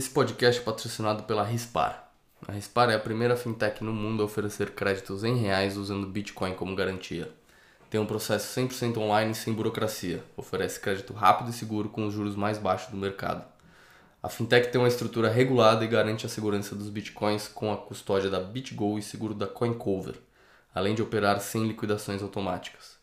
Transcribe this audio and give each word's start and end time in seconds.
Esse 0.00 0.08
podcast 0.08 0.62
é 0.62 0.64
patrocinado 0.64 1.24
pela 1.24 1.44
Rispar. 1.44 2.10
A 2.48 2.52
Rispar 2.52 2.88
é 2.88 2.94
a 2.94 2.98
primeira 2.98 3.36
fintech 3.36 3.84
no 3.84 3.92
mundo 3.92 4.22
a 4.22 4.24
oferecer 4.24 4.70
créditos 4.70 5.24
em 5.24 5.36
reais 5.36 5.76
usando 5.76 6.06
Bitcoin 6.06 6.54
como 6.54 6.74
garantia. 6.74 7.30
Tem 7.90 8.00
um 8.00 8.06
processo 8.06 8.58
100% 8.58 8.96
online 8.96 9.34
sem 9.34 9.52
burocracia. 9.52 10.24
Oferece 10.38 10.80
crédito 10.80 11.12
rápido 11.12 11.50
e 11.50 11.52
seguro 11.52 11.90
com 11.90 12.06
os 12.06 12.14
juros 12.14 12.34
mais 12.34 12.56
baixos 12.56 12.90
do 12.90 12.96
mercado. 12.96 13.44
A 14.22 14.30
fintech 14.30 14.72
tem 14.72 14.80
uma 14.80 14.88
estrutura 14.88 15.28
regulada 15.28 15.84
e 15.84 15.88
garante 15.88 16.24
a 16.24 16.30
segurança 16.30 16.74
dos 16.74 16.88
bitcoins 16.88 17.46
com 17.46 17.70
a 17.70 17.76
custódia 17.76 18.30
da 18.30 18.40
BitGo 18.40 18.98
e 18.98 19.02
seguro 19.02 19.34
da 19.34 19.46
CoinCover, 19.46 20.14
além 20.74 20.94
de 20.94 21.02
operar 21.02 21.38
sem 21.42 21.68
liquidações 21.68 22.22
automáticas. 22.22 22.96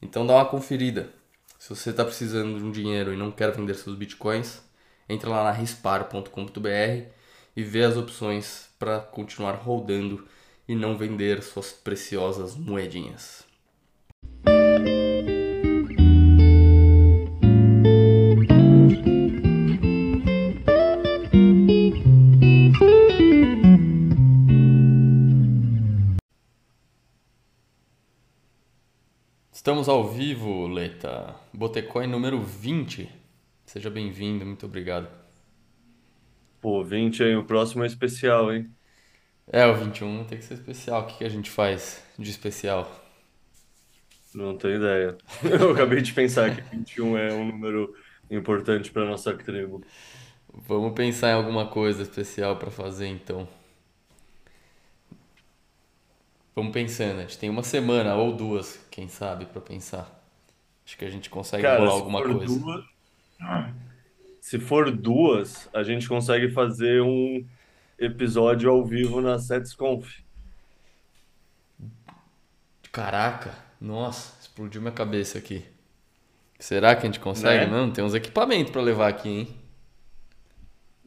Então 0.00 0.26
dá 0.26 0.32
uma 0.36 0.46
conferida. 0.46 1.10
Se 1.58 1.68
você 1.68 1.90
está 1.90 2.02
precisando 2.02 2.56
de 2.56 2.64
um 2.64 2.72
dinheiro 2.72 3.12
e 3.12 3.18
não 3.18 3.30
quer 3.30 3.52
vender 3.52 3.74
seus 3.74 3.94
bitcoins, 3.94 4.62
entra 5.08 5.30
lá 5.30 5.44
na 5.44 5.52
rispar.com.br 5.52 7.08
e 7.56 7.62
vê 7.62 7.82
as 7.82 7.96
opções 7.96 8.68
para 8.78 9.00
continuar 9.00 9.52
rodando 9.52 10.26
e 10.66 10.74
não 10.74 10.96
vender 10.96 11.42
suas 11.42 11.72
preciosas 11.72 12.56
moedinhas. 12.56 13.44
Estamos 29.62 29.88
ao 29.88 30.08
vivo, 30.08 30.66
Leta. 30.66 31.36
Botecoin 31.52 32.08
número 32.08 32.42
20. 32.42 33.21
Seja 33.72 33.88
bem-vindo, 33.88 34.44
muito 34.44 34.66
obrigado. 34.66 35.08
Pô, 36.60 36.84
20 36.84 37.22
aí, 37.22 37.34
o 37.34 37.42
próximo 37.42 37.82
é 37.82 37.86
especial, 37.86 38.52
hein? 38.52 38.70
É, 39.46 39.64
o 39.64 39.74
21 39.74 40.24
tem 40.26 40.36
que 40.36 40.44
ser 40.44 40.52
especial. 40.52 41.00
O 41.00 41.06
que 41.06 41.16
que 41.16 41.24
a 41.24 41.28
gente 41.30 41.50
faz 41.50 42.04
de 42.18 42.30
especial? 42.30 42.86
Não 44.34 44.58
tenho 44.58 44.76
ideia. 44.76 45.16
Eu 45.58 45.70
acabei 45.70 46.02
de 46.02 46.12
pensar 46.12 46.54
que 46.54 46.60
21 46.60 47.16
é 47.16 47.32
um 47.32 47.46
número 47.46 47.96
importante 48.30 48.90
para 48.90 49.06
nossa 49.06 49.32
tribo. 49.32 49.82
Vamos 50.52 50.92
pensar 50.92 51.30
em 51.30 51.34
alguma 51.36 51.66
coisa 51.66 52.02
especial 52.02 52.58
para 52.58 52.70
fazer 52.70 53.06
então. 53.06 53.48
Vamos 56.54 56.74
pensando, 56.74 57.20
a 57.20 57.22
gente 57.22 57.38
tem 57.38 57.48
uma 57.48 57.62
semana 57.62 58.16
ou 58.16 58.36
duas, 58.36 58.86
quem 58.90 59.08
sabe, 59.08 59.46
para 59.46 59.62
pensar. 59.62 60.22
Acho 60.84 60.98
que 60.98 61.06
a 61.06 61.10
gente 61.10 61.30
consegue 61.30 61.62
Cara, 61.62 61.78
bolar 61.78 61.94
alguma 61.94 62.22
coisa. 62.22 62.44
duas, 62.44 62.91
se 64.40 64.58
for 64.58 64.90
duas, 64.90 65.68
a 65.72 65.82
gente 65.82 66.08
consegue 66.08 66.50
fazer 66.50 67.00
um 67.02 67.46
episódio 67.98 68.70
ao 68.70 68.84
vivo 68.84 69.20
na 69.20 69.38
SetsConf. 69.38 70.20
Caraca, 72.92 73.54
nossa, 73.80 74.38
explodiu 74.40 74.80
minha 74.80 74.92
cabeça 74.92 75.38
aqui. 75.38 75.64
Será 76.58 76.94
que 76.94 77.02
a 77.02 77.06
gente 77.06 77.20
consegue? 77.20 77.66
Né? 77.66 77.72
Não, 77.72 77.90
tem 77.92 78.04
uns 78.04 78.14
equipamentos 78.14 78.72
para 78.72 78.82
levar 78.82 79.08
aqui, 79.08 79.28
hein? 79.28 79.48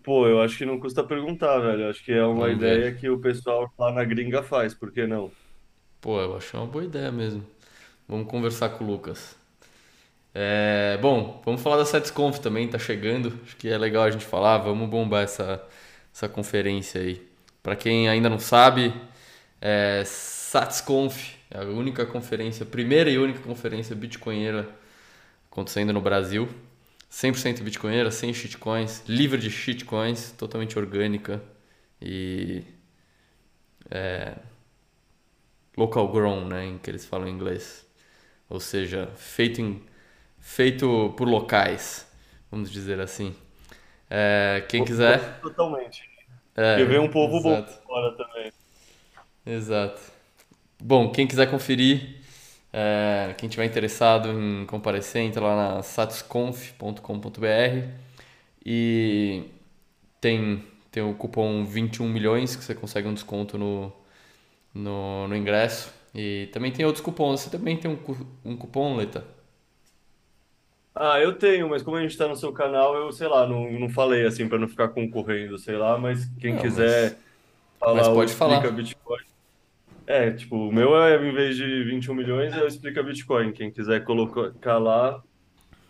Pô, 0.03 0.27
eu 0.27 0.41
acho 0.41 0.57
que 0.57 0.65
não 0.65 0.79
custa 0.79 1.03
perguntar, 1.03 1.59
velho. 1.59 1.89
Acho 1.89 2.03
que 2.03 2.11
é 2.13 2.23
uma 2.25 2.47
Vamos 2.47 2.59
ver. 2.59 2.79
ideia 2.79 2.95
que 2.95 3.09
o 3.09 3.19
pessoal 3.19 3.71
lá 3.77 3.91
na 3.91 4.03
gringa 4.05 4.43
faz, 4.43 4.73
por 4.73 4.91
que 4.91 5.05
não? 5.07 5.31
Pô, 6.01 6.21
eu 6.21 6.37
achei 6.37 6.57
uma 6.59 6.67
boa 6.67 6.83
ideia 6.85 7.11
mesmo. 7.11 7.45
Vamos 8.07 8.27
conversar 8.29 8.69
com 8.69 8.83
o 8.83 8.87
Lucas. 8.87 9.35
É, 10.37 10.97
bom, 11.01 11.41
vamos 11.45 11.61
falar 11.61 11.77
da 11.77 11.85
SetsConf 11.85 12.39
também, 12.39 12.67
tá 12.67 12.77
chegando. 12.77 13.39
Acho 13.45 13.55
que 13.55 13.69
é 13.69 13.77
legal 13.77 14.03
a 14.03 14.11
gente 14.11 14.25
falar. 14.25 14.57
Vamos 14.57 14.89
bombar 14.89 15.23
essa, 15.23 15.63
essa 16.13 16.27
conferência 16.27 16.99
aí. 16.99 17.25
Para 17.63 17.75
quem 17.77 18.09
ainda 18.09 18.29
não 18.29 18.37
sabe, 18.37 18.93
é 19.61 20.03
SatsConf 20.05 21.35
é 21.49 21.59
a 21.59 21.63
única 21.63 22.05
conferência, 22.05 22.65
primeira 22.65 23.09
e 23.09 23.17
única 23.17 23.39
conferência 23.39 23.95
bitcoinheira 23.95 24.67
acontecendo 25.49 25.93
no 25.93 26.01
Brasil. 26.01 26.49
100% 27.09 27.61
bitcoinheira, 27.61 28.11
sem 28.11 28.33
shitcoins, 28.33 29.03
livre 29.07 29.39
de 29.39 29.49
shitcoins, 29.49 30.31
totalmente 30.31 30.77
orgânica 30.77 31.41
e 32.01 32.61
local 35.77 36.11
grown, 36.11 36.45
né, 36.47 36.65
em 36.65 36.77
que 36.77 36.89
eles 36.89 37.05
falam 37.05 37.27
em 37.27 37.31
inglês. 37.31 37.85
Ou 38.49 38.59
seja, 38.59 39.09
feito, 39.15 39.61
em, 39.61 39.81
feito 40.45 41.13
por 41.17 41.27
locais, 41.27 42.07
vamos 42.51 42.71
dizer 42.71 43.01
assim. 43.01 43.35
É, 44.09 44.65
quem 44.69 44.85
quiser. 44.85 45.41
Totalmente. 45.41 46.03
É, 46.55 46.77
E 46.79 46.85
vem 46.85 46.99
um 46.99 47.09
povo 47.09 47.41
bom 47.41 47.57
exato, 47.57 47.73
fora 47.85 48.15
também. 48.17 48.51
exato. 49.45 50.01
Bom, 50.81 51.11
quem 51.11 51.27
quiser 51.27 51.51
conferir, 51.51 52.21
é, 52.73 53.35
quem 53.37 53.49
tiver 53.49 53.65
interessado 53.65 54.29
em 54.31 54.65
comparecer, 54.67 55.23
entra 55.23 55.43
lá 55.43 55.75
na 55.77 55.83
satsconf.com.br 55.83 57.89
e 58.65 59.45
tem, 60.21 60.63
tem 60.91 61.03
o 61.03 61.13
cupom 61.15 61.65
21 61.65 62.07
milhões 62.09 62.55
que 62.55 62.63
você 62.63 62.75
consegue 62.75 63.07
um 63.07 63.13
desconto 63.13 63.57
no, 63.57 63.91
no, 64.73 65.27
no 65.27 65.37
ingresso. 65.37 65.93
E 66.15 66.49
também 66.53 66.71
tem 66.71 66.85
outros 66.85 67.03
cupons. 67.03 67.41
Você 67.41 67.51
também 67.51 67.77
tem 67.77 67.91
um, 67.91 67.99
um 68.45 68.57
cupom, 68.57 68.95
Leta? 68.97 69.25
Ah, 70.95 71.19
eu 71.19 71.33
tenho, 71.33 71.69
mas 71.69 71.83
como 71.83 71.97
a 71.97 72.01
gente 72.01 72.17
tá 72.17 72.25
no 72.27 72.35
seu 72.37 72.53
canal, 72.53 72.95
eu 72.95 73.11
sei 73.11 73.27
lá, 73.27 73.45
não, 73.45 73.69
não 73.71 73.89
falei 73.89 74.25
assim 74.25 74.47
para 74.47 74.57
não 74.57 74.67
ficar 74.67 74.87
concorrendo, 74.89 75.57
sei 75.57 75.75
lá, 75.75 75.97
mas 75.97 76.25
quem 76.39 76.53
Não, 76.53 76.61
mas, 76.61 76.71
quiser 76.71 77.17
mas 77.95 78.07
falar 78.07 78.11
o 78.11 78.15
pode 78.15 78.31
Explica 78.31 78.61
falar. 78.61 78.71
Bitcoin. 78.71 79.23
É, 80.07 80.31
tipo, 80.31 80.55
o 80.55 80.71
meu 80.71 80.95
é, 81.03 81.15
em 81.17 81.33
vez 81.33 81.57
de 81.57 81.83
21 81.83 82.13
milhões, 82.13 82.53
é 82.55 82.63
o 82.63 82.67
Explica 82.67 83.03
Bitcoin. 83.03 83.51
Quem 83.51 83.71
quiser 83.71 84.03
colocar 84.05 84.77
lá, 84.77 85.21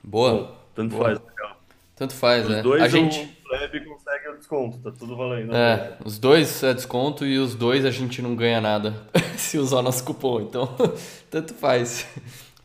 Boa, 0.04 0.34
bom, 0.34 0.58
tanto 0.74 0.96
faz. 0.96 1.20
boa. 1.20 1.56
Tanto 1.96 2.14
faz, 2.14 2.44
Os 2.46 2.52
né? 2.52 2.60
A 2.60 2.62
dois 2.62 2.84
o 2.84 2.90
gente. 2.90 3.26
Plebe 3.46 3.80
consegue 3.86 4.28
o 4.30 4.38
desconto, 4.38 4.80
tá 4.80 4.92
tudo 4.92 5.16
valendo 5.16 5.54
a. 5.54 5.58
É, 5.58 5.98
os 6.04 6.18
dois 6.18 6.64
é 6.64 6.74
desconto 6.74 7.26
e 7.26 7.38
os 7.38 7.56
dois 7.56 7.86
a 7.86 7.92
gente 7.92 8.22
não 8.22 8.36
ganha 8.36 8.60
nada 8.60 9.08
se 9.38 9.58
usar 9.58 9.78
o 9.78 9.82
nosso 9.84 10.04
cupom. 10.04 10.42
Então, 10.42 10.68
tanto 11.30 11.54
faz. 11.54 12.08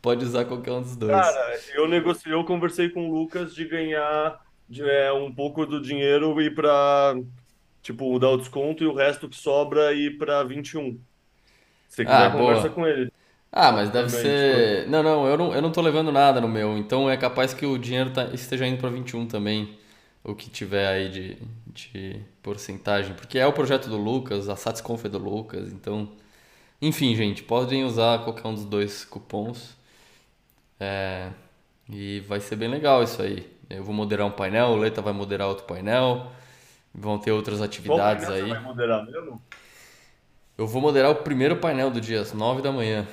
Pode 0.03 0.25
usar 0.25 0.45
qualquer 0.47 0.73
um 0.73 0.83
dos 0.83 0.97
dois. 0.97 1.37
Cara, 1.37 1.65
eu 1.75 1.89
negociei, 1.89 2.33
eu 2.33 2.45
conversei 2.45 2.89
com 2.91 3.09
o 3.09 3.13
Lucas 3.13 3.55
de 3.55 3.65
ganhar 3.67 4.41
de, 4.69 4.83
é, 4.89 5.13
um 5.13 5.35
pouco 5.35 5.67
do 5.67 5.81
dinheiro 5.83 6.41
e 6.41 6.51
para 6.55 7.15
tipo, 7.83 8.19
dar 8.19 8.31
o 8.31 8.39
desconto 8.39 8.85
e 8.85 8.87
o 8.87 8.95
resto 8.95 9.29
que 9.29 9.37
sobra 9.37 9.93
ir 9.95 10.19
para 10.19 10.45
21. 10.45 10.95
Se 11.89 11.97
você 11.99 12.05
Ah, 12.05 12.29
quiser, 12.29 12.37
conversa 12.37 12.71
boa. 12.71 12.71
com 12.71 12.87
ele 12.87 13.13
Ah, 13.53 13.73
mas 13.73 13.91
deve 13.91 14.11
também. 14.11 14.11
Ser. 14.11 14.89
Não, 14.89 15.03
não, 15.03 15.27
eu 15.29 15.37
não, 15.39 15.55
eu 15.55 15.63
não 15.63 15.73
tô 15.73 15.81
levando 15.83 16.13
nada 16.13 16.41
no 16.41 16.49
meu. 16.49 16.79
Então 16.79 17.11
é 17.11 17.17
capaz 17.17 17.55
que 17.55 17.67
o 17.67 17.79
dinheiro 17.79 18.13
tá- 18.13 18.27
esteja 18.35 18.67
indo 18.67 18.79
pra 18.81 18.91
21 18.91 19.27
também. 19.29 19.79
O 20.25 20.35
que 20.35 20.51
tiver 20.51 20.87
aí 20.89 21.11
de, 21.11 21.39
de 21.69 22.23
porcentagem. 22.43 23.15
Porque 23.15 23.39
é 23.39 23.47
o 23.47 23.53
projeto 23.53 23.89
do 23.91 23.97
Lucas, 23.99 24.49
a 24.49 24.57
SatsConf 24.57 25.05
é 25.07 25.09
do 25.11 25.19
Lucas. 25.19 25.73
Então, 25.73 26.11
enfim, 26.83 27.15
gente, 27.17 27.43
podem 27.45 27.85
usar 27.85 28.25
qualquer 28.25 28.49
um 28.49 28.55
dos 28.55 28.65
dois 28.67 29.05
cupons. 29.05 29.77
É, 30.81 31.31
e 31.89 32.21
vai 32.21 32.41
ser 32.41 32.57
bem 32.57 32.69
legal 32.69 33.03
isso 33.03 33.23
aí. 33.23 33.47
Eu 33.69 33.85
vou 33.85 33.95
moderar 33.95 34.27
um 34.27 34.33
painel, 34.33 34.69
o 34.71 34.77
Leta 34.77 35.03
vai 35.03 35.13
moderar 35.13 35.49
outro 35.49 35.65
painel. 35.67 36.33
Vão 36.95 37.19
ter 37.19 37.33
outras 37.33 37.61
qual 37.85 38.01
atividades 38.01 38.27
painel 38.27 38.33
você 38.33 38.47
vai 38.47 38.59
aí. 38.59 38.63
moderar 38.63 39.05
mesmo? 39.07 39.43
Eu 40.57 40.67
vou 40.67 40.81
moderar 40.81 41.11
o 41.11 41.17
primeiro 41.17 41.57
painel 41.57 41.91
do 41.91 42.01
dia, 42.01 42.21
às 42.21 42.33
9 42.33 42.63
da 42.63 42.71
manhã. 42.71 43.07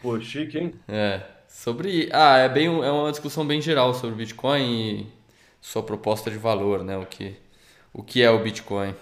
Pô, 0.00 0.20
chique, 0.20 0.58
hein? 0.58 0.74
É, 0.88 1.22
sobre. 1.48 2.08
Ah, 2.12 2.38
é 2.38 2.48
bem, 2.48 2.66
é 2.66 2.90
uma 2.90 3.10
discussão 3.10 3.46
bem 3.46 3.60
geral 3.60 3.94
sobre 3.94 4.16
Bitcoin 4.16 4.62
e 5.00 5.12
sua 5.60 5.82
proposta 5.82 6.30
de 6.30 6.38
valor, 6.38 6.84
né? 6.84 6.96
O 6.98 7.06
que, 7.06 7.36
o 7.92 8.02
que 8.02 8.22
é 8.22 8.30
o 8.30 8.42
Bitcoin, 8.42 8.94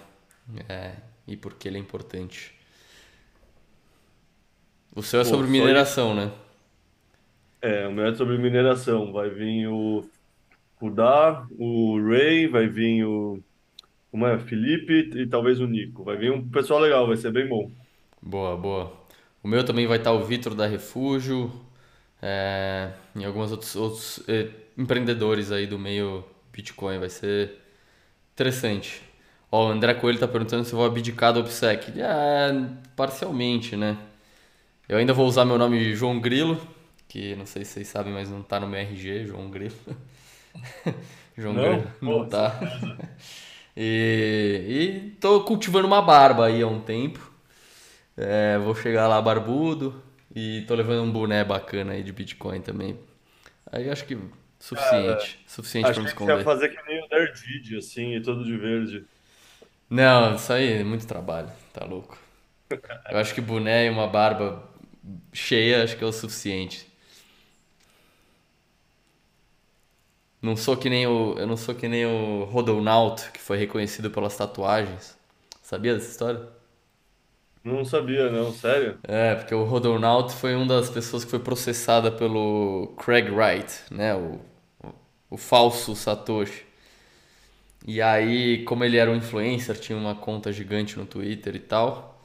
é, 0.69 0.93
e 1.27 1.37
por 1.37 1.55
que 1.55 1.67
ele 1.67 1.77
é 1.77 1.81
importante. 1.81 2.53
O 4.95 5.03
seu 5.03 5.21
é 5.21 5.23
Pô, 5.23 5.25
sobre 5.25 5.47
só 5.47 5.67
isso. 5.67 5.67
mineração, 5.67 6.13
né? 6.15 6.31
É, 7.61 7.87
o 7.87 8.01
é 8.01 8.15
sobre 8.15 8.37
mineração. 8.37 9.11
Vai 9.13 9.29
vir 9.29 9.67
o 9.67 10.03
Kudá, 10.75 11.45
o 11.57 12.01
Ray, 12.01 12.47
vai 12.47 12.67
vir 12.67 13.05
o 13.05 13.43
como 14.11 14.27
é? 14.27 14.37
Felipe 14.39 15.09
e 15.15 15.25
talvez 15.25 15.59
o 15.59 15.65
Nico. 15.67 16.03
Vai 16.03 16.17
vir 16.17 16.31
um 16.31 16.47
pessoal 16.49 16.79
legal, 16.81 17.07
vai 17.07 17.15
ser 17.15 17.31
bem 17.31 17.47
bom. 17.47 17.71
Boa, 18.21 18.57
boa. 18.57 18.91
O 19.41 19.47
meu 19.47 19.63
também 19.63 19.87
vai 19.87 19.97
estar 19.97 20.11
o 20.11 20.23
Vitor 20.23 20.53
da 20.53 20.67
Refúgio, 20.67 21.51
é, 22.21 22.91
e 23.15 23.23
alguns 23.25 23.51
outros, 23.51 23.75
outros 23.75 24.23
eh, 24.27 24.49
empreendedores 24.77 25.51
aí 25.51 25.65
do 25.65 25.79
meio 25.79 26.23
Bitcoin. 26.53 26.99
Vai 26.99 27.09
ser 27.09 27.57
interessante. 28.33 29.01
Ó, 29.51 29.67
o 29.67 29.71
André 29.71 29.93
Coelho 29.95 30.19
tá 30.19 30.27
perguntando 30.27 30.65
se 30.65 30.73
eu 30.73 30.77
vou 30.77 30.85
abdicar 30.87 31.33
do 31.33 31.39
OPSEC. 31.41 31.93
É, 31.99 32.51
parcialmente, 32.95 33.75
né? 33.75 33.97
Eu 34.87 34.97
ainda 34.97 35.13
vou 35.13 35.27
usar 35.27 35.45
meu 35.45 35.57
nome 35.57 35.95
João 35.95 36.19
Grilo, 36.19 36.59
que 37.11 37.35
não 37.35 37.45
sei 37.45 37.65
se 37.65 37.73
vocês 37.73 37.87
sabem, 37.89 38.13
mas 38.13 38.29
não 38.29 38.41
tá 38.43 38.59
no 38.59 38.67
meu 38.67 38.79
RG, 38.79 39.25
João 39.27 39.49
Grilo. 39.51 39.75
João 41.37 41.53
Não? 41.53 41.81
Pô, 42.03 42.25
Não 42.25 42.27
tá. 42.29 42.59
E, 43.75 45.09
e 45.09 45.11
tô 45.19 45.43
cultivando 45.45 45.87
uma 45.87 46.01
barba 46.01 46.47
aí 46.47 46.61
há 46.61 46.67
um 46.67 46.81
tempo. 46.81 47.31
É, 48.17 48.57
vou 48.59 48.75
chegar 48.75 49.07
lá 49.07 49.21
barbudo 49.21 50.01
e 50.35 50.63
tô 50.67 50.75
levando 50.75 51.03
um 51.03 51.11
boné 51.11 51.43
bacana 51.43 51.93
aí 51.93 52.03
de 52.03 52.11
Bitcoin 52.13 52.61
também. 52.61 52.99
Aí 53.71 53.89
acho 53.89 54.05
que 54.05 54.17
suficiente. 54.59 55.39
Suficiente 55.47 55.93
pra 55.93 56.01
Achei 56.01 56.03
me 56.03 56.07
que 56.07 56.11
você 56.11 56.31
ia 56.31 56.39
esconder. 56.39 56.43
fazer 56.43 56.69
que 56.69 56.81
nem 56.87 57.03
o 57.03 57.07
Nerdid, 57.09 57.77
assim, 57.77 58.15
e 58.15 58.21
todo 58.21 58.43
de 58.45 58.57
verde. 58.57 59.05
Não, 59.89 60.35
isso 60.35 60.51
aí 60.53 60.79
é 60.79 60.83
muito 60.83 61.05
trabalho, 61.05 61.49
tá 61.73 61.85
louco. 61.85 62.17
Eu 63.09 63.17
acho 63.19 63.35
que 63.35 63.41
boné 63.41 63.87
e 63.87 63.89
uma 63.89 64.07
barba 64.07 64.69
cheia 65.33 65.83
acho 65.83 65.97
que 65.97 66.03
é 66.03 66.07
o 66.07 66.13
suficiente. 66.13 66.90
Não 70.41 70.55
sou 70.55 70.75
que 70.75 70.89
nem 70.89 71.05
o, 71.05 71.35
eu 71.37 71.45
não 71.45 71.55
sou 71.55 71.75
que 71.75 71.87
nem 71.87 72.05
o 72.05 72.45
Rodonauto, 72.45 73.31
que 73.31 73.39
foi 73.39 73.57
reconhecido 73.57 74.09
pelas 74.09 74.35
tatuagens. 74.35 75.15
Sabia 75.61 75.93
dessa 75.93 76.09
história? 76.09 76.61
Não 77.63 77.85
sabia, 77.85 78.31
não, 78.31 78.51
sério? 78.51 78.97
É, 79.03 79.35
porque 79.35 79.53
o 79.53 79.63
Rodonauto 79.63 80.33
foi 80.33 80.55
uma 80.55 80.65
das 80.65 80.89
pessoas 80.89 81.23
que 81.23 81.29
foi 81.29 81.39
processada 81.39 82.11
pelo 82.11 82.91
Craig 82.97 83.29
Wright, 83.29 83.71
né, 83.91 84.15
o, 84.15 84.39
o, 85.29 85.37
falso 85.37 85.95
Satoshi. 85.95 86.65
E 87.85 88.01
aí, 88.01 88.63
como 88.63 88.83
ele 88.83 88.97
era 88.97 89.11
um 89.11 89.15
influencer, 89.15 89.79
tinha 89.79 89.97
uma 89.97 90.15
conta 90.15 90.51
gigante 90.51 90.97
no 90.97 91.05
Twitter 91.05 91.55
e 91.55 91.59
tal, 91.59 92.19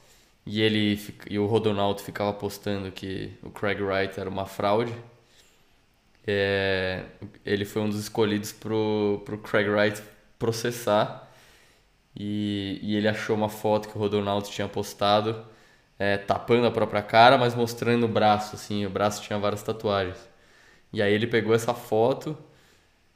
e 0.46 0.62
ele 0.62 0.98
e 1.28 1.38
o 1.38 1.46
Rodonauto 1.46 2.02
ficava 2.02 2.32
postando 2.32 2.90
que 2.90 3.32
o 3.42 3.50
Craig 3.50 3.82
Wright 3.82 4.18
era 4.18 4.30
uma 4.30 4.46
fraude. 4.46 4.94
É, 6.26 7.04
ele 7.44 7.64
foi 7.64 7.82
um 7.82 7.88
dos 7.88 8.00
escolhidos 8.00 8.52
pro, 8.52 9.22
pro 9.24 9.38
Craig 9.38 9.68
Wright 9.68 10.02
processar. 10.38 11.30
E, 12.18 12.78
e 12.82 12.96
ele 12.96 13.08
achou 13.08 13.36
uma 13.36 13.48
foto 13.48 13.88
que 13.88 13.96
o 13.96 14.00
Rodonauto 14.00 14.50
tinha 14.50 14.66
postado, 14.68 15.44
é, 15.98 16.16
tapando 16.16 16.66
a 16.66 16.70
própria 16.70 17.02
cara, 17.02 17.36
mas 17.38 17.54
mostrando 17.54 18.06
o 18.06 18.08
braço, 18.08 18.56
assim, 18.56 18.86
o 18.86 18.90
braço 18.90 19.22
tinha 19.22 19.38
várias 19.38 19.62
tatuagens. 19.62 20.18
E 20.92 21.02
aí 21.02 21.12
ele 21.12 21.26
pegou 21.26 21.54
essa 21.54 21.74
foto 21.74 22.36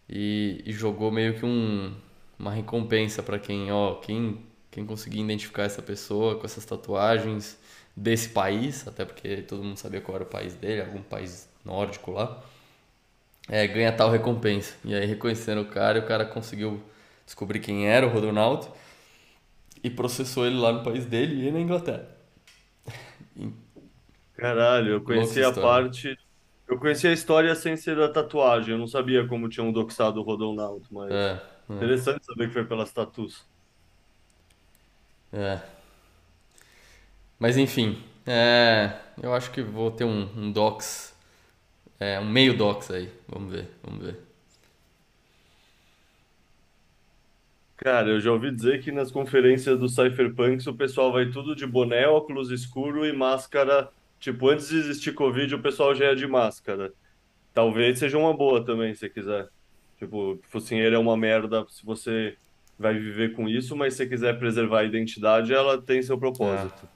e, 0.09 0.63
e 0.67 0.73
jogou 0.73 1.11
meio 1.11 1.35
que 1.39 1.47
um, 1.47 1.95
uma 2.39 2.53
recompensa 2.53 3.23
pra 3.23 3.39
quem, 3.39 3.73
ó, 3.73 3.95
quem, 3.97 4.45
quem 4.71 4.85
conseguir 4.87 5.21
identificar 5.21 5.65
essa 5.65 5.83
pessoa 5.83 6.37
com 6.39 6.45
essas 6.47 6.65
tatuagens 6.65 7.59
desse 7.97 8.31
país, 8.31 8.87
até 8.87 9.05
porque 9.05 9.43
todo 9.43 9.63
mundo 9.65 9.77
sabia 9.79 10.01
qual 10.01 10.17
era 10.17 10.25
o 10.25 10.27
país 10.29 10.55
dele, 10.55 10.83
algum 10.83 11.03
país 11.03 11.49
nórdico 11.65 12.13
lá, 12.13 12.43
é, 13.51 13.67
ganha 13.67 13.93
tal 13.93 14.11
recompensa. 14.11 14.77
E 14.85 14.95
aí 14.95 15.07
reconhecendo 15.07 15.63
o 15.63 15.67
cara, 15.67 15.99
e 15.99 16.03
o 16.03 16.07
cara 16.07 16.25
conseguiu 16.25 16.81
descobrir 17.27 17.61
quem 17.61 17.89
era 17.89 18.07
o 18.07 18.11
Rodonauto 18.11 18.73
e 19.83 19.91
processou 19.91 20.47
ele 20.47 20.57
lá 20.57 20.73
no 20.73 20.83
país 20.85 21.05
dele 21.07 21.49
e 21.49 21.51
na 21.53 21.61
Inglaterra. 21.61 22.09
Caralho, 24.37 24.93
eu 24.93 25.03
conhecia 25.03 25.49
a 25.49 25.53
parte. 25.53 26.19
Eu 26.69 26.79
conhecia 26.79 27.11
a 27.11 27.13
história 27.13 27.55
sem 27.55 27.77
ser 27.77 27.97
da 27.97 28.09
tatuagem. 28.11 28.73
Eu 28.73 28.79
não 28.79 28.87
sabia 28.87 29.27
como 29.27 29.49
tinham 29.49 29.73
doxado 29.73 30.21
o 30.21 30.23
Rodonaldo, 30.23 30.87
mas. 30.91 31.11
É, 31.11 31.41
Interessante 31.69 32.25
saber 32.27 32.49
que 32.49 32.55
foi 32.55 32.65
pelas 32.67 32.93
tatus. 32.93 33.47
é. 35.33 35.61
Mas 37.39 37.57
enfim, 37.57 38.03
é, 38.27 38.93
eu 39.23 39.33
acho 39.35 39.51
que 39.51 39.63
vou 39.63 39.91
ter 39.91 40.05
um, 40.05 40.29
um 40.37 40.53
docs, 40.53 41.15
é, 42.01 42.19
um 42.19 42.29
meio 42.29 42.57
docs 42.57 42.91
aí. 42.91 43.11
Vamos 43.29 43.53
ver, 43.53 43.69
vamos 43.85 44.03
ver. 44.05 44.17
Cara, 47.77 48.09
eu 48.09 48.21
já 48.21 48.33
ouvi 48.33 48.51
dizer 48.51 48.83
que 48.83 48.91
nas 48.91 49.11
conferências 49.11 49.79
do 49.79 49.89
Cypherpunks 49.89 50.67
o 50.67 50.75
pessoal 50.75 51.13
vai 51.13 51.31
tudo 51.31 51.55
de 51.55 51.67
boné, 51.67 52.07
óculos 52.07 52.51
escuro 52.51 53.07
e 53.07 53.13
máscara. 53.13 53.91
Tipo, 54.19 54.49
antes 54.49 54.69
de 54.69 54.77
existir 54.77 55.15
Covid, 55.15 55.55
o 55.55 55.63
pessoal 55.63 55.95
já 55.95 56.07
é 56.07 56.15
de 56.15 56.27
máscara. 56.27 56.93
Talvez 57.55 57.99
seja 57.99 58.19
uma 58.19 58.35
boa 58.37 58.65
também, 58.65 58.95
se 58.95 59.09
quiser. 59.09 59.49
Tipo, 59.99 60.39
focinheira 60.49 60.97
é 60.97 60.99
uma 60.99 61.17
merda 61.17 61.65
se 61.71 61.85
você 61.85 62.37
vai 62.79 62.95
viver 62.95 63.35
com 63.35 63.49
isso, 63.49 63.77
mas 63.77 63.95
se 63.95 63.99
você 63.99 64.07
quiser 64.07 64.39
preservar 64.39 64.81
a 64.81 64.85
identidade, 64.85 65.53
ela 65.53 65.81
tem 65.81 66.03
seu 66.03 66.19
propósito. 66.19 66.87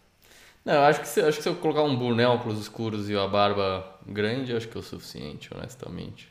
Não, 0.64 0.82
acho 0.84 1.00
que 1.00 1.08
se, 1.08 1.20
acho 1.22 1.37
que 1.38 1.43
se 1.43 1.49
eu 1.49 1.56
colocar 1.56 1.82
um 1.82 1.96
boné, 1.96 2.26
óculos 2.26 2.58
escuros 2.61 3.08
e 3.11 3.16
a 3.16 3.26
barba 3.26 3.99
grande, 4.06 4.55
acho 4.55 4.69
que 4.69 4.76
é 4.76 4.81
o 4.81 4.82
suficiente, 4.82 5.50
honestamente. 5.55 6.28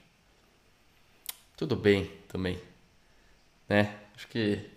Tudo 1.57 1.75
bem 1.75 2.09
também, 2.27 2.59
né? 3.69 3.95
Acho 4.15 4.27
que 4.27 4.69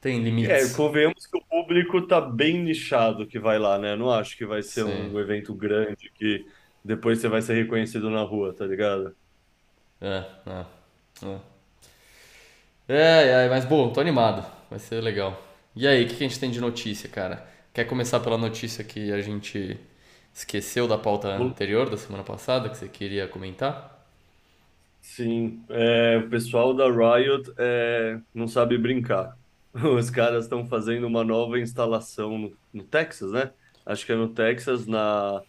tem 0.00 0.22
É, 0.44 0.68
limites. 0.68 0.70
convenhamos 0.70 1.26
que 1.26 1.36
o 1.38 1.44
público 1.46 2.04
tá 2.06 2.20
bem 2.20 2.62
nichado 2.64 3.26
que 3.28 3.38
vai 3.38 3.58
lá, 3.58 3.78
né? 3.78 3.94
Não 3.94 4.10
acho 4.10 4.36
que 4.36 4.44
vai 4.44 4.62
ser 4.62 4.82
Sim. 4.82 5.12
um 5.12 5.18
evento 5.20 5.54
grande 5.54 6.10
que 6.14 6.44
depois 6.84 7.20
você 7.20 7.28
vai 7.28 7.40
ser 7.42 7.54
reconhecido 7.54 8.10
na 8.10 8.22
rua, 8.22 8.54
tá 8.54 8.66
ligado? 8.66 9.14
É, 10.00 10.26
é, 10.46 10.66
é. 11.26 11.40
É, 12.88 13.44
é, 13.46 13.48
mas 13.48 13.64
bom, 13.64 13.92
tô 13.92 14.00
animado. 14.00 14.44
Vai 14.68 14.78
ser 14.78 15.00
legal. 15.00 15.40
E 15.74 15.86
aí, 15.86 16.04
o 16.04 16.08
que 16.08 16.14
a 16.14 16.18
gente 16.18 16.38
tem 16.38 16.50
de 16.50 16.60
notícia, 16.60 17.08
cara? 17.08 17.46
Quer 17.74 17.84
começar 17.86 18.20
pela 18.20 18.38
notícia 18.38 18.82
que 18.84 19.12
a 19.12 19.20
gente 19.20 19.78
esqueceu 20.34 20.86
da 20.88 20.96
pauta 20.98 21.28
anterior, 21.28 21.88
da 21.90 21.96
semana 21.98 22.24
passada, 22.24 22.68
que 22.70 22.76
você 22.76 22.88
queria 22.88 23.28
comentar? 23.28 24.06
Sim, 25.00 25.64
é, 25.68 26.18
o 26.18 26.30
pessoal 26.30 26.74
da 26.74 26.86
Riot 26.88 27.52
é, 27.58 28.20
não 28.32 28.46
sabe 28.46 28.78
brincar. 28.78 29.36
Os 29.74 30.10
caras 30.10 30.44
estão 30.44 30.66
fazendo 30.66 31.06
uma 31.06 31.24
nova 31.24 31.58
instalação 31.58 32.38
no, 32.38 32.58
no 32.72 32.84
Texas, 32.86 33.32
né? 33.32 33.52
Acho 33.84 34.06
que 34.06 34.12
é 34.12 34.14
no 34.16 34.32
Texas, 34.32 34.86
na. 34.86 35.42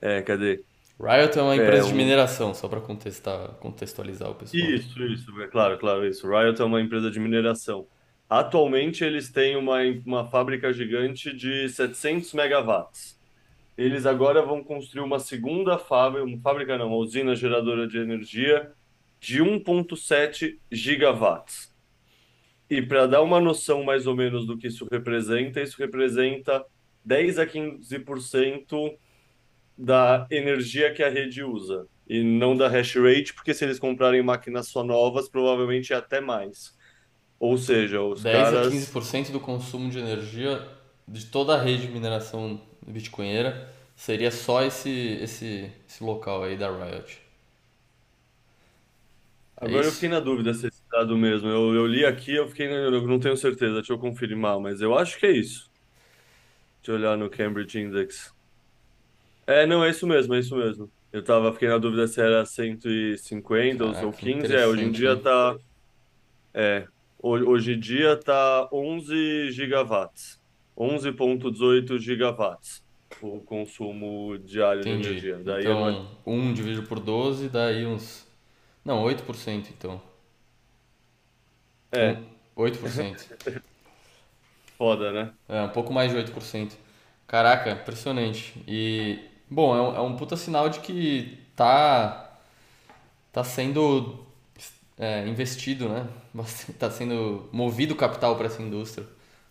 É, 0.00 0.22
cadê? 0.22 0.64
Riot 1.00 1.36
é 1.36 1.42
uma 1.42 1.56
É, 1.56 1.56
empresa 1.56 1.88
de 1.88 1.94
um- 1.94 1.94
mineração, 1.94 2.54
só 2.54 2.68
contestar, 2.80 3.54
contextualizar 3.54 4.30
o 4.30 4.34
pessoal. 4.36 4.72
Isso, 4.76 5.02
isso, 5.04 5.40
é 5.42 5.48
claro, 5.48 5.78
claro, 5.78 6.06
isso. 6.06 6.26
Riot 6.28 6.60
é 6.60 6.64
uma 6.64 6.80
empresa 6.80 7.10
de 7.10 7.20
mineração. 7.20 7.88
Atualmente 8.28 9.02
eles 9.02 9.30
têm 9.30 9.56
uma, 9.56 9.78
uma 10.04 10.26
fábrica 10.26 10.70
gigante 10.72 11.34
de 11.34 11.68
700 11.68 12.34
megawatts. 12.34 13.18
Eles 13.76 14.04
agora 14.04 14.42
vão 14.42 14.62
construir 14.62 15.02
uma 15.02 15.18
segunda 15.18 15.78
fábrica, 15.78 16.24
uma 16.24 16.40
fábrica 16.40 16.76
não, 16.76 16.88
uma 16.88 16.96
usina 16.96 17.34
geradora 17.34 17.86
de 17.86 17.96
energia 17.96 18.72
de 19.18 19.42
1,7 19.42 20.58
gigawatts. 20.70 21.72
E 22.68 22.82
para 22.82 23.06
dar 23.06 23.22
uma 23.22 23.40
noção 23.40 23.82
mais 23.82 24.06
ou 24.06 24.14
menos 24.14 24.46
do 24.46 24.58
que 24.58 24.66
isso 24.66 24.86
representa, 24.90 25.62
isso 25.62 25.78
representa 25.78 26.64
10 27.04 27.38
a 27.38 27.46
15% 27.46 28.98
da 29.76 30.26
energia 30.30 30.92
que 30.92 31.02
a 31.02 31.08
rede 31.08 31.42
usa. 31.42 31.86
E 32.06 32.22
não 32.22 32.54
da 32.54 32.68
hash 32.68 32.96
rate, 32.96 33.32
porque 33.32 33.54
se 33.54 33.64
eles 33.64 33.78
comprarem 33.78 34.22
máquinas 34.22 34.68
só 34.68 34.84
novas, 34.84 35.28
provavelmente 35.28 35.94
é 35.94 35.96
até 35.96 36.20
mais. 36.20 36.76
Ou 37.40 37.56
seja, 37.56 38.02
os 38.02 38.22
10 38.22 38.36
a 38.36 38.52
caras. 38.52 38.72
15% 38.72 39.30
do 39.30 39.40
consumo 39.40 39.90
de 39.90 39.98
energia 39.98 40.66
de 41.06 41.26
toda 41.26 41.54
a 41.54 41.62
rede 41.62 41.86
de 41.86 41.92
mineração 41.92 42.60
bitcoinheira 42.86 43.72
seria 43.94 44.30
só 44.30 44.62
esse, 44.62 44.90
esse, 45.22 45.70
esse 45.88 46.02
local 46.02 46.44
aí 46.44 46.56
da 46.56 46.68
Riot. 46.70 47.20
Agora 49.56 49.78
eu 49.78 49.88
isso? 49.88 49.94
fiquei 49.94 50.08
na 50.08 50.20
dúvida 50.20 50.54
se 50.54 50.66
é 50.66 50.68
esse 50.68 50.82
dado 50.90 51.16
mesmo. 51.16 51.48
Eu, 51.48 51.74
eu 51.74 51.86
li 51.86 52.04
aqui, 52.04 52.34
eu 52.34 52.48
fiquei, 52.48 52.68
eu 52.68 53.02
não 53.02 53.18
tenho 53.18 53.36
certeza, 53.36 53.74
deixa 53.74 53.92
eu 53.92 53.98
confirmar, 53.98 54.60
mas 54.60 54.80
eu 54.80 54.96
acho 54.96 55.18
que 55.18 55.26
é 55.26 55.32
isso. 55.32 55.68
Deixa 56.80 56.92
eu 56.92 56.94
olhar 56.94 57.16
no 57.16 57.28
Cambridge 57.28 57.78
Index. 57.78 58.32
É, 59.46 59.66
não, 59.66 59.84
é 59.84 59.90
isso 59.90 60.06
mesmo, 60.06 60.34
é 60.34 60.38
isso 60.38 60.54
mesmo. 60.54 60.90
Eu 61.12 61.24
tava, 61.24 61.52
fiquei 61.52 61.68
na 61.68 61.78
dúvida 61.78 62.06
se 62.06 62.20
era 62.20 62.44
150 62.44 63.84
ou 63.84 63.92
Caraca, 63.92 64.12
15. 64.12 64.54
É, 64.54 64.66
hoje 64.66 64.84
em 64.84 64.92
dia 64.92 65.16
tá. 65.16 65.56
É, 66.52 66.86
hoje 67.22 67.72
em 67.72 67.80
dia 67.80 68.16
tá 68.16 68.68
11 68.72 69.50
gigawatts. 69.52 70.38
11,18 70.76 71.98
gigawatts 71.98 72.82
o 73.20 73.40
consumo 73.40 74.38
diário 74.38 74.82
de 74.82 74.90
Entendi. 74.90 75.08
energia. 75.08 75.38
Daí 75.38 75.66
é 75.66 75.70
Então, 75.70 76.08
1 76.26 76.52
dividido 76.52 76.86
por 76.86 77.00
12 77.00 77.48
dá 77.48 77.66
aí 77.66 77.86
uns. 77.86 78.26
Não, 78.84 79.02
8% 79.02 79.70
então. 79.70 80.00
é, 81.92 82.18
8%. 82.56 83.62
foda, 84.76 85.12
né? 85.12 85.32
É, 85.48 85.62
um 85.62 85.68
pouco 85.70 85.92
mais 85.92 86.12
de 86.12 86.16
8%. 86.16 86.72
Caraca, 87.26 87.70
impressionante. 87.72 88.62
E, 88.66 89.18
bom, 89.50 89.76
é 89.76 89.80
um, 89.82 89.96
é 89.96 90.00
um 90.00 90.16
puta 90.16 90.36
sinal 90.36 90.68
de 90.68 90.80
que 90.80 91.38
tá, 91.56 92.38
tá 93.32 93.42
sendo 93.42 94.24
é, 94.98 95.26
investido, 95.28 95.88
né? 95.88 96.08
Bast- 96.34 96.72
Tá 96.78 96.90
sendo 96.90 97.48
movido 97.52 97.94
capital 97.96 98.36
para 98.36 98.46
essa 98.46 98.62
indústria. 98.62 99.06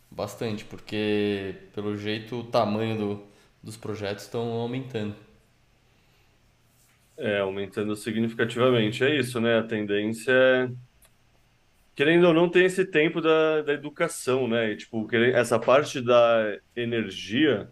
Bastante, 0.10 0.64
porque 0.66 1.56
pelo 1.74 1.98
jeito 1.98 2.38
o 2.40 2.44
tamanho 2.46 2.98
do, 2.98 3.24
dos 3.64 3.78
projetos 3.78 4.24
estão 4.26 4.42
aumentando. 4.54 5.16
É, 7.18 7.40
aumentando 7.40 7.96
significativamente. 7.96 9.04
É 9.04 9.20
isso, 9.20 9.40
né? 9.42 9.58
A 9.60 9.64
tendência 9.68 10.32
é 10.32 10.70
querendo 11.96 12.28
ou 12.28 12.34
não, 12.34 12.50
tem 12.50 12.66
esse 12.66 12.86
tempo 12.86 13.22
da, 13.22 13.62
da 13.64 13.74
educação, 13.74 14.48
né? 14.48 14.72
E, 14.72 14.78
tipo, 14.78 15.08
essa 15.34 15.60
parte 15.60 16.02
da 16.02 16.58
energia, 16.76 17.72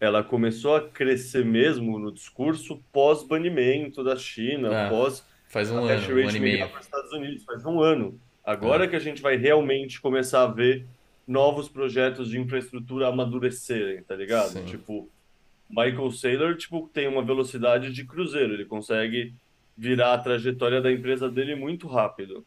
ela 0.00 0.24
começou 0.24 0.76
a 0.76 0.90
crescer 0.90 1.44
mesmo 1.44 1.98
no 1.98 2.12
discurso 2.12 2.84
pós-banimento 2.92 4.04
da 4.04 4.16
China, 4.16 4.76
Ah, 4.76 4.86
pós 4.86 5.26
faz 5.48 5.70
a 5.70 5.74
um 5.74 5.86
hash 5.86 6.04
ano, 6.04 6.20
um 6.20 6.28
ano 6.28 6.36
e 6.36 6.40
meio. 6.40 6.68
para 6.68 6.78
os 6.78 6.84
Estados 6.86 7.12
Unidos, 7.12 7.44
faz 7.44 7.64
um 7.66 7.82
ano. 7.82 8.20
É, 8.46 8.50
Agora 8.50 8.86
que 8.86 8.96
a 8.96 9.00
gente 9.00 9.20
vai 9.20 9.36
realmente 9.36 10.00
começar 10.00 10.44
a 10.44 10.46
ver 10.46 10.86
novos 11.26 11.68
projetos 11.68 12.30
de 12.30 12.38
infraestrutura 12.38 13.08
amadurecerem, 13.08 14.02
tá 14.02 14.14
ligado? 14.14 14.50
sim. 14.50 14.64
Tipo, 14.64 15.08
Michael 15.68 16.10
Saylor, 16.12 16.56
tipo, 16.56 16.88
tem 16.92 17.06
uma 17.06 17.22
velocidade 17.22 17.92
de 17.92 18.04
cruzeiro, 18.04 18.54
ele 18.54 18.64
consegue 18.64 19.34
virar 19.76 20.14
a 20.14 20.18
trajetória 20.18 20.80
da 20.80 20.90
empresa 20.90 21.30
dele 21.30 21.54
muito 21.54 21.86
rápido. 21.86 22.44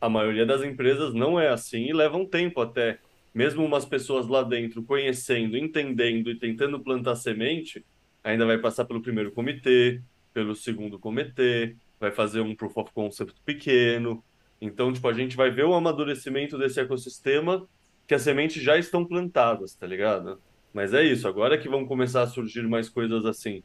A 0.00 0.08
maioria 0.08 0.44
das 0.44 0.62
empresas 0.62 1.14
não 1.14 1.38
é 1.40 1.48
assim 1.48 1.86
e 1.86 1.92
leva 1.92 2.16
um 2.16 2.26
tempo 2.26 2.60
até, 2.60 2.98
mesmo 3.32 3.64
umas 3.64 3.84
pessoas 3.84 4.26
lá 4.26 4.42
dentro 4.42 4.82
conhecendo, 4.82 5.56
entendendo 5.56 6.30
e 6.30 6.34
tentando 6.34 6.80
plantar 6.80 7.14
semente, 7.16 7.84
ainda 8.22 8.44
vai 8.44 8.58
passar 8.58 8.84
pelo 8.84 9.00
primeiro 9.00 9.30
comitê, 9.30 10.02
pelo 10.34 10.54
segundo 10.54 10.98
comitê, 10.98 11.76
vai 11.98 12.10
fazer 12.10 12.40
um 12.40 12.54
proof 12.54 12.76
of 12.76 12.92
concept 12.92 13.34
pequeno. 13.44 14.22
Então, 14.60 14.92
tipo, 14.92 15.06
a 15.08 15.12
gente 15.12 15.36
vai 15.36 15.50
ver 15.50 15.64
o 15.64 15.74
amadurecimento 15.74 16.58
desse 16.58 16.80
ecossistema 16.80 17.66
que 18.06 18.14
as 18.14 18.22
sementes 18.22 18.62
já 18.62 18.78
estão 18.78 19.04
plantadas, 19.04 19.74
tá 19.74 19.86
ligado? 19.86 20.40
Mas 20.72 20.94
é 20.94 21.02
isso, 21.02 21.26
agora 21.26 21.58
que 21.58 21.68
vão 21.68 21.86
começar 21.86 22.22
a 22.22 22.26
surgir 22.26 22.62
mais 22.68 22.88
coisas 22.88 23.24
assim. 23.24 23.62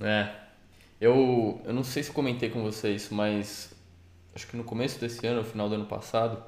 É. 0.00 0.30
Eu, 1.00 1.60
eu 1.64 1.72
não 1.72 1.82
sei 1.82 2.02
se 2.02 2.12
comentei 2.12 2.50
com 2.50 2.62
você 2.62 2.94
isso, 2.94 3.14
mas 3.14 3.74
acho 4.34 4.46
que 4.46 4.56
no 4.56 4.64
começo 4.64 5.00
desse 5.00 5.26
ano, 5.26 5.38
no 5.38 5.44
final 5.44 5.68
do 5.68 5.74
ano 5.74 5.86
passado, 5.86 6.42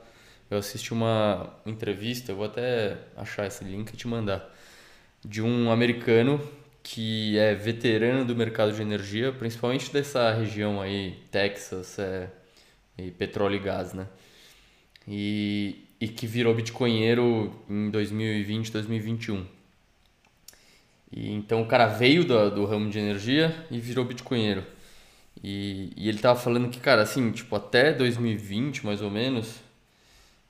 eu 0.51 0.59
assisti 0.59 0.93
uma 0.93 1.59
entrevista, 1.65 2.31
eu 2.31 2.37
vou 2.37 2.45
até 2.45 2.99
achar 3.17 3.47
esse 3.47 3.65
link 3.65 3.91
e 3.91 3.97
te 3.97 4.07
mandar, 4.07 4.55
de 5.25 5.41
um 5.41 5.71
americano 5.71 6.41
que 6.83 7.39
é 7.39 7.55
veterano 7.55 8.25
do 8.25 8.35
mercado 8.35 8.73
de 8.73 8.83
energia, 8.83 9.33
principalmente 9.33 9.93
dessa 9.93 10.33
região 10.33 10.81
aí, 10.81 11.19
Texas, 11.31 11.99
é, 11.99 12.29
e 12.99 13.11
petróleo 13.11 13.57
e 13.57 13.59
gás, 13.61 13.93
né? 13.93 14.07
E, 15.07 15.85
e 16.01 16.09
que 16.09 16.27
virou 16.27 16.55
bitcoinheiro 16.55 17.55
em 17.69 17.91
2020, 17.91 18.73
2021. 18.73 19.47
E 21.13 21.31
então 21.33 21.63
o 21.63 21.67
cara 21.67 21.87
veio 21.87 22.25
do, 22.25 22.51
do 22.51 22.65
ramo 22.65 22.91
de 22.91 22.99
energia 22.99 23.55
e 23.71 23.79
virou 23.79 24.05
bitcoinheiro. 24.05 24.65
E, 25.43 25.93
e 25.97 26.09
ele 26.09 26.19
tava 26.19 26.39
falando 26.39 26.69
que, 26.71 26.81
cara, 26.81 27.03
assim, 27.03 27.31
tipo, 27.33 27.55
até 27.57 27.93
2020, 27.93 28.85
mais 28.87 29.03
ou 29.03 29.11
menos, 29.11 29.61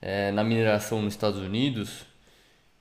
é, 0.01 0.31
na 0.31 0.43
mineração 0.43 1.01
nos 1.01 1.13
Estados 1.13 1.39
Unidos, 1.39 2.05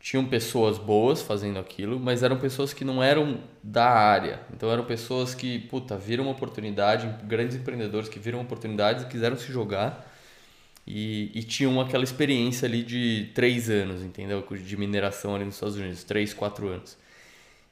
tinham 0.03 0.25
pessoas 0.27 0.79
boas 0.79 1.23
fazendo 1.23 1.61
aquilo, 1.61 2.01
mas 2.01 2.25
eram 2.25 2.37
pessoas 2.37 2.73
que 2.73 2.85
não 2.85 3.01
eram 3.01 3.39
da 3.63 3.89
área. 3.89 4.41
Então 4.53 4.69
eram 4.69 4.85
pessoas 4.85 5.33
que, 5.33 5.61
puta, 5.61 5.97
viram 5.97 6.25
uma 6.25 6.33
oportunidade, 6.33 7.09
grandes 7.25 7.55
empreendedores 7.55 8.09
que 8.09 8.19
viram 8.19 8.41
oportunidades 8.41 9.05
e 9.05 9.07
quiseram 9.07 9.37
se 9.37 9.53
jogar 9.53 10.13
e, 10.85 11.31
e 11.33 11.45
tinham 11.45 11.81
aquela 11.81 12.03
experiência 12.03 12.67
ali 12.67 12.83
de 12.83 13.31
três 13.33 13.71
anos, 13.71 14.03
entendeu? 14.03 14.45
De 14.51 14.77
mineração 14.77 15.37
ali 15.37 15.45
nos 15.45 15.55
Estados 15.55 15.77
Unidos, 15.77 16.03
três, 16.03 16.35
quatro 16.35 16.67
anos. 16.67 16.99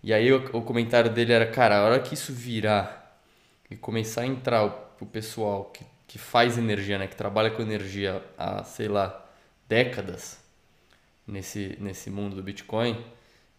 E 0.01 0.15
aí 0.15 0.33
o, 0.33 0.37
o 0.57 0.63
comentário 0.63 1.11
dele 1.11 1.33
era, 1.33 1.47
cara, 1.49 1.79
a 1.79 1.85
hora 1.85 1.99
que 1.99 2.15
isso 2.15 2.33
virar 2.33 3.21
e 3.69 3.75
começar 3.75 4.23
a 4.23 4.27
entrar 4.27 4.67
o, 4.67 4.73
o 5.01 5.07
pessoal 5.07 5.65
que, 5.65 5.85
que 6.07 6.17
faz 6.17 6.57
energia, 6.57 6.97
né, 6.97 7.09
que 7.09 7.17
trabalha 7.17 7.51
com 7.51 7.61
energia 7.61 8.23
há, 8.39 8.63
sei 8.63 8.87
lá, 8.87 9.29
décadas 9.69 10.41
nesse, 11.31 11.77
nesse 11.81 12.11
mundo 12.11 12.37
do 12.37 12.43
Bitcoin, 12.43 13.05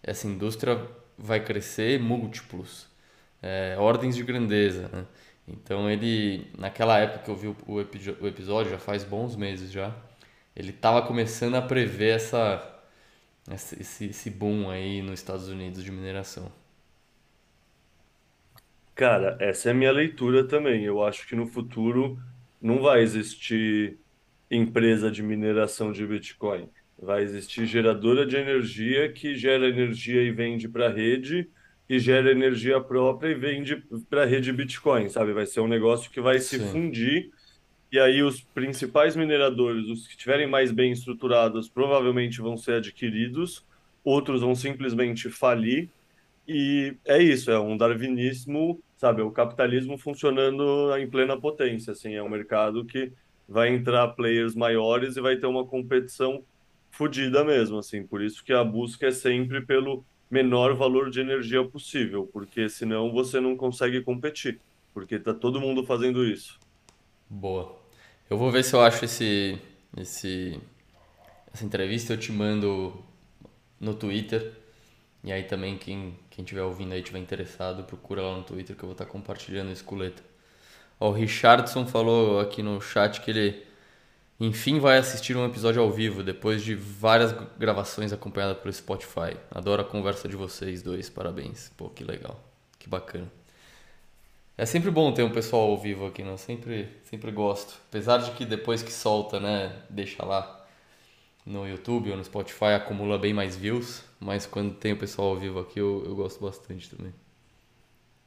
essa 0.04 0.28
indústria 0.28 0.88
vai 1.18 1.44
crescer 1.44 2.00
múltiplos, 2.00 2.88
é, 3.42 3.76
ordens 3.80 4.16
de 4.16 4.24
grandeza, 4.24 4.88
né? 4.90 5.06
Então 5.48 5.90
ele, 5.90 6.48
naquela 6.58 7.00
época 7.00 7.20
que 7.26 7.32
eu 7.32 7.36
vi 7.36 7.48
o, 7.48 7.58
o, 7.68 7.82
epi- 7.82 8.16
o 8.22 8.28
episódio, 8.28 8.72
já 8.72 8.80
faz 8.80 9.04
bons 9.04 9.36
meses 9.36 9.72
já, 9.72 9.94
ele 10.56 10.72
estava 10.72 11.02
começando 11.02 11.56
a 11.56 11.62
prever 11.62 12.16
essa, 12.16 12.64
esse 13.80 14.06
esse 14.06 14.30
boom 14.32 14.70
aí 14.70 15.02
nos 15.02 15.20
Estados 15.20 15.48
Unidos 15.50 15.84
de 15.84 15.92
mineração. 15.92 16.52
Cara, 18.96 19.38
essa 19.40 19.70
é 19.70 19.72
a 19.72 19.76
minha 19.76 19.92
leitura 19.92 20.48
também. 20.48 20.84
Eu 20.86 21.04
acho 21.04 21.28
que 21.28 21.36
no 21.36 21.48
futuro 21.48 22.20
não 22.62 22.82
vai 22.82 23.02
existir 23.02 24.00
empresa 24.50 25.10
de 25.12 25.24
mineração 25.24 25.92
de 25.92 26.06
Bitcoin. 26.06 26.70
Vai 27.02 27.24
existir 27.24 27.66
geradora 27.66 28.26
de 28.28 28.38
energia 28.38 29.12
que 29.12 29.36
gera 29.36 29.68
energia 29.68 30.24
e 30.24 30.32
vende 30.32 30.70
para 30.70 30.88
a 30.88 30.92
rede, 30.94 31.50
e 31.90 32.00
gera 32.00 32.32
energia 32.32 32.80
própria 32.82 33.32
e 33.32 33.36
vende 33.36 33.78
para 34.10 34.24
a 34.24 34.26
rede 34.26 34.54
Bitcoin, 34.54 35.10
sabe? 35.10 35.34
Vai 35.34 35.48
ser 35.48 35.62
um 35.62 35.68
negócio 35.68 36.12
que 36.12 36.22
vai 36.22 36.40
se 36.40 36.60
Sim, 36.60 36.62
fundir, 36.62 37.32
e 37.92 38.00
aí 38.00 38.24
os 38.24 38.42
principais 38.42 39.16
mineradores, 39.16 39.88
os 39.90 40.08
que 40.08 40.14
estiverem 40.14 40.48
mais 40.48 40.72
bem 40.72 40.92
estruturados, 40.94 41.70
provavelmente 41.70 42.42
vão 42.42 42.58
ser 42.58 42.76
adquiridos, 42.76 43.66
outros 44.04 44.42
vão 44.42 44.56
simplesmente 44.56 45.30
falir 45.30 45.92
e 46.48 46.98
é 47.06 47.22
isso, 47.22 47.52
é 47.52 47.60
um 47.60 47.78
darwinismo, 47.78 48.84
sabe? 48.98 49.22
É 49.22 49.24
o 49.24 49.32
capitalismo 49.32 49.98
funcionando 49.98 50.96
em 50.98 51.10
plena 51.10 51.40
potência, 51.40 51.92
assim, 51.94 52.14
é 52.16 52.24
um 52.24 52.30
mercado 52.30 52.86
que 52.86 53.14
vai 53.48 53.70
entrar 53.70 54.08
players 54.10 54.56
maiores 54.56 55.18
e 55.18 55.22
vai 55.22 55.38
ter 55.38 55.46
uma 55.48 55.66
competição 55.68 56.46
fodida 57.02 57.44
mesmo, 57.44 57.80
assim. 57.80 58.06
Por 58.06 58.22
isso 58.22 58.44
que 58.44 58.54
a 58.54 58.64
busca 58.64 59.08
é 59.08 59.12
sempre 59.12 59.62
pelo 59.66 60.06
menor 60.30 60.76
valor 60.76 61.10
de 61.10 61.20
energia 61.20 61.64
possível, 61.68 62.30
porque 62.32 62.70
senão 62.70 63.12
você 63.12 63.40
não 63.42 63.58
consegue 63.58 64.02
competir, 64.02 64.62
porque 64.94 65.20
tá 65.20 65.34
todo 65.34 65.60
mundo 65.60 65.84
fazendo 65.86 66.24
isso. 66.26 66.62
boa. 67.30 67.80
Eu 68.30 68.38
vou 68.38 68.52
ver 68.52 68.64
se 68.64 68.74
eu 68.74 68.82
acho 68.82 69.06
esse, 69.06 69.60
esse, 69.98 70.60
essa 71.54 71.66
entrevista, 71.66 72.14
eu 72.14 72.18
te 72.18 72.32
mando 72.32 72.94
no 73.80 73.94
Twitter. 73.96 74.54
E 75.24 75.32
aí 75.32 75.44
também 75.44 75.78
quem, 75.78 76.18
quem 76.30 76.44
tiver 76.46 76.64
ouvindo 76.64 76.94
aí, 76.94 77.04
tiver 77.04 77.20
interessado, 77.20 77.84
procura 77.84 78.22
lá 78.22 78.38
no 78.38 78.44
Twitter 78.44 78.76
que 78.76 78.84
eu 78.84 78.88
vou 78.88 78.94
estar 78.94 79.06
compartilhando 79.06 79.72
esse 79.72 79.84
coleta. 79.84 80.24
Ó, 81.00 81.10
o 81.10 81.14
Richardson 81.14 81.86
falou 81.88 82.40
aqui 82.40 82.64
no 82.64 82.82
chat 82.82 83.22
que 83.22 83.32
ele 83.32 83.64
enfim 84.44 84.80
vai 84.80 84.98
assistir 84.98 85.38
um 85.38 85.46
episódio 85.46 85.80
ao 85.80 85.92
vivo 85.92 86.24
depois 86.24 86.64
de 86.64 86.74
várias 86.74 87.32
gravações 87.60 88.12
acompanhadas 88.12 88.58
pelo 88.58 88.74
Spotify. 88.74 89.38
Adoro 89.52 89.84
a 89.84 89.86
conversa 89.86 90.28
de 90.28 90.36
vocês 90.36 90.82
dois, 90.82 91.12
parabéns. 91.12 91.72
Pô, 91.78 91.90
que 91.90 92.04
legal, 92.04 92.44
que 92.80 92.90
bacana. 92.90 93.32
É 94.58 94.66
sempre 94.66 94.90
bom 94.90 95.14
ter 95.14 95.22
um 95.22 95.30
pessoal 95.30 95.70
ao 95.70 95.78
vivo 95.78 96.08
aqui? 96.08 96.24
Eu 96.24 96.38
sempre, 96.40 96.90
sempre 97.04 97.32
gosto. 97.32 97.80
Apesar 97.90 98.18
de 98.18 98.32
que 98.32 98.44
depois 98.44 98.82
que 98.82 98.92
solta, 98.92 99.40
né, 99.40 99.76
deixa 99.88 100.26
lá 100.26 100.66
no 101.46 101.68
YouTube 101.68 102.10
ou 102.10 102.18
no 102.18 102.24
Spotify, 102.24 102.74
acumula 102.76 103.20
bem 103.20 103.36
mais 103.36 103.56
views. 103.56 104.04
Mas 104.20 104.48
quando 104.48 104.74
tem 104.74 104.94
o 104.94 104.98
pessoal 104.98 105.30
ao 105.30 105.38
vivo 105.38 105.60
aqui, 105.60 105.80
eu, 105.80 106.04
eu 106.04 106.16
gosto 106.16 106.42
bastante 106.44 106.90
também. 106.90 107.14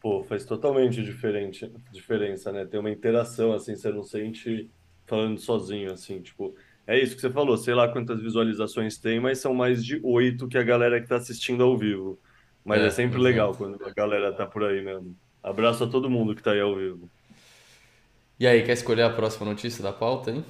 Pô, 0.01 0.23
faz 0.23 0.45
totalmente 0.45 1.03
diferente, 1.03 1.73
diferença, 1.91 2.53
né? 2.53 2.65
Ter 2.65 2.79
uma 2.79 2.91
interação, 2.91 3.53
assim, 3.53 3.75
você 3.75 3.91
não 3.91 4.05
sente 4.05 4.71
falando 5.07 5.39
sozinho, 5.39 5.93
assim, 5.93 6.21
tipo, 6.23 6.57
é 6.87 6.99
isso 7.01 7.15
que 7.15 7.21
você 7.21 7.31
falou, 7.31 7.57
sei 7.57 7.75
lá 7.75 7.91
quantas 7.93 8.21
visualizações 8.21 8.99
tem, 8.99 9.21
mas 9.21 9.39
são 9.41 9.55
mais 9.55 9.85
de 9.85 10.01
oito 10.05 10.49
que 10.49 10.59
a 10.59 10.63
galera 10.63 11.01
que 11.01 11.09
tá 11.09 11.17
assistindo 11.17 11.63
ao 11.65 11.77
vivo. 11.79 12.21
Mas 12.65 12.83
é 12.83 12.91
É, 12.91 12.91
sempre 12.91 13.21
legal 13.21 13.57
exato. 13.57 13.57
quando 13.57 13.83
a 13.85 13.93
galera 13.93 14.35
tá 14.35 14.47
por 14.47 14.65
aí 14.65 14.83
mesmo. 14.83 15.19
Abraço 15.43 15.85
a 15.85 15.91
todo 15.91 16.11
mundo 16.11 16.35
que 16.35 16.43
tá 16.43 16.53
aí 16.53 16.61
ao 16.61 16.75
vivo. 16.77 17.11
E 18.39 18.47
aí, 18.47 18.63
quer 18.65 18.73
escolher 18.73 19.03
a 19.03 19.11
próxima 19.11 19.47
notícia 19.47 19.83
da 19.83 19.93
pauta, 19.93 20.31
hein? 20.31 20.45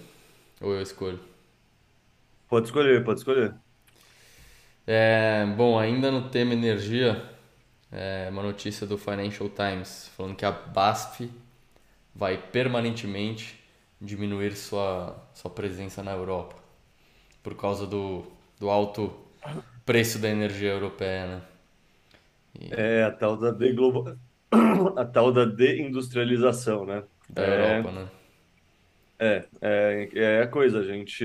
Ou 0.61 0.75
eu 0.75 0.83
escolho? 0.83 1.21
Pode 2.49 2.67
escolher, 2.69 3.05
pode 3.05 3.21
escolher. 3.21 3.55
É, 4.87 5.47
bom, 5.57 5.79
ainda 5.79 6.11
no 6.11 6.29
tema 6.29 6.53
energia, 6.53 7.25
é 7.93 8.29
uma 8.31 8.43
notícia 8.43 8.87
do 8.87 8.99
Financial 8.99 9.49
Times 9.49 10.09
falando 10.17 10.37
que 10.37 10.45
a 10.45 10.53
BASF 10.53 11.31
vai 12.15 12.39
permanentemente 12.39 13.63
diminuir 14.01 14.57
sua, 14.57 15.17
sua 15.35 15.51
presença 15.51 16.03
na 16.03 16.13
Europa 16.13 16.57
por 17.43 17.57
causa 17.57 17.87
do, 17.87 18.25
do 18.61 18.71
alto 18.71 19.15
preço 19.87 20.19
da 20.19 20.29
energia 20.31 20.71
europeia, 20.73 21.27
né? 21.27 21.43
E 22.55 22.71
É 22.71 23.05
a 23.05 23.13
tal 23.13 23.37
da 23.39 23.51
degloba... 23.51 24.21
a 24.97 25.05
tal 25.05 25.33
da 25.33 25.45
deindustrialização, 25.45 26.87
né? 26.87 27.05
da 27.29 27.43
É, 27.43 27.45
Europa, 27.45 27.91
né? 27.93 28.09
é, 29.19 29.49
é, 29.61 30.11
é 30.15 30.43
a 30.43 30.49
coisa, 30.49 30.81
a 30.81 30.85
gente 30.85 31.25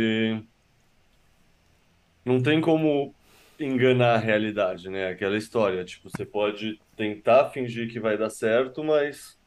não 2.26 2.42
tem 2.42 2.62
como 2.62 3.16
enganar 3.60 4.16
a 4.16 4.18
realidade, 4.18 4.90
né? 4.90 5.10
Aquela 5.10 5.38
história, 5.38 5.84
tipo, 5.86 6.10
você 6.10 6.26
pode 6.26 6.82
tentar 6.96 7.50
fingir 7.52 7.92
que 7.92 8.00
vai 8.00 8.18
dar 8.18 8.30
certo, 8.30 8.84
mas 8.84 9.39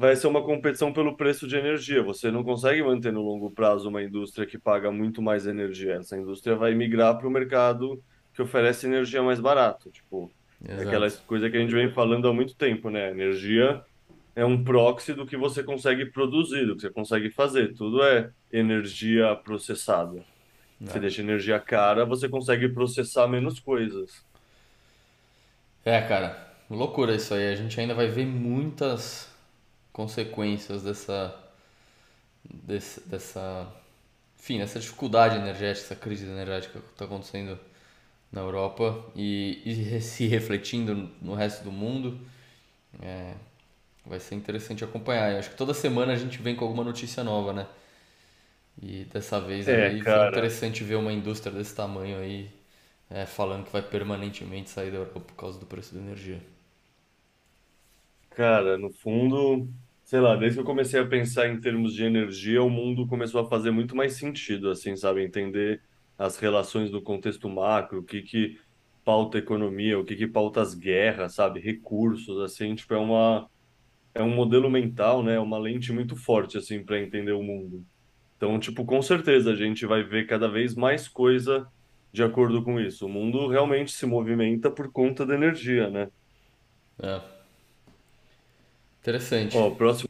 vai 0.00 0.16
ser 0.16 0.28
uma 0.28 0.42
competição 0.42 0.94
pelo 0.94 1.14
preço 1.14 1.46
de 1.46 1.56
energia. 1.56 2.02
Você 2.02 2.30
não 2.30 2.42
consegue 2.42 2.82
manter 2.82 3.12
no 3.12 3.20
longo 3.20 3.50
prazo 3.50 3.86
uma 3.90 4.02
indústria 4.02 4.46
que 4.46 4.56
paga 4.56 4.90
muito 4.90 5.20
mais 5.20 5.46
energia. 5.46 5.96
Essa 5.96 6.16
indústria 6.16 6.56
vai 6.56 6.74
migrar 6.74 7.18
para 7.18 7.28
o 7.28 7.30
mercado 7.30 8.02
que 8.32 8.40
oferece 8.40 8.86
energia 8.86 9.22
mais 9.22 9.38
barato. 9.38 9.90
Tipo, 9.90 10.32
é 10.64 10.84
aquela 10.84 11.04
Exato. 11.04 11.24
coisa 11.26 11.50
que 11.50 11.56
a 11.58 11.60
gente 11.60 11.74
vem 11.74 11.92
falando 11.92 12.26
há 12.26 12.32
muito 12.32 12.56
tempo, 12.56 12.88
né? 12.88 13.10
Energia 13.10 13.84
é 14.34 14.42
um 14.42 14.64
proxy 14.64 15.12
do 15.12 15.26
que 15.26 15.36
você 15.36 15.62
consegue 15.62 16.06
produzir, 16.06 16.64
do 16.64 16.76
que 16.76 16.80
você 16.80 16.90
consegue 16.90 17.30
fazer. 17.30 17.74
Tudo 17.74 18.02
é 18.02 18.30
energia 18.50 19.36
processada. 19.36 20.24
Você 20.80 20.94
né? 20.94 21.00
deixa 21.00 21.20
energia 21.20 21.60
cara, 21.60 22.06
você 22.06 22.26
consegue 22.26 22.70
processar 22.70 23.28
menos 23.28 23.60
coisas. 23.60 24.24
É, 25.84 26.00
cara, 26.00 26.54
loucura 26.70 27.14
isso 27.14 27.34
aí. 27.34 27.52
A 27.52 27.54
gente 27.54 27.78
ainda 27.78 27.92
vai 27.92 28.08
ver 28.08 28.24
muitas 28.24 29.29
consequências 29.92 30.82
dessa, 30.82 31.34
desse, 32.44 33.00
dessa, 33.08 33.66
enfim, 34.38 34.58
dessa 34.58 34.80
dificuldade 34.80 35.36
energética, 35.36 35.86
essa 35.86 35.96
crise 35.96 36.26
energética 36.26 36.80
que 36.80 36.90
está 36.92 37.04
acontecendo 37.06 37.58
na 38.32 38.42
Europa 38.42 39.04
e, 39.16 39.62
e 39.64 40.00
se 40.02 40.26
refletindo 40.26 41.10
no 41.22 41.34
resto 41.34 41.64
do 41.64 41.72
mundo. 41.72 42.20
É, 43.02 43.34
vai 44.06 44.20
ser 44.20 44.36
interessante 44.36 44.84
acompanhar. 44.84 45.32
Eu 45.32 45.38
acho 45.40 45.50
que 45.50 45.56
toda 45.56 45.74
semana 45.74 46.12
a 46.14 46.16
gente 46.16 46.42
vem 46.42 46.56
com 46.56 46.64
alguma 46.64 46.84
notícia 46.84 47.24
nova, 47.24 47.52
né? 47.52 47.66
E 48.82 49.04
dessa 49.04 49.40
vez 49.40 49.70
É, 49.70 49.86
aí 49.86 50.02
foi 50.02 50.22
interessante 50.22 50.82
ver 50.82 50.96
uma 50.96 51.12
indústria 51.12 51.52
desse 51.52 51.74
tamanho 51.74 52.18
aí 52.18 52.50
é, 53.10 53.26
falando 53.26 53.66
que 53.66 53.72
vai 53.72 53.82
permanentemente 53.82 54.70
sair 54.70 54.90
da 54.90 54.98
Europa 54.98 55.20
por 55.20 55.34
causa 55.36 55.58
do 55.60 55.66
preço 55.66 55.94
da 55.94 56.00
energia. 56.00 56.40
Cara, 58.30 58.78
no 58.78 58.90
fundo, 58.92 59.68
sei 60.04 60.20
lá, 60.20 60.36
desde 60.36 60.56
que 60.56 60.60
eu 60.62 60.66
comecei 60.66 61.00
a 61.00 61.06
pensar 61.06 61.48
em 61.48 61.60
termos 61.60 61.94
de 61.94 62.04
energia, 62.04 62.62
o 62.62 62.70
mundo 62.70 63.06
começou 63.06 63.40
a 63.40 63.48
fazer 63.48 63.70
muito 63.70 63.94
mais 63.96 64.14
sentido, 64.16 64.70
assim, 64.70 64.96
sabe? 64.96 65.22
Entender 65.24 65.82
as 66.16 66.38
relações 66.38 66.90
do 66.90 67.02
contexto 67.02 67.48
macro, 67.48 68.00
o 68.00 68.04
que 68.04 68.22
que 68.22 68.58
pauta 69.04 69.38
a 69.38 69.40
economia, 69.40 69.98
o 69.98 70.04
que 70.04 70.16
que 70.16 70.26
pauta 70.26 70.60
as 70.60 70.74
guerras, 70.74 71.34
sabe? 71.34 71.60
Recursos, 71.60 72.38
assim, 72.40 72.74
tipo, 72.74 72.94
é 72.94 72.98
uma, 72.98 73.50
é 74.14 74.22
um 74.22 74.34
modelo 74.34 74.70
mental, 74.70 75.22
né? 75.22 75.34
É 75.36 75.40
uma 75.40 75.58
lente 75.58 75.92
muito 75.92 76.16
forte, 76.16 76.58
assim, 76.58 76.84
para 76.84 77.00
entender 77.00 77.32
o 77.32 77.42
mundo. 77.42 77.86
Então, 78.36 78.58
tipo, 78.58 78.84
com 78.86 79.02
certeza 79.02 79.52
a 79.52 79.56
gente 79.56 79.86
vai 79.86 80.02
ver 80.04 80.26
cada 80.26 80.48
vez 80.48 80.74
mais 80.74 81.08
coisa 81.08 81.66
de 82.12 82.22
acordo 82.22 82.62
com 82.64 82.80
isso. 82.80 83.06
O 83.06 83.08
mundo 83.08 83.48
realmente 83.48 83.92
se 83.92 84.06
movimenta 84.06 84.70
por 84.70 84.90
conta 84.92 85.26
da 85.26 85.34
energia, 85.34 85.90
né? 85.90 86.10
É, 87.02 87.39
interessante. 89.00 89.56
Ó, 89.56 89.70
próximo 89.70 90.08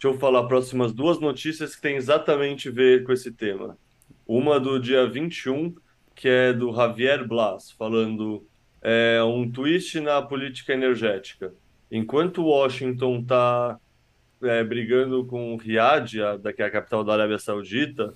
Deixa 0.00 0.14
eu 0.14 0.20
falar 0.20 0.44
próximas 0.44 0.92
duas 0.92 1.18
notícias 1.18 1.74
que 1.74 1.82
têm 1.82 1.96
exatamente 1.96 2.68
a 2.68 2.72
ver 2.72 3.02
com 3.02 3.12
esse 3.12 3.32
tema. 3.32 3.76
Uma 4.24 4.60
do 4.60 4.78
dia 4.78 5.04
21, 5.08 5.74
que 6.14 6.28
é 6.28 6.52
do 6.52 6.72
Javier 6.72 7.26
Blas, 7.26 7.72
falando 7.72 8.46
é, 8.80 9.20
um 9.24 9.50
twist 9.50 9.98
na 9.98 10.22
política 10.22 10.72
energética. 10.72 11.52
Enquanto 11.90 12.44
Washington 12.44 13.18
está 13.18 13.76
brigando 14.68 15.24
com 15.26 15.56
Riad, 15.56 16.12
que 16.54 16.62
é 16.62 16.66
a 16.66 16.70
capital 16.70 17.02
da 17.02 17.14
Arábia 17.14 17.40
Saudita, 17.40 18.14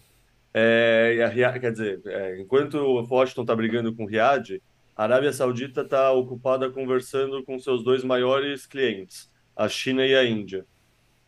é, 0.55 1.15
e 1.17 1.43
a 1.43 1.59
quer 1.59 1.73
dizer, 1.73 2.01
é, 2.07 2.41
enquanto 2.41 2.77
Washington 2.79 3.41
está 3.41 3.57
brigando 3.57 3.93
com 3.93 4.07
Riad, 4.07 4.63
a 4.95 5.03
Arábia 5.03 5.33
Saudita 5.33 5.81
está 5.81 6.13
ocupada 6.13 6.71
conversando 6.71 7.43
com 7.43 7.59
seus 7.59 7.83
dois 7.83 8.05
maiores 8.05 8.67
clientes, 8.67 9.32
a 9.57 9.69
China 9.69 10.07
e 10.07 10.15
a 10.15 10.25
Índia. 10.25 10.67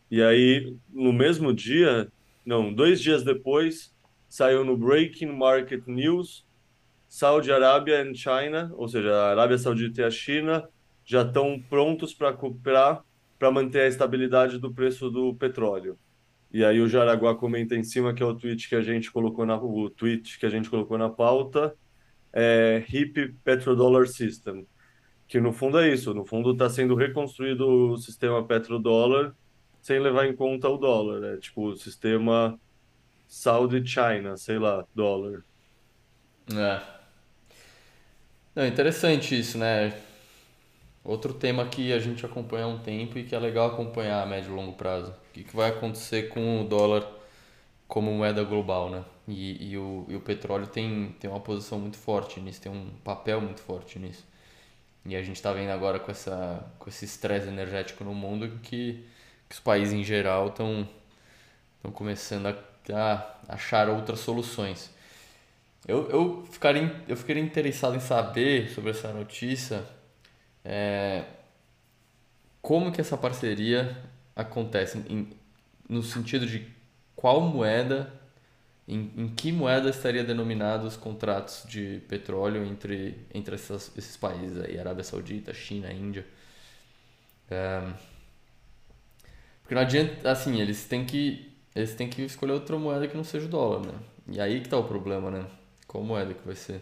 E 0.09 0.21
aí, 0.21 0.75
no 0.93 1.11
mesmo 1.11 1.53
dia, 1.53 2.11
não, 2.45 2.73
dois 2.73 3.01
dias 3.01 3.23
depois, 3.23 3.93
saiu 4.29 4.63
no 4.63 4.77
Breaking 4.77 5.31
Market 5.31 5.85
News, 5.87 6.45
Saudi 7.07 7.51
Arabia 7.51 8.01
e 8.01 8.15
China, 8.15 8.71
ou 8.75 8.87
seja, 8.87 9.13
a 9.13 9.31
Arábia 9.31 9.57
Saudita 9.57 10.01
e 10.01 10.03
a 10.03 10.11
China, 10.11 10.67
já 11.03 11.21
estão 11.21 11.61
prontos 11.69 12.13
para 12.13 12.33
cooperar 12.33 13.03
para 13.37 13.51
manter 13.51 13.81
a 13.81 13.87
estabilidade 13.87 14.57
do 14.57 14.73
preço 14.73 15.09
do 15.09 15.33
petróleo. 15.35 15.97
E 16.51 16.63
aí 16.63 16.79
o 16.79 16.87
Jaraguá 16.87 17.35
comenta 17.35 17.75
em 17.75 17.83
cima 17.83 18.13
que 18.13 18.23
é 18.23 18.25
o 18.25 18.33
tweet 18.33 18.69
que 18.69 18.75
a 18.75 18.81
gente 18.81 19.11
colocou 19.11 19.45
na, 19.45 19.57
o 19.57 19.89
tweet 19.89 20.39
que 20.39 20.45
a 20.45 20.49
gente 20.49 20.69
colocou 20.69 20.97
na 20.97 21.09
pauta, 21.09 21.75
é 22.33 22.83
HIP 22.89 23.33
Petrodollar 23.43 24.07
System 24.07 24.65
que 25.27 25.39
no 25.39 25.51
fundo 25.51 25.79
é 25.79 25.89
isso, 25.91 26.13
no 26.13 26.25
fundo 26.25 26.51
está 26.51 26.69
sendo 26.69 26.95
reconstruído 26.95 27.67
o 27.93 27.97
sistema 27.97 28.43
petrodólar 28.45 29.35
sem 29.81 29.99
levar 29.99 30.25
em 30.25 30.35
conta 30.35 30.67
o 30.67 30.77
dólar, 30.77 31.35
é 31.35 31.37
tipo 31.37 31.67
o 31.67 31.77
sistema 31.77 32.59
Saudi 33.27 33.85
China, 33.85 34.37
sei 34.37 34.57
lá, 34.57 34.85
dólar. 34.95 35.43
É. 36.51 36.81
Não, 38.55 38.65
interessante 38.65 39.37
isso, 39.37 39.57
né? 39.57 39.93
Outro 41.03 41.33
tema 41.33 41.67
que 41.67 41.93
a 41.93 41.99
gente 41.99 42.25
acompanha 42.25 42.65
há 42.65 42.67
um 42.67 42.79
tempo 42.79 43.19
e 43.19 43.23
que 43.23 43.35
é 43.35 43.39
legal 43.39 43.67
acompanhar 43.67 44.23
a 44.23 44.25
médio 44.25 44.51
e 44.51 44.55
longo 44.55 44.73
prazo. 44.73 45.11
O 45.11 45.33
que, 45.33 45.43
que 45.43 45.55
vai 45.55 45.69
acontecer 45.69 46.29
com 46.29 46.61
o 46.61 46.67
dólar 46.67 47.07
como 47.87 48.11
moeda 48.11 48.43
global, 48.43 48.89
né? 48.89 49.05
E, 49.27 49.71
e, 49.71 49.77
o, 49.77 50.05
e 50.09 50.15
o 50.15 50.21
petróleo 50.21 50.67
tem, 50.67 51.15
tem 51.19 51.29
uma 51.29 51.39
posição 51.39 51.79
muito 51.79 51.97
forte 51.97 52.39
nisso, 52.39 52.61
tem 52.61 52.71
um 52.71 52.89
papel 53.03 53.39
muito 53.41 53.61
forte 53.61 53.99
nisso. 53.99 54.25
E 55.05 55.15
a 55.15 55.21
gente 55.21 55.35
está 55.35 55.53
vendo 55.53 55.69
agora 55.69 55.99
com, 55.99 56.09
essa, 56.09 56.65
com 56.79 56.89
esse 56.89 57.05
estresse 57.05 57.47
energético 57.47 58.03
no 58.03 58.13
mundo 58.13 58.59
que, 58.63 59.05
que 59.47 59.53
os 59.55 59.59
países 59.59 59.93
em 59.93 60.03
geral 60.03 60.47
estão 60.47 60.87
começando 61.93 62.47
a, 62.47 62.55
a 62.91 63.35
achar 63.49 63.87
outras 63.87 64.19
soluções. 64.19 64.89
Eu, 65.87 66.09
eu, 66.09 66.45
ficaria, 66.49 67.03
eu 67.07 67.15
ficaria 67.15 67.43
interessado 67.43 67.95
em 67.95 67.99
saber 67.99 68.71
sobre 68.71 68.89
essa 68.89 69.13
notícia, 69.13 69.85
é, 70.63 71.23
como 72.59 72.91
que 72.91 72.99
essa 72.99 73.15
parceria 73.15 73.95
acontece, 74.35 74.97
em, 75.07 75.29
no 75.87 76.01
sentido 76.01 76.47
de 76.47 76.67
qual 77.15 77.41
moeda, 77.41 78.11
em, 78.87 79.11
em 79.17 79.27
que 79.35 79.51
moeda 79.51 79.89
estaria 79.89 80.23
denominados 80.23 80.87
os 80.93 80.97
contratos 80.97 81.63
de 81.67 82.01
petróleo 82.09 82.65
entre, 82.65 83.25
entre 83.33 83.55
essas, 83.55 83.91
esses 83.97 84.17
países 84.17 84.59
aí, 84.63 84.79
Arábia 84.79 85.03
Saudita, 85.03 85.53
China, 85.53 85.91
Índia. 85.91 86.25
É, 87.49 87.93
porque 89.61 89.75
não 89.75 89.81
adianta, 89.81 90.29
assim, 90.31 90.59
eles 90.61 90.85
têm 90.85 91.05
que, 91.05 91.51
eles 91.75 91.95
têm 91.95 92.07
que 92.09 92.21
escolher 92.21 92.53
outra 92.53 92.77
moeda 92.77 93.07
que 93.07 93.17
não 93.17 93.23
seja 93.23 93.45
o 93.47 93.49
dólar, 93.49 93.79
né? 93.85 93.93
E 94.27 94.39
aí 94.39 94.61
que 94.61 94.69
tá 94.69 94.77
o 94.77 94.83
problema, 94.83 95.31
né? 95.31 95.45
Qual 95.87 96.03
moeda 96.03 96.33
que 96.33 96.45
vai 96.45 96.55
ser? 96.55 96.81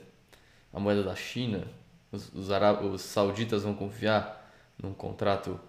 A 0.73 0.79
moeda 0.79 1.03
da 1.03 1.15
China? 1.15 1.67
Os, 2.11 2.33
os, 2.33 2.51
ara- 2.51 2.81
os 2.83 3.01
sauditas 3.01 3.63
vão 3.63 3.73
confiar 3.75 4.51
num 4.81 4.93
contrato 4.93 5.59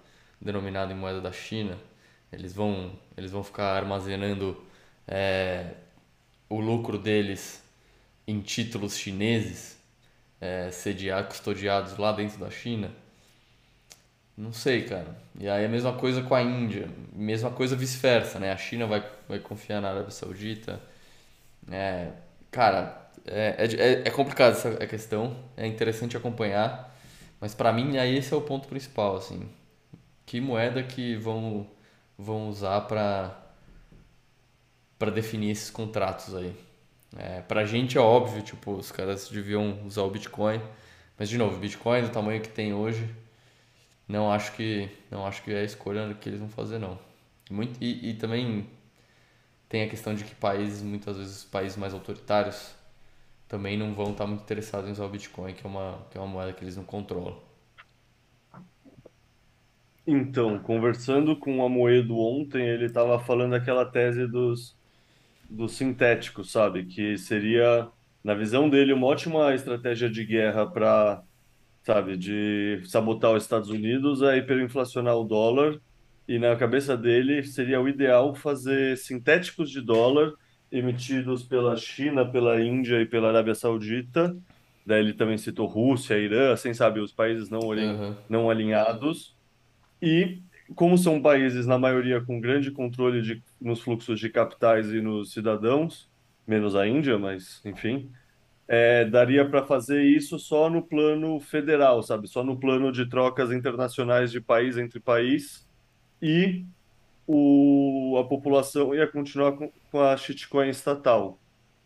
denominado 0.40 0.92
em 0.92 0.97
moeda 0.97 1.20
da 1.20 1.33
China? 1.33 1.79
Eles 2.33 2.55
vão, 2.55 2.92
eles 3.16 3.31
vão 3.33 3.44
ficar 3.44 3.77
armazenando 3.77 4.62
é, 5.07 5.75
o 6.49 6.61
lucro 6.61 6.99
deles 6.99 7.63
em 8.27 8.41
títulos 8.41 8.97
chineses, 8.99 9.79
é, 10.41 10.71
custodiados 11.29 11.97
lá 11.99 12.13
dentro 12.13 12.39
da 12.39 12.51
China? 12.51 12.91
Não 14.37 14.53
sei, 14.53 14.83
cara. 14.85 15.17
E 15.39 15.49
aí 15.49 15.65
a 15.65 15.69
mesma 15.69 15.93
coisa 15.93 16.23
com 16.23 16.35
a 16.35 16.43
Índia, 16.43 16.89
mesma 17.13 17.51
coisa 17.51 17.77
vice-versa, 17.77 18.39
né? 18.39 18.53
A 18.53 18.57
China 18.57 18.87
vai, 18.87 19.05
vai 19.29 19.39
confiar 19.39 19.81
na 19.81 19.91
Arábia 19.91 20.11
Saudita. 20.11 20.81
É, 21.71 22.11
cara, 22.51 23.11
é, 23.27 23.57
é, 23.59 24.03
é 24.05 24.09
é 24.09 24.11
complicado 24.11 24.53
essa 24.53 24.87
questão, 24.87 25.37
é 25.57 25.67
interessante 25.67 26.17
acompanhar, 26.17 26.95
mas 27.41 27.55
pra 27.55 27.73
mim 27.73 27.97
aí 27.99 28.17
esse 28.19 28.33
é 28.35 28.37
o 28.37 28.43
ponto 28.43 28.69
principal, 28.69 29.17
assim. 29.17 29.49
Que 30.27 30.41
moeda 30.41 30.83
que 30.83 31.17
vão, 31.17 31.67
vão 32.19 32.49
usar 32.49 32.83
pra 32.83 33.44
para 35.05 35.11
definir 35.11 35.51
esses 35.51 35.71
contratos 35.71 36.35
aí? 36.35 36.57
É, 37.17 37.43
pra 37.43 37.67
gente 37.67 37.99
é 37.99 38.01
óbvio, 38.01 38.40
tipo, 38.43 38.73
os 38.73 38.90
caras 38.90 39.29
deviam 39.29 39.85
usar 39.85 40.03
o 40.03 40.11
Bitcoin, 40.11 40.59
mas 41.19 41.29
de 41.29 41.37
novo, 41.37 41.57
o 41.57 41.61
Bitcoin 41.61 42.03
do 42.03 42.09
tamanho 42.09 42.40
que 42.40 42.49
tem 42.49 42.73
hoje, 42.73 43.09
não 44.09 44.33
acho 44.33 44.53
que 44.53 44.88
não 45.11 45.27
acho 45.27 45.43
que 45.43 45.53
é 45.53 45.61
a 45.61 45.64
escolha 45.64 46.14
que 46.14 46.29
eles 46.29 46.40
vão 46.40 46.49
fazer 46.49 46.79
não. 46.79 46.99
Muito, 47.51 47.79
e, 47.83 48.11
e 48.11 48.14
também 48.14 48.67
tem 49.69 49.83
a 49.83 49.88
questão 49.88 50.14
de 50.14 50.25
que 50.25 50.35
países, 50.35 50.83
muitas 50.83 51.19
vezes 51.19 51.45
países 51.45 51.77
mais 51.77 51.93
autoritários, 51.93 52.75
também 53.49 53.77
não 53.77 53.93
vão 53.95 54.12
estar 54.12 54.27
muito 54.27 54.43
interessados 54.43 54.88
em 54.88 54.93
usar 54.93 55.05
o 55.05 55.11
Bitcoin, 55.11 55.53
que 55.55 55.67
é 55.67 55.69
uma, 55.69 55.99
que 56.11 56.17
é 56.19 56.21
uma 56.21 56.27
moeda 56.29 56.53
que 56.55 56.64
eles 56.64 56.77
não 56.77 56.85
controlam. 56.85 57.37
Então, 60.07 60.59
conversando 60.59 61.37
com 61.37 61.59
o 61.59 61.64
Amoedo 61.64 62.19
ontem, 62.19 62.67
ele 62.67 62.87
estava 62.87 63.19
falando 63.19 63.55
aquela 63.55 63.87
tese 63.87 64.27
dos, 64.27 64.77
dos 65.55 65.73
sintéticos, 65.73 66.51
sabe? 66.51 66.85
Que 66.85 67.17
seria, 67.17 67.88
na 68.23 68.35
visão 68.35 68.69
dele, 68.69 68.93
uma 68.93 69.07
ótima 69.07 69.55
estratégia 69.55 70.11
de 70.11 70.25
guerra 70.25 70.67
para, 70.67 71.23
sabe, 71.83 72.17
de 72.17 72.83
sabotar 72.85 73.33
os 73.33 73.45
Estados 73.45 73.71
Unidos, 73.71 74.23
é 74.23 74.37
hiperinflacionar 74.37 75.17
o 75.17 75.25
dólar 75.25 75.79
e 76.27 76.38
na 76.38 76.57
cabeça 76.57 76.97
dele 76.97 77.43
seria 77.45 77.81
o 77.81 77.88
ideal 77.88 78.35
fazer 78.35 78.97
sintéticos 78.97 79.71
de 79.71 79.81
dólar 79.81 80.33
emitidos 80.73 81.45
pela 81.45 81.77
China, 81.77 82.25
pela 82.25 82.61
Índia 82.61 83.01
e 83.01 83.07
pela 83.07 83.29
Arábia 83.29 83.55
Saudita. 83.55 84.37
Daí 84.85 85.01
ele 85.01 85.14
também 85.14 85.38
citou 85.38 85.67
Rússia, 85.67 86.19
Irã, 86.19 86.53
assim, 86.53 86.75
sabe, 86.75 87.01
os 87.01 87.12
países 87.12 87.49
não, 87.49 87.73
Aham. 87.73 88.17
não 88.29 88.51
alinhados. 88.51 89.37
E 90.03 90.43
como 90.74 90.96
são 90.96 91.20
países, 91.20 91.66
na 91.66 91.79
maioria, 91.79 92.20
com 92.20 92.40
grande 92.40 92.70
controle 92.70 93.20
de, 93.20 93.42
nos 93.61 93.81
fluxos 93.81 94.18
de 94.18 94.29
capitais 94.31 94.92
e 94.92 95.00
nos 95.00 95.33
cidadãos, 95.33 96.09
menos 96.46 96.74
a 96.74 96.87
Índia, 96.87 97.18
mas 97.18 97.61
enfim, 97.64 98.11
é, 98.66 99.05
daria 99.05 99.48
para 99.48 99.64
fazer 99.64 100.03
isso 100.03 100.38
só 100.38 100.70
no 100.70 100.83
plano 100.83 101.38
federal, 101.38 102.03
sabe? 102.03 102.29
Só 102.29 102.42
no 102.42 102.59
plano 102.59 102.90
de 102.90 103.07
trocas 103.09 103.53
internacionais 103.53 104.33
de 104.33 104.40
país 104.40 104.79
entre 104.79 104.98
país 104.98 105.68
e 106.20 106.64
o, 107.27 108.16
a 108.18 108.24
população 108.24 108.94
ia 108.94 109.07
continuar 109.07 109.53
com, 109.53 109.70
com 109.90 110.00
a 110.00 110.16
shitcoin 110.16 110.68
estatal. 110.70 111.38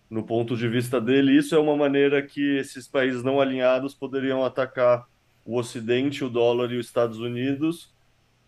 No 0.08 0.22
ponto 0.22 0.56
de 0.56 0.68
vista 0.68 1.00
dele, 1.00 1.36
isso 1.36 1.54
é 1.54 1.58
uma 1.58 1.76
maneira 1.76 2.22
que 2.22 2.58
esses 2.58 2.88
países 2.88 3.22
não 3.22 3.40
alinhados 3.40 3.94
poderiam 3.94 4.44
atacar 4.44 5.06
o 5.44 5.58
Ocidente, 5.58 6.24
o 6.24 6.30
dólar 6.30 6.72
e 6.72 6.78
os 6.78 6.86
Estados 6.86 7.18
Unidos 7.18 7.92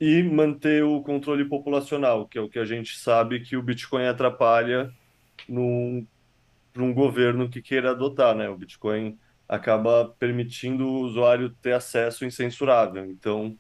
e 0.01 0.23
manter 0.23 0.83
o 0.83 1.03
controle 1.03 1.45
populacional, 1.45 2.27
que 2.27 2.39
é 2.39 2.41
o 2.41 2.49
que 2.49 2.59
a 2.59 2.65
gente 2.65 2.97
sabe 2.99 3.41
que 3.41 3.55
o 3.57 3.63
Bitcoin 3.63 4.07
atrapalha 4.07 4.91
para 6.73 6.83
um 6.83 6.95
governo 6.95 7.51
que 7.51 7.61
queira 7.61 7.91
adotar, 7.91 8.35
né? 8.35 8.49
O 8.49 8.57
Bitcoin 8.57 9.19
acaba 9.47 10.09
permitindo 10.19 10.87
o 10.87 11.01
usuário 11.01 11.51
ter 11.61 11.73
acesso 11.73 12.25
incensurável. 12.25 13.05
Então, 13.05 13.59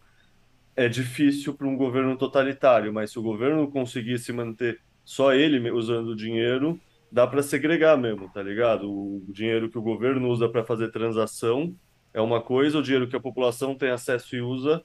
é 0.74 0.88
difícil 0.88 1.52
para 1.52 1.66
um 1.66 1.76
governo 1.76 2.16
totalitário, 2.16 2.92
mas 2.92 3.10
se 3.10 3.18
o 3.18 3.22
governo 3.22 3.70
conseguir 3.70 4.18
se 4.18 4.32
manter 4.32 4.80
só 5.04 5.34
ele 5.34 5.70
usando 5.70 6.08
o 6.08 6.16
dinheiro, 6.16 6.80
dá 7.12 7.26
para 7.26 7.42
segregar 7.42 7.98
mesmo, 7.98 8.30
tá 8.30 8.42
ligado? 8.42 8.90
O 8.90 9.22
dinheiro 9.28 9.68
que 9.68 9.76
o 9.76 9.82
governo 9.82 10.28
usa 10.28 10.48
para 10.48 10.64
fazer 10.64 10.90
transação 10.90 11.74
é 12.14 12.20
uma 12.20 12.40
coisa, 12.40 12.78
o 12.78 12.82
dinheiro 12.82 13.08
que 13.08 13.16
a 13.16 13.20
população 13.20 13.74
tem 13.74 13.90
acesso 13.90 14.34
e 14.36 14.40
usa 14.40 14.82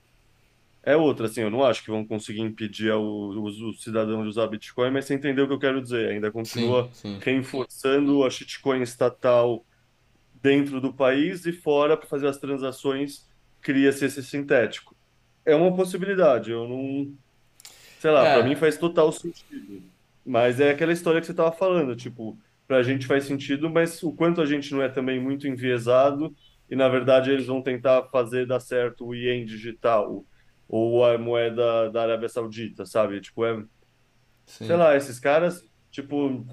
é 0.85 0.97
outra. 0.97 1.27
Assim, 1.27 1.41
eu 1.41 1.51
não 1.51 1.63
acho 1.65 1.83
que 1.83 1.91
vão 1.91 2.05
conseguir 2.07 2.41
impedir 2.41 2.91
o, 2.93 3.43
os, 3.43 3.61
os 3.61 3.83
cidadãos 3.83 4.23
de 4.23 4.29
usar 4.29 4.47
Bitcoin, 4.47 4.91
mas 4.91 5.05
você 5.05 5.15
entendeu 5.15 5.45
o 5.45 5.49
que 5.49 5.55
eu 5.55 5.59
quero 5.59 5.81
dizer. 5.81 6.11
Ainda 6.11 6.31
Sim, 6.43 6.61
continua 6.61 6.91
sim. 6.91 7.19
reforçando 7.19 8.23
a 8.25 8.31
shitcoin 8.31 8.83
estatal 8.83 9.65
dentro 10.33 10.81
do 10.81 10.93
país 10.93 11.45
e 11.45 11.53
fora 11.53 11.97
para 11.97 12.07
fazer 12.07 12.27
as 12.27 12.39
transações, 12.39 13.27
cria-se 13.61 14.05
esse 14.05 14.23
sintético. 14.23 14.95
É 15.45 15.55
uma 15.55 15.75
possibilidade, 15.75 16.51
eu 16.51 16.67
não, 16.67 17.17
sei 17.99 18.11
lá, 18.11 18.27
para 18.27 18.43
mim 18.43 18.55
É, 18.55 18.57
faz 18.57 18.77
total 18.77 19.11
sentido. 19.11 19.91
Mas 20.25 20.59
é 20.59 20.71
aquela 20.71 20.93
história 20.93 21.19
que 21.21 21.27
você 21.27 21.33
estava 21.33 21.51
falando, 21.51 21.95
tipo, 21.95 22.39
para 22.67 22.77
a 22.77 22.83
gente 22.83 23.05
faz 23.07 23.25
sentido, 23.25 23.69
mas 23.69 24.01
o 24.03 24.13
quanto 24.13 24.41
a 24.41 24.45
gente 24.45 24.71
não 24.73 24.81
é 24.81 24.89
também 24.89 25.19
muito 25.21 25.47
enviesado 25.47 26.35
e 26.69 26.75
na 26.75 26.89
verdade 26.89 27.29
eles 27.31 27.45
vão 27.47 27.61
tentar 27.61 28.03
fazer 28.09 28.47
dar 28.47 28.59
certo 28.59 29.05
o 29.07 29.15
Ien 29.15 29.45
digital 29.45 30.25
ou 30.67 31.05
a 31.05 31.17
moeda 31.17 31.89
da 31.91 32.03
Arábia 32.03 32.29
Saudita, 32.29 32.85
sabe? 32.85 33.21
Tipo, 33.21 33.45
é, 33.45 33.63
sei 34.45 34.67
sim. 34.67 34.73
lá, 34.73 34.95
esses 34.95 35.19
caras, 35.19 35.67
tipo, 35.91 36.45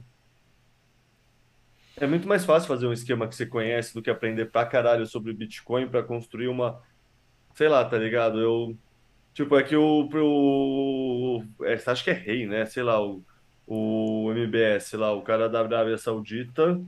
é 1.97 2.07
muito 2.07 2.29
mais 2.29 2.45
fácil 2.45 2.69
fazer 2.69 2.87
um 2.87 2.93
esquema 2.93 3.29
que 3.29 3.35
você 3.35 3.47
conhece 3.47 3.95
do 3.95 4.03
que 4.03 4.11
aprender 4.11 4.47
pra 4.47 4.67
caralho 4.67 5.07
sobre 5.07 5.33
Bitcoin 5.33 5.89
para 5.89 6.03
construir 6.03 6.49
uma, 6.49 6.81
sei 7.55 7.69
lá, 7.69 7.85
tá 7.85 7.99
ligado? 7.99 8.41
Eu 8.41 8.77
Tipo, 9.35 9.57
é 9.57 9.63
que 9.63 9.75
o, 9.75 10.09
o 10.13 11.45
é, 11.65 11.75
acho 11.87 12.05
que 12.05 12.11
é 12.11 12.13
rei, 12.13 12.47
né? 12.47 12.67
Sei 12.67 12.83
lá, 12.83 13.03
o, 13.03 13.25
o 13.67 14.31
MBS, 14.31 14.89
sei 14.91 14.99
lá, 14.99 15.13
o 15.13 15.23
cara 15.23 15.49
da 15.49 15.61
Arábia 15.61 15.97
Saudita, 15.97 16.81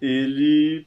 ele 0.00 0.86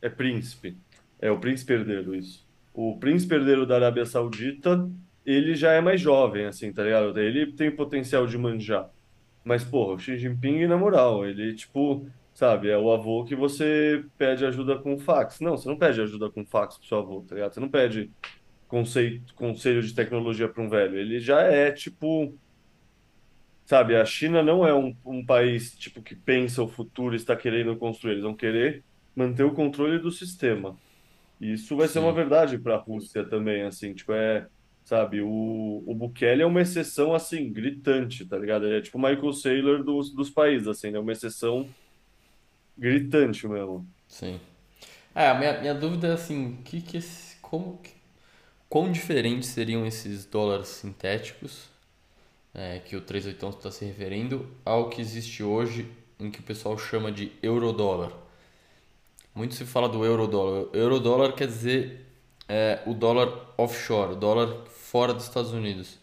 é 0.00 0.08
príncipe. 0.08 0.76
É 1.20 1.30
o 1.30 1.38
príncipe 1.40 1.72
herdeiro, 1.72 2.14
isso. 2.14 2.46
O 2.72 2.96
príncipe 2.98 3.34
herdeiro 3.34 3.66
da 3.66 3.76
Arábia 3.76 4.06
Saudita, 4.06 4.88
ele 5.24 5.54
já 5.54 5.72
é 5.72 5.80
mais 5.80 6.00
jovem, 6.00 6.46
assim, 6.46 6.72
tá 6.72 6.82
ligado? 6.84 7.18
Ele 7.18 7.52
tem 7.54 7.74
potencial 7.74 8.26
de 8.26 8.38
manjar. 8.38 8.90
Mas, 9.44 9.64
porra, 9.64 9.94
o 9.94 9.98
Xi 9.98 10.18
Jinping, 10.18 10.66
na 10.66 10.76
moral, 10.78 11.26
ele, 11.26 11.54
tipo, 11.54 12.06
sabe, 12.34 12.68
é 12.70 12.78
o 12.78 12.90
avô 12.92 13.24
que 13.24 13.36
você 13.36 14.04
pede 14.18 14.44
ajuda 14.46 14.78
com 14.78 14.98
fax. 14.98 15.40
Não, 15.40 15.56
você 15.56 15.68
não 15.68 15.78
pede 15.78 16.00
ajuda 16.00 16.30
com 16.30 16.44
fax 16.46 16.78
pro 16.78 16.86
seu 16.88 16.98
avô, 16.98 17.22
tá 17.22 17.34
ligado? 17.34 17.54
Você 17.54 17.60
não 17.60 17.70
pede 17.70 18.12
conceito, 18.68 19.34
conselho 19.34 19.82
de 19.82 19.94
tecnologia 19.94 20.48
para 20.48 20.62
um 20.62 20.68
velho. 20.68 20.98
Ele 20.98 21.20
já 21.20 21.42
é 21.42 21.72
tipo, 21.72 22.38
sabe, 23.64 23.96
a 23.96 24.04
China 24.04 24.42
não 24.42 24.66
é 24.66 24.74
um, 24.74 24.96
um 25.04 25.24
país 25.24 25.76
tipo 25.76 26.02
que 26.02 26.14
pensa 26.14 26.62
o 26.62 26.68
futuro 26.68 27.14
e 27.14 27.16
está 27.16 27.36
querendo 27.36 27.76
construir. 27.76 28.12
Eles 28.12 28.24
vão 28.24 28.36
querer 28.36 28.84
manter 29.14 29.44
o 29.44 29.54
controle 29.54 29.98
do 29.98 30.10
sistema. 30.10 30.78
E 31.40 31.52
isso 31.54 31.76
vai 31.76 31.88
ser 31.88 32.00
uma 32.00 32.12
Sim, 32.12 32.14
verdade 32.14 32.58
para 32.58 32.76
a 32.76 32.78
Rússia 32.78 33.24
também, 33.28 33.62
assim, 33.64 33.94
tipo, 33.94 34.12
é, 34.12 34.48
sabe, 34.84 35.20
o, 35.22 35.28
o 35.86 35.94
Bukele 35.94 36.42
é 36.42 36.46
uma 36.46 36.62
exceção, 36.62 37.14
assim, 37.14 37.52
gritante, 37.52 38.26
tá 38.26 38.38
ligado? 38.38 38.66
Ele 38.66 38.78
é 38.78 38.82
tipo 38.82 38.98
o 38.98 39.00
Michael 39.02 39.32
Saylor 39.32 39.84
dos, 39.84 40.14
dos 40.14 40.30
países, 40.30 40.68
assim, 40.68 40.94
é 40.94 40.98
uma 41.00 41.12
exceção 41.12 41.74
gritante 42.76 43.46
mesmo. 43.48 43.88
sim. 44.08 44.40
É, 45.14 45.28
a 45.28 45.34
minha, 45.34 45.60
minha 45.60 45.74
dúvida 45.74 46.08
é 46.08 46.12
assim, 46.12 46.58
que 46.64 46.80
que 46.82 46.98
esse, 46.98 47.36
como, 47.42 47.78
que- 47.78 47.92
quão 48.68 48.92
diferentes 48.92 49.50
seriam 49.50 49.86
esses 49.86 50.26
dólares 50.26 50.68
sintéticos, 50.68 51.68
é, 52.54 52.80
que 52.80 52.96
o 52.96 53.00
381 53.00 53.50
está 53.58 53.70
se 53.72 53.84
referindo, 53.86 54.48
ao 54.64 54.90
que 54.90 55.00
existe 55.02 55.42
hoje, 55.44 55.90
em 56.20 56.30
que 56.30 56.40
o 56.40 56.44
pessoal 56.44 56.78
chama 56.78 57.12
de 57.12 57.32
eurodólar. 57.42 58.12
Muito 59.34 59.54
se 59.54 59.64
fala 59.64 59.88
do 59.88 60.04
eurodólar. 60.04 60.68
Eurodólar 60.72 61.34
quer 61.34 61.46
dizer 61.48 62.06
é, 62.48 62.80
o 62.86 62.94
dólar 62.94 63.28
offshore, 63.56 64.12
o 64.12 64.16
dólar 64.16 64.66
fora 64.68 65.12
dos 65.12 65.24
Estados 65.24 65.52
Unidos. 65.52 65.98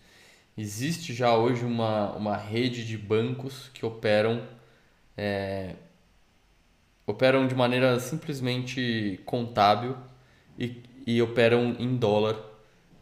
Existe 0.58 1.14
já 1.14 1.36
hoje 1.36 1.64
uma, 1.64 2.12
uma 2.12 2.38
rede 2.38 2.86
de 2.86 2.98
bancos 2.98 3.70
que 3.74 3.86
operam 3.86 4.42
operam 7.06 7.48
de 7.48 7.54
maneira 7.54 8.00
simplesmente 8.00 9.20
contábil 9.26 9.96
e, 10.58 10.82
e 11.06 11.22
operam 11.22 11.76
em 11.78 11.96
dólar 11.96 12.38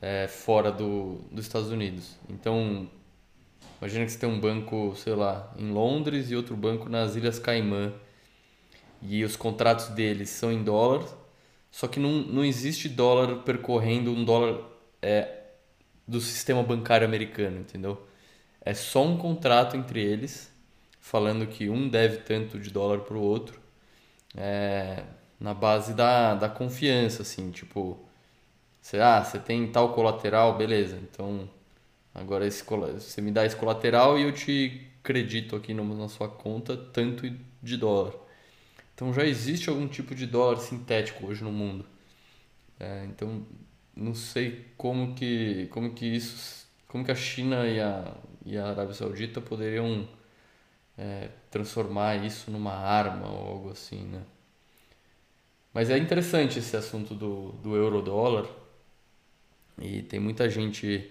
é, 0.02 0.28
fora 0.28 0.72
do, 0.72 1.20
dos 1.32 1.46
Estados 1.46 1.70
Unidos. 1.70 2.18
Então, 2.30 2.90
imagina 3.80 4.06
que 4.06 4.12
você 4.12 4.20
tem 4.20 4.30
um 4.30 4.40
banco, 4.40 4.94
sei 4.96 5.14
lá, 5.14 5.54
em 5.58 5.72
Londres 5.72 6.32
e 6.32 6.36
outro 6.36 6.56
banco 6.56 6.90
nas 6.90 7.16
Ilhas 7.16 7.40
Caimã 7.40 7.94
e 9.02 9.24
os 9.24 9.36
contratos 9.36 9.88
deles 9.90 10.30
são 10.30 10.52
em 10.52 10.64
dólar, 10.64 11.06
só 11.72 11.88
que 11.88 12.00
não, 12.00 12.12
não 12.24 12.46
existe 12.46 12.90
dólar 12.90 13.44
percorrendo 13.44 14.12
um 14.12 14.24
dólar 14.26 14.62
é, 15.02 15.44
do 16.08 16.22
sistema 16.22 16.64
bancário 16.64 17.08
americano, 17.08 17.60
entendeu? 17.60 18.02
É 18.62 18.74
só 18.74 19.04
um 19.06 19.18
contrato 19.18 19.78
entre 19.78 20.02
eles, 20.04 20.52
falando 21.02 21.48
que 21.48 21.70
um 21.70 21.90
deve 21.90 22.20
tanto 22.20 22.60
de 22.60 22.72
dólar 22.72 23.02
para 23.02 23.18
o 23.18 23.22
outro 23.22 23.60
é, 24.36 25.04
na 25.40 25.54
base 25.54 25.94
da, 25.94 26.36
da 26.36 26.50
confiança, 26.50 27.22
assim, 27.24 27.52
tipo, 27.52 28.00
você, 28.82 29.00
ah, 29.00 29.24
você 29.24 29.40
tem 29.40 29.72
tal 29.72 29.94
colateral, 29.94 30.58
beleza, 30.58 30.98
então 30.98 31.50
agora 32.16 32.48
esse, 32.48 32.64
você 32.66 33.22
me 33.22 33.32
dá 33.32 33.46
esse 33.46 33.56
colateral 33.58 34.20
e 34.20 34.24
eu 34.24 34.34
te 34.34 34.88
credito 35.04 35.56
aqui 35.58 35.74
no- 35.74 35.96
na 35.98 36.10
sua 36.10 36.30
conta 36.30 36.78
tanto 36.78 37.30
de 37.64 37.78
dólar. 37.78 38.14
Então 39.00 39.14
já 39.14 39.24
existe 39.24 39.70
algum 39.70 39.88
tipo 39.88 40.14
de 40.14 40.26
dólar 40.26 40.58
sintético 40.58 41.28
hoje 41.28 41.42
no 41.42 41.54
mundo. 41.54 41.86
É, 42.78 43.06
então 43.06 43.46
não 43.96 44.14
sei 44.14 44.66
como 44.76 45.16
que, 45.16 45.68
como 45.68 45.94
que 45.94 46.06
isso, 46.06 46.68
como 46.86 47.06
que 47.06 47.12
a 47.12 47.16
China 47.16 47.66
e 47.66 47.80
a, 47.80 48.14
e 48.46 48.58
a 48.58 48.68
Arábia 48.68 48.94
Saudita 48.94 49.40
poderiam 49.40 50.06
é, 50.98 51.30
transformar 51.50 52.26
isso 52.26 52.52
numa 52.52 52.74
arma 52.74 53.32
ou 53.32 53.48
algo 53.48 53.70
assim, 53.70 54.04
né? 54.04 54.22
Mas 55.74 55.90
é 55.90 55.98
interessante 55.98 56.60
esse 56.60 56.76
assunto 56.76 57.16
do, 57.16 57.54
do 57.54 57.78
euro-dólar 57.78 58.50
e 59.82 60.02
tem 60.02 60.20
muita 60.20 60.50
gente, 60.50 61.10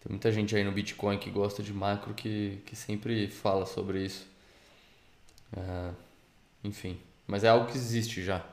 tem 0.00 0.10
muita 0.10 0.32
gente 0.32 0.56
aí 0.56 0.64
no 0.64 0.72
Bitcoin 0.72 1.18
que 1.18 1.30
gosta 1.30 1.62
de 1.62 1.72
macro 1.72 2.14
que, 2.14 2.60
que 2.66 2.74
sempre 2.74 3.28
fala 3.28 3.64
sobre 3.64 4.04
isso. 4.04 4.26
Ah, 5.56 5.94
enfim, 6.66 6.98
mas 7.26 7.44
é 7.44 7.48
algo 7.48 7.66
que 7.66 7.76
existe 7.76 8.22
já, 8.22 8.44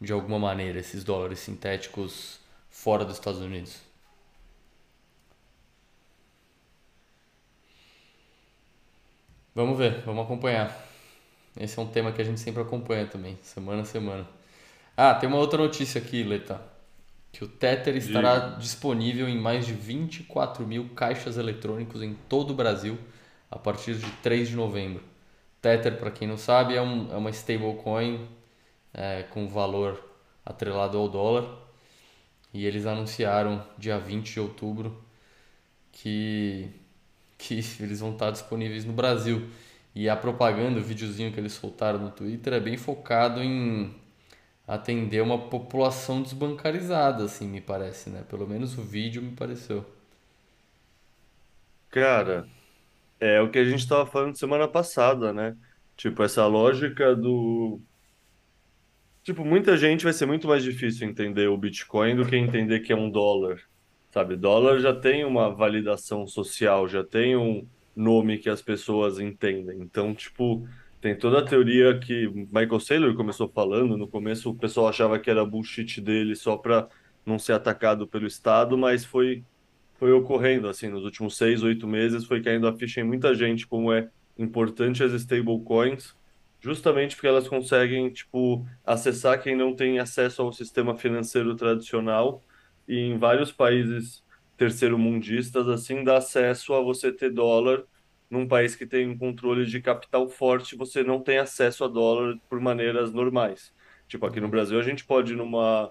de 0.00 0.12
alguma 0.12 0.38
maneira, 0.38 0.78
esses 0.78 1.04
dólares 1.04 1.38
sintéticos 1.38 2.40
fora 2.70 3.04
dos 3.04 3.14
Estados 3.16 3.40
Unidos. 3.40 3.80
Vamos 9.54 9.76
ver, 9.76 10.02
vamos 10.04 10.24
acompanhar. 10.24 10.86
Esse 11.58 11.78
é 11.78 11.82
um 11.82 11.88
tema 11.88 12.12
que 12.12 12.22
a 12.22 12.24
gente 12.24 12.40
sempre 12.40 12.62
acompanha 12.62 13.06
também, 13.06 13.36
semana 13.42 13.82
a 13.82 13.84
semana. 13.84 14.26
Ah, 14.96 15.14
tem 15.14 15.28
uma 15.28 15.38
outra 15.38 15.58
notícia 15.58 16.00
aqui, 16.00 16.22
Leta. 16.22 16.60
que 17.32 17.44
o 17.44 17.48
Tether 17.48 17.96
estará 17.96 18.56
disponível 18.58 19.28
em 19.28 19.38
mais 19.38 19.66
de 19.66 19.72
24 19.72 20.66
mil 20.66 20.88
caixas 20.90 21.36
eletrônicos 21.36 22.02
em 22.02 22.14
todo 22.28 22.50
o 22.52 22.54
Brasil 22.54 22.98
a 23.50 23.58
partir 23.58 23.96
de 23.96 24.10
3 24.22 24.48
de 24.48 24.56
novembro. 24.56 25.02
Tether, 25.60 25.98
para 25.98 26.10
quem 26.10 26.28
não 26.28 26.36
sabe, 26.38 26.76
é, 26.76 26.82
um, 26.82 27.12
é 27.12 27.16
uma 27.16 27.30
stablecoin 27.30 28.28
é, 28.94 29.24
com 29.24 29.48
valor 29.48 30.02
atrelado 30.44 30.98
ao 30.98 31.08
dólar 31.08 31.46
e 32.52 32.66
eles 32.66 32.86
anunciaram 32.86 33.64
dia 33.78 33.98
20 33.98 34.32
de 34.32 34.40
outubro 34.40 34.96
que, 35.92 36.68
que 37.38 37.56
eles 37.80 38.00
vão 38.00 38.12
estar 38.12 38.30
disponíveis 38.30 38.84
no 38.84 38.92
Brasil. 38.92 39.48
E 39.94 40.08
a 40.08 40.16
propaganda, 40.16 40.80
o 40.80 40.82
videozinho 40.84 41.32
que 41.32 41.40
eles 41.40 41.52
soltaram 41.54 41.98
no 42.00 42.10
Twitter 42.10 42.52
é 42.54 42.60
bem 42.60 42.76
focado 42.76 43.42
em 43.42 43.94
atender 44.68 45.22
uma 45.22 45.38
população 45.38 46.22
desbancarizada, 46.22 47.24
assim, 47.24 47.48
me 47.48 47.60
parece, 47.60 48.10
né? 48.10 48.24
Pelo 48.28 48.46
menos 48.48 48.78
o 48.78 48.82
vídeo 48.82 49.22
me 49.22 49.32
pareceu. 49.32 49.84
Cara, 51.90 52.48
é 53.20 53.40
o 53.40 53.50
que 53.50 53.58
a 53.58 53.64
gente 53.64 53.80
estava 53.80 54.06
falando 54.06 54.36
semana 54.36 54.68
passada, 54.68 55.32
né? 55.32 55.56
Tipo, 55.96 56.22
essa 56.22 56.46
lógica 56.46 57.14
do. 57.14 57.80
Tipo, 59.22 59.44
muita 59.44 59.76
gente 59.76 60.04
vai 60.04 60.12
ser 60.12 60.26
muito 60.26 60.46
mais 60.48 60.62
difícil 60.62 61.08
entender 61.08 61.48
o 61.48 61.56
Bitcoin 61.56 62.16
do 62.16 62.24
que 62.26 62.36
entender 62.36 62.80
que 62.80 62.92
é 62.92 62.96
um 62.96 63.10
dólar. 63.10 63.60
Sabe, 64.10 64.36
dólar 64.36 64.78
já 64.78 64.94
tem 64.94 65.24
uma 65.24 65.50
validação 65.50 66.26
social, 66.26 66.88
já 66.88 67.04
tem 67.04 67.36
um 67.36 67.66
nome 67.94 68.38
que 68.38 68.48
as 68.48 68.62
pessoas 68.62 69.18
entendem. 69.18 69.80
Então, 69.80 70.14
tipo, 70.14 70.66
tem 71.00 71.16
toda 71.16 71.40
a 71.40 71.44
teoria 71.44 71.98
que 71.98 72.28
Michael 72.28 72.80
Saylor 72.80 73.14
começou 73.14 73.48
falando. 73.48 73.96
No 73.96 74.08
começo, 74.08 74.50
o 74.50 74.54
pessoal 74.54 74.88
achava 74.88 75.18
que 75.18 75.28
era 75.28 75.44
bullshit 75.44 76.00
dele 76.00 76.34
só 76.34 76.56
para 76.56 76.88
não 77.26 77.38
ser 77.38 77.52
atacado 77.52 78.06
pelo 78.06 78.26
Estado, 78.26 78.78
mas 78.78 79.04
foi 79.04 79.44
foi 79.98 80.12
ocorrendo 80.12 80.68
assim 80.68 80.88
nos 80.88 81.04
últimos 81.04 81.36
seis, 81.36 81.62
oito 81.62 81.86
meses, 81.86 82.24
foi 82.24 82.42
caindo 82.42 82.66
a 82.68 82.72
ficha 82.72 83.00
em 83.00 83.04
muita 83.04 83.34
gente 83.34 83.66
como 83.66 83.92
é 83.92 84.08
importante 84.38 85.02
as 85.02 85.12
stablecoins, 85.12 86.14
justamente 86.60 87.16
porque 87.16 87.26
elas 87.26 87.48
conseguem 87.48 88.10
tipo 88.10 88.64
acessar 88.86 89.42
quem 89.42 89.56
não 89.56 89.74
tem 89.74 89.98
acesso 89.98 90.42
ao 90.42 90.52
sistema 90.52 90.96
financeiro 90.96 91.54
tradicional 91.56 92.42
e 92.86 92.96
em 92.96 93.18
vários 93.18 93.52
países 93.52 94.24
terceiro-mundistas 94.56 95.68
assim 95.68 96.02
dá 96.04 96.16
acesso 96.18 96.74
a 96.74 96.80
você 96.80 97.12
ter 97.12 97.30
dólar 97.30 97.84
num 98.30 98.46
país 98.46 98.76
que 98.76 98.86
tem 98.86 99.08
um 99.08 99.16
controle 99.16 99.64
de 99.66 99.80
capital 99.80 100.28
forte, 100.28 100.76
você 100.76 101.02
não 101.02 101.20
tem 101.20 101.38
acesso 101.38 101.84
a 101.84 101.88
dólar 101.88 102.38
por 102.48 102.60
maneiras 102.60 103.12
normais. 103.12 103.72
Tipo, 104.06 104.26
aqui 104.26 104.40
no 104.40 104.48
Brasil 104.48 104.78
a 104.78 104.82
gente 104.82 105.04
pode 105.04 105.32
ir 105.32 105.36
numa, 105.36 105.90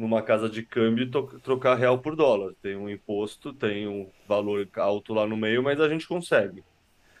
numa 0.00 0.22
casa 0.22 0.48
de 0.48 0.62
câmbio 0.62 1.04
e 1.04 1.40
trocar 1.40 1.74
real 1.74 1.98
por 1.98 2.16
dólar. 2.16 2.54
Tem 2.62 2.74
um 2.74 2.88
imposto, 2.88 3.52
tem 3.52 3.86
um 3.86 4.08
valor 4.26 4.66
alto 4.76 5.12
lá 5.12 5.26
no 5.26 5.36
meio, 5.36 5.62
mas 5.62 5.78
a 5.78 5.90
gente 5.90 6.08
consegue. 6.08 6.64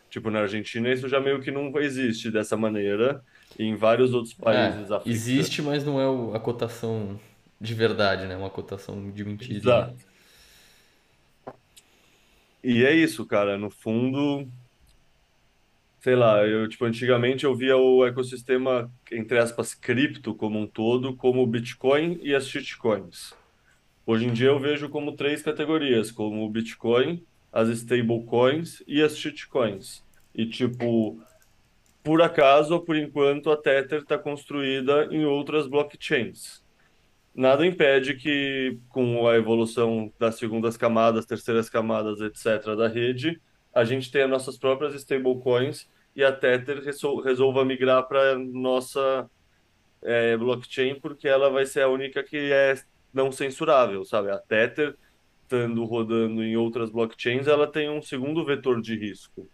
Tipo, 0.08 0.30
na 0.30 0.40
Argentina 0.40 0.90
isso 0.90 1.06
já 1.06 1.20
meio 1.20 1.42
que 1.42 1.50
não 1.50 1.78
existe 1.78 2.30
dessa 2.30 2.56
maneira. 2.56 3.22
E 3.58 3.64
em 3.64 3.76
vários 3.76 4.14
outros 4.14 4.34
é, 4.40 4.42
países 4.42 4.90
é, 4.90 5.00
Existe, 5.04 5.60
mas 5.60 5.84
não 5.84 6.00
é 6.00 6.36
a 6.36 6.40
cotação 6.40 7.20
de 7.60 7.74
verdade, 7.74 8.26
né? 8.26 8.34
Uma 8.34 8.48
cotação 8.48 9.10
de 9.10 9.24
mentira. 9.26 9.58
Exato. 9.58 9.94
E 12.64 12.82
é 12.82 12.94
isso, 12.94 13.26
cara. 13.26 13.58
No 13.58 13.68
fundo, 13.68 14.48
sei 16.00 16.16
lá, 16.16 16.46
eu, 16.46 16.68
tipo, 16.68 16.84
antigamente 16.84 17.44
eu 17.44 17.54
via 17.54 17.76
o 17.76 18.04
ecossistema, 18.06 18.90
entre 19.12 19.38
aspas, 19.38 19.74
cripto 19.74 20.34
como 20.34 20.58
um 20.58 20.66
todo, 20.66 21.14
como 21.14 21.42
o 21.42 21.46
Bitcoin 21.46 22.18
e 22.22 22.34
as 22.34 22.48
shitcoins. 22.48 23.34
Hoje 24.06 24.26
em 24.26 24.32
dia 24.32 24.48
eu 24.48 24.58
vejo 24.58 24.88
como 24.88 25.14
três 25.14 25.42
categorias, 25.42 26.10
como 26.10 26.44
o 26.44 26.50
Bitcoin, 26.50 27.24
as 27.52 27.68
stablecoins 27.68 28.82
e 28.86 29.02
as 29.02 29.16
shitcoins. 29.16 30.02
E, 30.34 30.46
tipo, 30.46 31.20
por 32.02 32.22
acaso, 32.22 32.80
por 32.80 32.96
enquanto, 32.96 33.50
a 33.50 33.56
Tether 33.56 34.00
está 34.00 34.18
construída 34.18 35.08
em 35.10 35.24
outras 35.24 35.68
blockchains 35.68 36.62
nada 37.34 37.66
impede 37.66 38.14
que, 38.14 38.78
com 38.88 39.26
a 39.28 39.36
evolução 39.36 40.12
das 40.18 40.36
segundas 40.36 40.76
camadas, 40.76 41.26
terceiras 41.26 41.68
camadas, 41.70 42.20
etc., 42.20 42.76
da 42.76 42.88
rede, 42.88 43.40
a 43.74 43.84
gente 43.84 44.10
tenha 44.10 44.26
nossas 44.26 44.56
próprias 44.56 44.94
stablecoins 44.94 45.88
e 46.14 46.24
a 46.24 46.32
Tether 46.32 46.82
resolva 47.22 47.64
migrar 47.64 48.06
para 48.06 48.38
nossa 48.38 49.30
é, 50.02 50.36
blockchain, 50.36 50.98
porque 51.00 51.28
ela 51.28 51.50
vai 51.50 51.66
ser 51.66 51.82
a 51.82 51.88
única 51.88 52.22
que 52.22 52.52
é 52.52 52.74
não 53.12 53.30
censurável, 53.30 54.04
sabe? 54.04 54.30
A 54.30 54.38
Tether, 54.38 54.96
estando 55.42 55.84
rodando 55.84 56.42
em 56.42 56.56
outras 56.56 56.90
blockchains, 56.90 57.46
ela 57.46 57.66
tem 57.66 57.88
um 57.88 58.02
segundo 58.02 58.44
vetor 58.44 58.80
de 58.80 58.96
risco. 58.96 59.48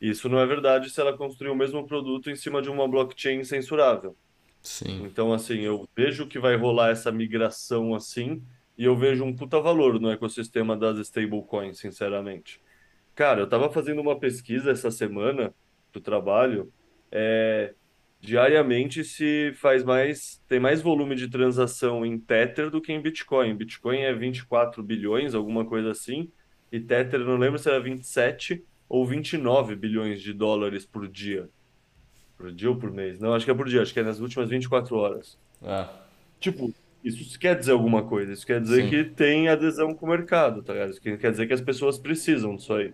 Isso 0.00 0.28
não 0.28 0.38
é 0.38 0.46
verdade 0.46 0.90
se 0.90 1.00
ela 1.00 1.16
construir 1.16 1.50
o 1.50 1.56
mesmo 1.56 1.86
produto 1.86 2.30
em 2.30 2.36
cima 2.36 2.60
de 2.60 2.68
uma 2.68 2.86
blockchain 2.86 3.42
censurável. 3.44 4.16
Sim. 4.60 5.04
Então, 5.04 5.32
assim, 5.32 5.60
eu 5.60 5.88
vejo 5.96 6.26
que 6.26 6.38
vai 6.38 6.56
rolar 6.56 6.90
essa 6.90 7.10
migração 7.10 7.94
assim, 7.94 8.42
e 8.76 8.84
eu 8.84 8.96
vejo 8.96 9.24
um 9.24 9.34
puta 9.34 9.60
valor 9.60 9.98
no 9.98 10.10
ecossistema 10.10 10.76
das 10.76 10.98
stablecoins, 10.98 11.78
sinceramente. 11.78 12.60
Cara, 13.16 13.40
eu 13.40 13.48
tava 13.48 13.70
fazendo 13.70 14.02
uma 14.02 14.18
pesquisa 14.20 14.70
essa 14.70 14.90
semana 14.90 15.54
do 15.90 16.02
trabalho, 16.02 16.70
é, 17.10 17.72
diariamente 18.20 19.02
se 19.02 19.54
faz 19.54 19.82
mais, 19.82 20.42
tem 20.46 20.60
mais 20.60 20.82
volume 20.82 21.16
de 21.16 21.26
transação 21.26 22.04
em 22.04 22.18
Tether 22.18 22.68
do 22.68 22.78
que 22.78 22.92
em 22.92 23.00
Bitcoin. 23.00 23.56
Bitcoin 23.56 24.00
é 24.00 24.12
24 24.12 24.82
bilhões, 24.82 25.34
alguma 25.34 25.64
coisa 25.64 25.92
assim, 25.92 26.30
e 26.70 26.78
Tether, 26.78 27.20
não 27.20 27.38
lembro 27.38 27.58
se 27.58 27.70
era 27.70 27.80
27 27.80 28.62
ou 28.86 29.06
29 29.06 29.74
bilhões 29.76 30.20
de 30.20 30.34
dólares 30.34 30.84
por 30.84 31.08
dia. 31.08 31.48
Por 32.36 32.52
dia 32.52 32.68
ou 32.68 32.76
por 32.76 32.90
mês? 32.90 33.18
Não, 33.18 33.32
acho 33.32 33.46
que 33.46 33.50
é 33.50 33.54
por 33.54 33.66
dia, 33.66 33.80
acho 33.80 33.94
que 33.94 34.00
é 34.00 34.02
nas 34.02 34.20
últimas 34.20 34.50
24 34.50 34.94
horas. 34.94 35.38
Ah. 35.62 35.88
Tipo, 36.38 36.70
isso 37.02 37.38
quer 37.38 37.58
dizer 37.58 37.72
alguma 37.72 38.02
coisa. 38.02 38.30
Isso 38.30 38.46
quer 38.46 38.60
dizer 38.60 38.82
Sim. 38.82 38.90
que 38.90 39.04
tem 39.04 39.48
adesão 39.48 39.94
com 39.94 40.04
o 40.04 40.08
mercado, 40.10 40.62
tá 40.62 40.74
ligado? 40.74 40.90
Isso 40.90 41.00
quer 41.00 41.30
dizer 41.30 41.46
que 41.46 41.54
as 41.54 41.62
pessoas 41.62 41.98
precisam 41.98 42.56
disso 42.56 42.74
aí. 42.74 42.92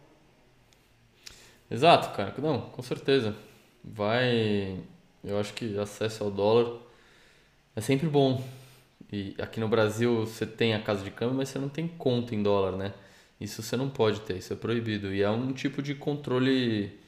Exato, 1.73 2.15
cara. 2.17 2.35
Não, 2.39 2.61
com 2.61 2.83
certeza. 2.83 3.35
Vai. 3.83 4.79
Eu 5.25 5.39
acho 5.41 5.55
que 5.55 5.79
acesso 5.79 6.25
ao 6.25 6.31
dólar 6.31 6.81
é 7.77 7.81
sempre 7.81 8.09
bom. 8.09 8.43
E 9.13 9.35
aqui 9.39 9.61
no 9.61 9.69
Brasil 9.69 10.27
você 10.27 10.47
tem 10.47 10.75
a 10.75 10.83
casa 10.83 11.05
de 11.05 11.11
câmbio, 11.11 11.37
mas 11.37 11.49
você 11.49 11.59
não 11.59 11.69
tem 11.69 11.89
conta 11.89 12.35
em 12.35 12.43
dólar, 12.43 12.77
né? 12.77 12.95
Isso 13.41 13.63
você 13.63 13.77
não 13.77 13.91
pode 13.91 14.21
ter, 14.21 14.39
isso 14.39 14.53
é 14.53 14.57
proibido. 14.57 15.15
E 15.15 15.23
é 15.23 15.31
um 15.31 15.53
tipo 15.53 15.83
de 15.83 15.95
controle 15.95 17.01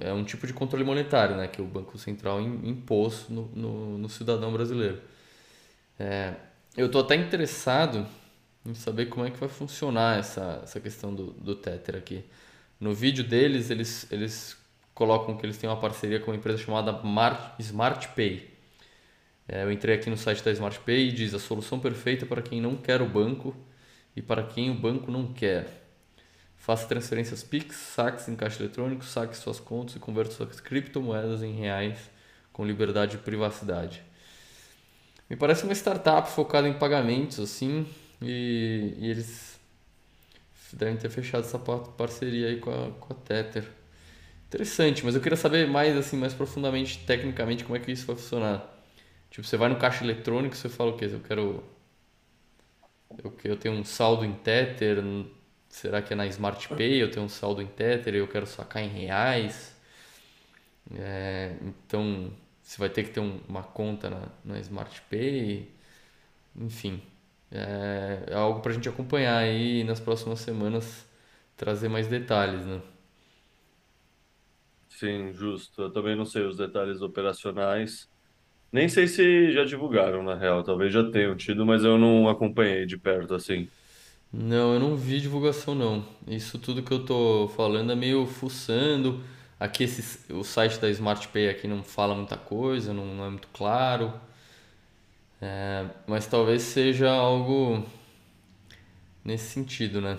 é 0.00 0.12
um 0.12 0.24
tipo 0.24 0.46
de 0.46 0.52
controle 0.52 0.84
monetário 0.84 1.36
né, 1.36 1.48
que 1.48 1.62
o 1.62 1.64
Banco 1.64 1.96
Central 1.98 2.40
impôs 2.40 3.26
no, 3.28 3.46
no, 3.54 3.98
no 3.98 4.08
cidadão 4.08 4.52
brasileiro. 4.52 5.00
É, 5.98 6.34
eu 6.76 6.86
estou 6.86 7.00
até 7.00 7.14
interessado 7.16 8.06
em 8.66 8.74
saber 8.74 9.06
como 9.06 9.26
é 9.26 9.30
que 9.30 9.38
vai 9.38 9.48
funcionar 9.48 10.18
essa, 10.18 10.60
essa 10.62 10.80
questão 10.80 11.14
do, 11.14 11.32
do 11.32 11.54
Tether 11.54 11.96
aqui. 11.96 12.24
No 12.80 12.94
vídeo 12.94 13.22
deles, 13.22 13.68
eles, 13.68 14.10
eles 14.10 14.56
colocam 14.94 15.36
que 15.36 15.44
eles 15.44 15.58
têm 15.58 15.68
uma 15.68 15.78
parceria 15.78 16.18
com 16.18 16.30
uma 16.30 16.36
empresa 16.36 16.56
chamada 16.56 16.92
Mar 16.92 17.54
Smart 17.58 18.08
Pay. 18.08 18.48
É, 19.46 19.64
eu 19.64 19.70
entrei 19.70 19.96
aqui 19.96 20.08
no 20.08 20.16
site 20.16 20.42
da 20.42 20.50
Smart 20.50 20.80
Pay 20.80 21.08
e 21.08 21.12
diz 21.12 21.34
a 21.34 21.38
solução 21.38 21.78
perfeita 21.78 22.24
para 22.24 22.40
quem 22.40 22.60
não 22.60 22.76
quer 22.76 23.02
o 23.02 23.08
banco 23.08 23.54
e 24.16 24.22
para 24.22 24.42
quem 24.44 24.70
o 24.70 24.74
banco 24.74 25.10
não 25.10 25.32
quer. 25.32 25.80
Faça 26.56 26.86
transferências 26.86 27.42
Pix, 27.42 27.76
saques 27.76 28.28
em 28.28 28.36
caixa 28.36 28.62
eletrônico, 28.62 29.04
saque 29.04 29.36
suas 29.36 29.58
contas 29.58 29.96
e 29.96 29.98
converta 29.98 30.32
suas 30.32 30.60
criptomoedas 30.60 31.42
em 31.42 31.52
reais 31.52 31.98
com 32.52 32.64
liberdade 32.64 33.16
e 33.16 33.18
privacidade. 33.18 34.02
Me 35.28 35.36
parece 35.36 35.64
uma 35.64 35.72
startup 35.74 36.30
focada 36.30 36.68
em 36.68 36.72
pagamentos, 36.74 37.40
assim, 37.40 37.86
e, 38.20 38.94
e 38.98 39.10
eles 39.10 39.49
devem 40.76 40.96
ter 40.96 41.10
fechado 41.10 41.44
essa 41.44 41.58
parceria 41.58 42.48
aí 42.48 42.58
com 42.60 42.70
a, 42.70 42.90
com 42.92 43.12
a 43.12 43.16
Tether. 43.16 43.68
Interessante, 44.48 45.04
mas 45.04 45.14
eu 45.14 45.20
queria 45.20 45.36
saber 45.36 45.68
mais, 45.68 45.96
assim, 45.96 46.16
mais 46.16 46.34
profundamente, 46.34 46.98
tecnicamente, 47.06 47.64
como 47.64 47.76
é 47.76 47.80
que 47.80 47.92
isso 47.92 48.06
vai 48.06 48.16
funcionar. 48.16 48.68
Tipo, 49.30 49.46
você 49.46 49.56
vai 49.56 49.68
no 49.68 49.76
caixa 49.78 50.04
eletrônico, 50.04 50.56
você 50.56 50.68
fala 50.68 50.92
o 50.92 50.96
quê? 50.96 51.06
Eu 51.06 51.20
quero... 51.20 51.64
Eu, 53.22 53.36
eu 53.44 53.56
tenho 53.56 53.74
um 53.74 53.84
saldo 53.84 54.24
em 54.24 54.32
Tether, 54.32 55.02
Será 55.68 56.02
que 56.02 56.12
é 56.12 56.16
na 56.16 56.26
Smart 56.26 56.68
Pay? 56.70 57.02
Eu 57.02 57.10
tenho 57.10 57.26
um 57.26 57.28
saldo 57.28 57.62
em 57.62 57.66
Tether 57.66 58.14
e 58.14 58.18
eu 58.18 58.28
quero 58.28 58.46
sacar 58.46 58.82
em 58.82 58.88
reais. 58.88 59.74
É, 60.94 61.56
então, 61.62 62.32
você 62.62 62.78
vai 62.78 62.88
ter 62.88 63.04
que 63.04 63.10
ter 63.10 63.20
um, 63.20 63.40
uma 63.48 63.62
conta 63.62 64.10
na, 64.10 64.28
na 64.44 64.60
Smart 64.60 65.00
Pay. 65.10 65.70
Enfim, 66.56 67.02
é, 67.52 68.24
é 68.28 68.34
algo 68.34 68.60
para 68.60 68.72
a 68.72 68.74
gente 68.74 68.88
acompanhar 68.88 69.38
aí 69.38 69.84
nas 69.84 70.00
próximas 70.00 70.40
semanas, 70.40 71.06
trazer 71.56 71.88
mais 71.88 72.08
detalhes, 72.08 72.64
né? 72.66 72.80
Sim, 74.88 75.32
justo. 75.32 75.82
Eu 75.82 75.92
também 75.92 76.16
não 76.16 76.26
sei 76.26 76.44
os 76.44 76.56
detalhes 76.56 77.00
operacionais, 77.00 78.08
Nem 78.72 78.88
sei 78.88 79.08
se 79.08 79.52
já 79.52 79.64
divulgaram, 79.64 80.22
na 80.22 80.36
real. 80.36 80.64
Talvez 80.64 80.92
já 80.92 81.10
tenham 81.10 81.36
tido, 81.36 81.66
mas 81.66 81.84
eu 81.84 81.98
não 81.98 82.28
acompanhei 82.28 82.86
de 82.86 82.98
perto, 82.98 83.34
assim. 83.34 83.72
Não, 84.32 84.74
eu 84.74 84.80
não 84.80 84.96
vi 84.96 85.20
divulgação 85.20 85.74
não. 85.74 86.04
Isso 86.26 86.58
tudo 86.58 86.82
que 86.82 86.92
eu 86.92 87.04
tô 87.04 87.48
falando 87.56 87.92
é 87.92 87.96
meio 87.96 88.26
fuçando. 88.26 89.20
Aqui 89.58 89.84
esse, 89.84 90.32
o 90.32 90.44
site 90.44 90.78
da 90.78 90.88
SmartPay 90.90 91.48
aqui 91.48 91.66
não 91.68 91.82
fala 91.82 92.14
muita 92.14 92.36
coisa, 92.36 92.92
não, 92.94 93.04
não 93.06 93.24
é 93.26 93.30
muito 93.30 93.48
claro. 93.52 94.12
É, 95.40 95.86
mas 96.06 96.26
talvez 96.26 96.62
seja 96.62 97.10
algo 97.10 97.82
nesse 99.24 99.46
sentido, 99.52 100.00
né? 100.00 100.18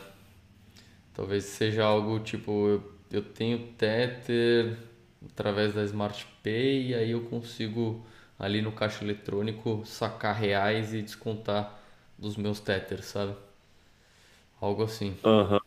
Talvez 1.14 1.44
seja 1.46 1.84
algo 1.84 2.20
tipo, 2.20 2.68
eu, 2.68 2.92
eu 3.12 3.22
tenho 3.24 3.68
Tether 3.74 4.78
através 5.32 5.74
da 5.74 5.84
SmartPay 5.84 6.90
e 6.90 6.96
aí 6.96 7.12
eu 7.12 7.22
consigo 7.26 8.06
ali 8.40 8.62
no 8.62 8.72
caixa 8.72 9.04
eletrônico 9.04 9.84
sacar 9.86 10.36
reais 10.36 10.94
e 10.94 11.02
descontar 11.02 11.80
dos 12.18 12.38
meus 12.38 12.60
Tethers, 12.60 13.06
sabe? 13.06 13.36
Algo 14.62 14.84
assim. 14.84 15.18
Aham. 15.24 15.60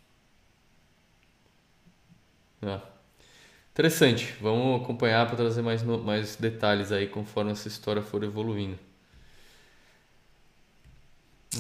É. 2.62 2.80
Interessante. 3.72 4.34
Vamos 4.40 4.82
acompanhar 4.82 5.26
para 5.26 5.36
trazer 5.36 5.62
mais, 5.62 5.82
mais 5.82 6.36
detalhes 6.36 6.92
aí 6.92 7.08
conforme 7.08 7.52
essa 7.52 7.68
história 7.68 8.02
for 8.02 8.24
evoluindo. 8.24 8.78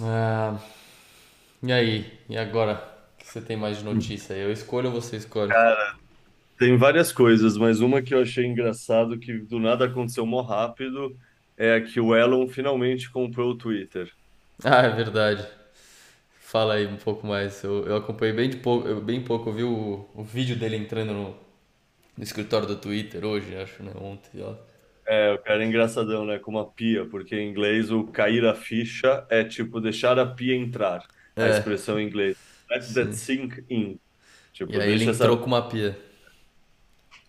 Ah, 0.02 0.58
e 1.62 1.72
aí? 1.72 2.12
E 2.28 2.36
agora? 2.38 2.74
O 3.14 3.16
que 3.18 3.26
você 3.26 3.40
tem 3.40 3.56
mais 3.56 3.78
de 3.78 3.84
notícia 3.84 4.34
aí? 4.34 4.42
Eu 4.42 4.52
escolho 4.52 4.88
ou 4.92 5.00
você 5.00 5.16
escolhe? 5.16 5.56
Tem 6.58 6.76
várias 6.76 7.12
coisas, 7.12 7.56
mas 7.56 7.80
uma 7.80 8.00
que 8.02 8.14
eu 8.14 8.22
achei 8.22 8.46
engraçado, 8.46 9.18
que 9.18 9.38
do 9.40 9.58
nada 9.58 9.86
aconteceu 9.86 10.24
mó 10.26 10.40
rápido, 10.42 11.16
é 11.56 11.80
que 11.80 12.00
o 12.00 12.14
Elon 12.16 12.46
finalmente 12.48 13.10
comprou 13.10 13.50
o 13.52 13.58
Twitter. 13.58 14.08
Ah, 14.64 14.82
é 14.82 14.90
verdade. 14.90 15.46
Fala 16.40 16.74
aí 16.74 16.86
um 16.86 16.96
pouco 16.96 17.26
mais. 17.26 17.62
Eu, 17.64 17.86
eu 17.86 17.96
acompanhei 17.96 18.34
bem 18.34 18.50
de 18.50 18.58
pouco, 18.58 18.88
eu- 18.88 19.00
bem 19.02 19.22
pouco. 19.24 19.50
Eu 19.50 19.54
vi 19.54 19.64
o, 19.64 20.08
o 20.14 20.24
vídeo 20.24 20.56
dele 20.56 20.76
entrando 20.76 21.12
no, 21.12 21.30
no 22.18 22.24
escritório 22.24 22.66
do 22.68 22.76
Twitter 22.76 23.24
hoje, 23.24 23.56
acho, 23.56 23.82
né? 23.84 23.92
Ontem, 24.00 24.42
ó. 24.42 24.54
É, 25.06 25.32
o 25.32 25.38
cara 25.38 25.62
é 25.62 25.66
engraçadão, 25.66 26.24
né? 26.24 26.38
Com 26.38 26.50
uma 26.52 26.70
pia, 26.70 27.06
porque 27.06 27.36
em 27.36 27.50
inglês 27.50 27.90
o 27.90 28.04
cair 28.06 28.44
a 28.46 28.54
ficha 28.54 29.26
é 29.30 29.44
tipo 29.44 29.80
deixar 29.80 30.18
a 30.18 30.26
pia 30.26 30.54
entrar. 30.56 31.06
A 31.38 31.46
É, 31.46 31.48
expressão 31.48 32.00
em 32.00 32.06
inglês. 32.06 32.36
Let 32.70 32.92
that 32.94 33.14
sim. 33.14 33.48
sink 33.48 33.64
in. 33.70 33.98
E 34.68 34.78
Tipo, 34.78 34.78
aí 34.78 34.92
ele 34.92 35.04
essa. 35.06 35.10
entrou 35.10 35.38
com 35.38 35.46
uma 35.46 35.68
pia. 35.68 35.98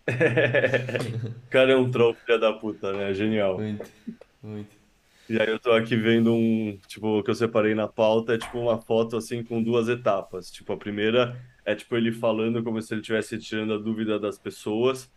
O 1.46 1.50
cara 1.50 1.72
é 1.72 1.76
um 1.76 1.90
troll, 1.90 2.14
filha 2.14 2.38
da 2.38 2.52
puta, 2.52 2.92
né? 2.92 3.12
Genial. 3.14 3.58
Muito, 3.58 3.92
muito. 4.42 4.76
E 5.28 5.40
aí 5.40 5.48
eu 5.48 5.58
tô 5.58 5.72
aqui 5.72 5.96
vendo 5.96 6.32
um, 6.34 6.78
tipo, 6.86 7.18
o 7.18 7.22
que 7.24 7.30
eu 7.30 7.34
separei 7.34 7.74
na 7.74 7.88
pauta 7.88 8.34
é 8.34 8.38
tipo 8.38 8.58
uma 8.60 8.80
foto 8.80 9.16
assim 9.16 9.42
com 9.44 9.62
duas 9.62 9.88
etapas. 9.88 10.50
Tipo, 10.50 10.72
a 10.74 10.76
primeira 10.76 11.36
é 11.64 11.74
tipo 11.74 11.96
ele 11.96 12.12
falando 12.12 12.62
como 12.62 12.80
se 12.80 12.94
ele 12.94 13.00
estivesse 13.00 13.36
tirando 13.38 13.74
a 13.74 13.78
dúvida 13.78 14.20
das 14.20 14.38
pessoas, 14.38 15.10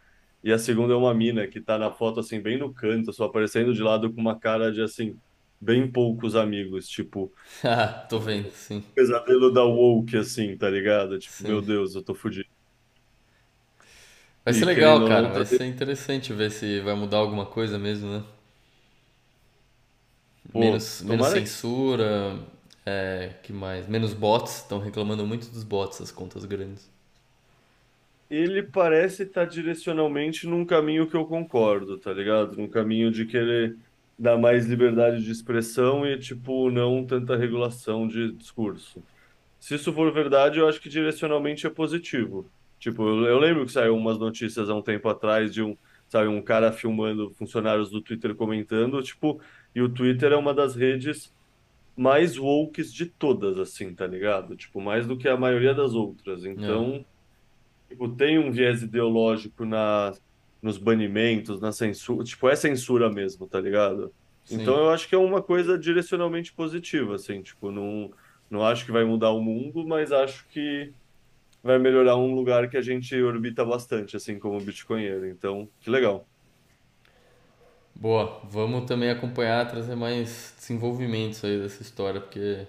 e 0.44 0.52
a 0.52 0.60
segunda 0.60 0.94
é 0.94 0.98
uma 0.98 1.14
mina 1.14 1.48
que 1.48 1.62
tá 1.62 1.78
na 1.78 1.92
foto 1.92 2.20
assim 2.20 2.42
bem 2.42 2.58
no 2.58 2.74
canto, 2.74 3.14
só 3.14 3.26
aparecendo 3.26 3.74
de 3.74 3.82
lado 3.84 4.14
com 4.14 4.22
uma 4.22 4.40
cara 4.40 4.72
de 4.72 4.82
assim 4.82 5.20
bem 5.62 5.92
poucos 5.92 6.36
amigos, 6.36 6.88
tipo, 6.88 7.34
Ah, 7.64 8.06
tô 8.10 8.20
vendo, 8.20 8.52
sim, 8.52 8.84
pesadelo 8.96 9.52
da 9.54 9.64
woke 9.66 10.18
assim, 10.18 10.58
tá 10.58 10.70
ligado? 10.70 11.20
Tipo, 11.20 11.44
meu 11.44 11.62
sim. 11.62 11.64
Deus, 11.64 11.96
eu 11.96 12.04
tô 12.04 12.16
fudido. 12.16 12.50
Vai 14.44 14.54
ser 14.54 14.66
E 14.66 14.68
legal, 14.68 15.00
querendo 15.00 15.04
ou 15.04 15.10
cara. 15.10 15.30
não, 15.30 15.32
Vai 15.32 15.46
tá 15.46 15.46
ser 15.46 15.66
interessante 15.66 16.34
ver 16.34 16.52
se 16.52 16.82
vai 16.82 16.94
mudar 16.94 17.18
alguma 17.20 17.46
coisa 17.46 17.80
mesmo, 17.80 18.12
né? 18.20 18.26
pô, 20.52 20.78
Menos, 20.78 21.02
menos 21.02 21.28
tomara 21.28 21.42
que 21.42 21.50
censura, 21.50 22.40
é, 22.86 23.36
que 23.44 23.54
mais? 23.54 23.88
Menos 23.88 24.14
bots. 24.14 24.58
Estão 24.58 24.80
reclamando 24.80 25.26
muito 25.26 25.50
dos 25.50 25.64
bots, 25.64 26.02
as 26.02 26.12
contas 26.12 26.46
grandes. 26.46 26.90
Ele 28.30 28.62
parece 28.64 29.24
estar 29.24 29.46
direcionalmente 29.46 30.46
num 30.48 30.66
caminho 30.66 31.08
que 31.10 31.16
eu 31.16 31.26
concordo, 31.26 31.98
tá 31.98 32.14
ligado? 32.14 32.56
Num 32.58 32.70
caminho 32.70 33.12
de 33.12 33.26
querer 33.26 33.76
dar 34.18 34.38
mais 34.38 34.66
liberdade 34.68 35.24
de 35.24 35.32
expressão 35.32 36.06
e, 36.06 36.18
tipo, 36.20 36.70
não 36.70 37.06
tanta 37.06 37.36
regulação 37.36 38.08
de 38.08 38.32
discurso. 38.34 39.04
Se 39.60 39.76
isso 39.76 39.92
for 39.94 40.12
verdade, 40.14 40.60
eu 40.60 40.68
acho 40.68 40.82
que 40.82 40.90
direcionalmente 40.90 41.66
é 41.66 41.70
positivo. 41.70 42.52
Tipo, 42.80 43.04
eu, 43.04 43.26
eu 43.26 43.40
lembro 43.40 43.66
que 43.66 43.72
saiu 43.72 43.96
umas 43.96 44.18
notícias 44.20 44.70
há 44.70 44.76
um 44.76 44.82
tempo 44.82 45.10
atrás 45.10 45.54
de 45.54 45.62
um, 45.64 45.76
sabe, 46.08 46.28
um 46.28 46.42
cara 46.42 46.72
filmando 46.72 47.32
funcionários 47.32 47.90
do 47.90 48.02
Twitter 48.02 48.36
comentando, 48.36 49.02
tipo, 49.04 49.42
e 49.76 49.82
o 49.82 49.90
Twitter 49.90 50.32
é 50.34 50.38
uma 50.38 50.54
das 50.54 50.76
redes 50.76 51.34
mais 51.96 52.38
wokes 52.38 52.94
de 52.94 53.06
todas, 53.06 53.58
assim, 53.60 53.94
tá 53.94 54.08
ligado? 54.08 54.56
Tipo, 54.56 54.80
mais 54.82 55.06
do 55.08 55.18
que 55.18 55.28
a 55.28 55.36
maioria 55.38 55.74
das 55.74 55.94
outras. 55.94 56.46
É, 56.46 56.50
Então. 56.50 57.06
Tipo, 57.90 58.08
tem 58.08 58.38
um 58.38 58.52
viés 58.52 58.84
ideológico 58.84 59.66
na, 59.66 60.14
nos 60.62 60.78
banimentos, 60.78 61.60
na 61.60 61.72
censura. 61.72 62.24
Tipo, 62.24 62.48
é 62.48 62.56
censura 62.56 63.10
mesmo, 63.12 63.48
tá 63.48 63.60
ligado? 63.60 64.14
Então 64.50 64.76
sim. 64.76 64.82
eu 64.82 64.90
acho 64.92 65.10
que 65.10 65.16
é 65.16 65.18
uma 65.18 65.42
coisa 65.42 65.78
direcionalmente 65.78 66.54
positiva, 66.54 67.16
assim. 67.16 67.42
Tipo, 67.42 67.72
não, 67.72 68.12
não 68.50 68.66
acho 68.66 68.86
que 68.86 68.92
vai 68.92 69.04
mudar 69.04 69.32
o 69.32 69.42
mundo, 69.42 69.86
mas 69.86 70.12
acho 70.12 70.46
que 70.50 70.94
vai 71.64 71.78
melhorar 71.78 72.16
um 72.16 72.34
lugar 72.34 72.70
que 72.70 72.78
a 72.78 72.82
gente 72.82 73.16
orbita 73.22 73.66
bastante, 73.66 74.16
assim, 74.16 74.40
como 74.40 74.60
bitcoinheiro. 74.62 75.28
Então, 75.28 75.68
que 75.82 75.90
legal. 75.90 76.28
Boa. 77.96 78.40
Vamos 78.46 78.86
também 78.86 79.10
acompanhar, 79.10 79.68
trazer 79.68 79.96
mais 79.96 80.54
desenvolvimentos 80.58 81.44
aí 81.44 81.60
dessa 81.60 81.82
história, 81.82 82.22
porque 82.22 82.66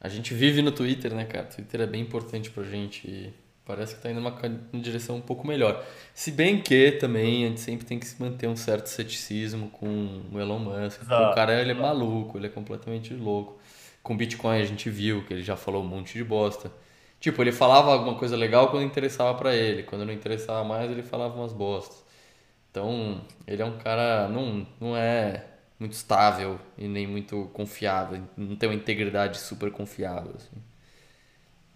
a 0.00 0.08
gente 0.08 0.32
vive 0.32 0.62
no 0.62 0.72
Twitter, 0.72 1.14
né, 1.14 1.24
cara? 1.24 1.46
O 1.46 1.54
Twitter 1.54 1.80
é 1.82 1.86
bem 1.86 2.02
importante 2.02 2.50
pra 2.50 2.62
gente 2.64 3.06
e 3.06 3.43
parece 3.64 3.94
que 3.96 4.02
tá 4.02 4.10
indo 4.10 4.20
numa 4.20 4.32
ca- 4.32 4.48
uma 4.72 4.82
direção 4.82 5.16
um 5.16 5.20
pouco 5.20 5.46
melhor. 5.46 5.84
Se 6.14 6.30
bem 6.30 6.60
que 6.62 6.92
também 6.92 7.44
a 7.44 7.48
gente 7.48 7.60
sempre 7.60 7.86
tem 7.86 7.98
que 7.98 8.06
se 8.06 8.20
manter 8.20 8.46
um 8.48 8.56
certo 8.56 8.86
ceticismo 8.88 9.70
com 9.70 10.22
o 10.32 10.38
Elon 10.40 10.58
Musk, 10.58 11.00
o 11.18 11.26
cara 11.28 11.60
ele 11.60 11.70
é 11.72 11.74
maluco, 11.74 12.38
ele 12.38 12.46
é 12.46 12.50
completamente 12.50 13.14
louco. 13.14 13.58
Com 14.02 14.16
Bitcoin 14.16 14.60
a 14.60 14.64
gente 14.64 14.90
viu 14.90 15.24
que 15.24 15.32
ele 15.34 15.42
já 15.42 15.56
falou 15.56 15.82
um 15.82 15.86
monte 15.86 16.14
de 16.14 16.24
bosta. 16.24 16.70
Tipo, 17.20 17.42
ele 17.42 17.52
falava 17.52 17.92
alguma 17.92 18.16
coisa 18.18 18.36
legal 18.36 18.70
quando 18.70 18.84
interessava 18.84 19.34
pra 19.38 19.54
ele, 19.54 19.82
quando 19.84 20.04
não 20.04 20.12
interessava 20.12 20.62
mais 20.64 20.90
ele 20.90 21.02
falava 21.02 21.34
umas 21.38 21.52
bostas. 21.52 22.04
Então, 22.70 23.20
ele 23.46 23.62
é 23.62 23.64
um 23.64 23.78
cara, 23.78 24.28
não, 24.28 24.66
não 24.80 24.96
é 24.96 25.44
muito 25.78 25.92
estável 25.92 26.58
e 26.78 26.88
nem 26.88 27.06
muito 27.06 27.48
confiável, 27.52 28.22
não 28.36 28.56
tem 28.56 28.68
uma 28.68 28.74
integridade 28.74 29.38
super 29.38 29.70
confiável, 29.70 30.32
assim, 30.36 30.50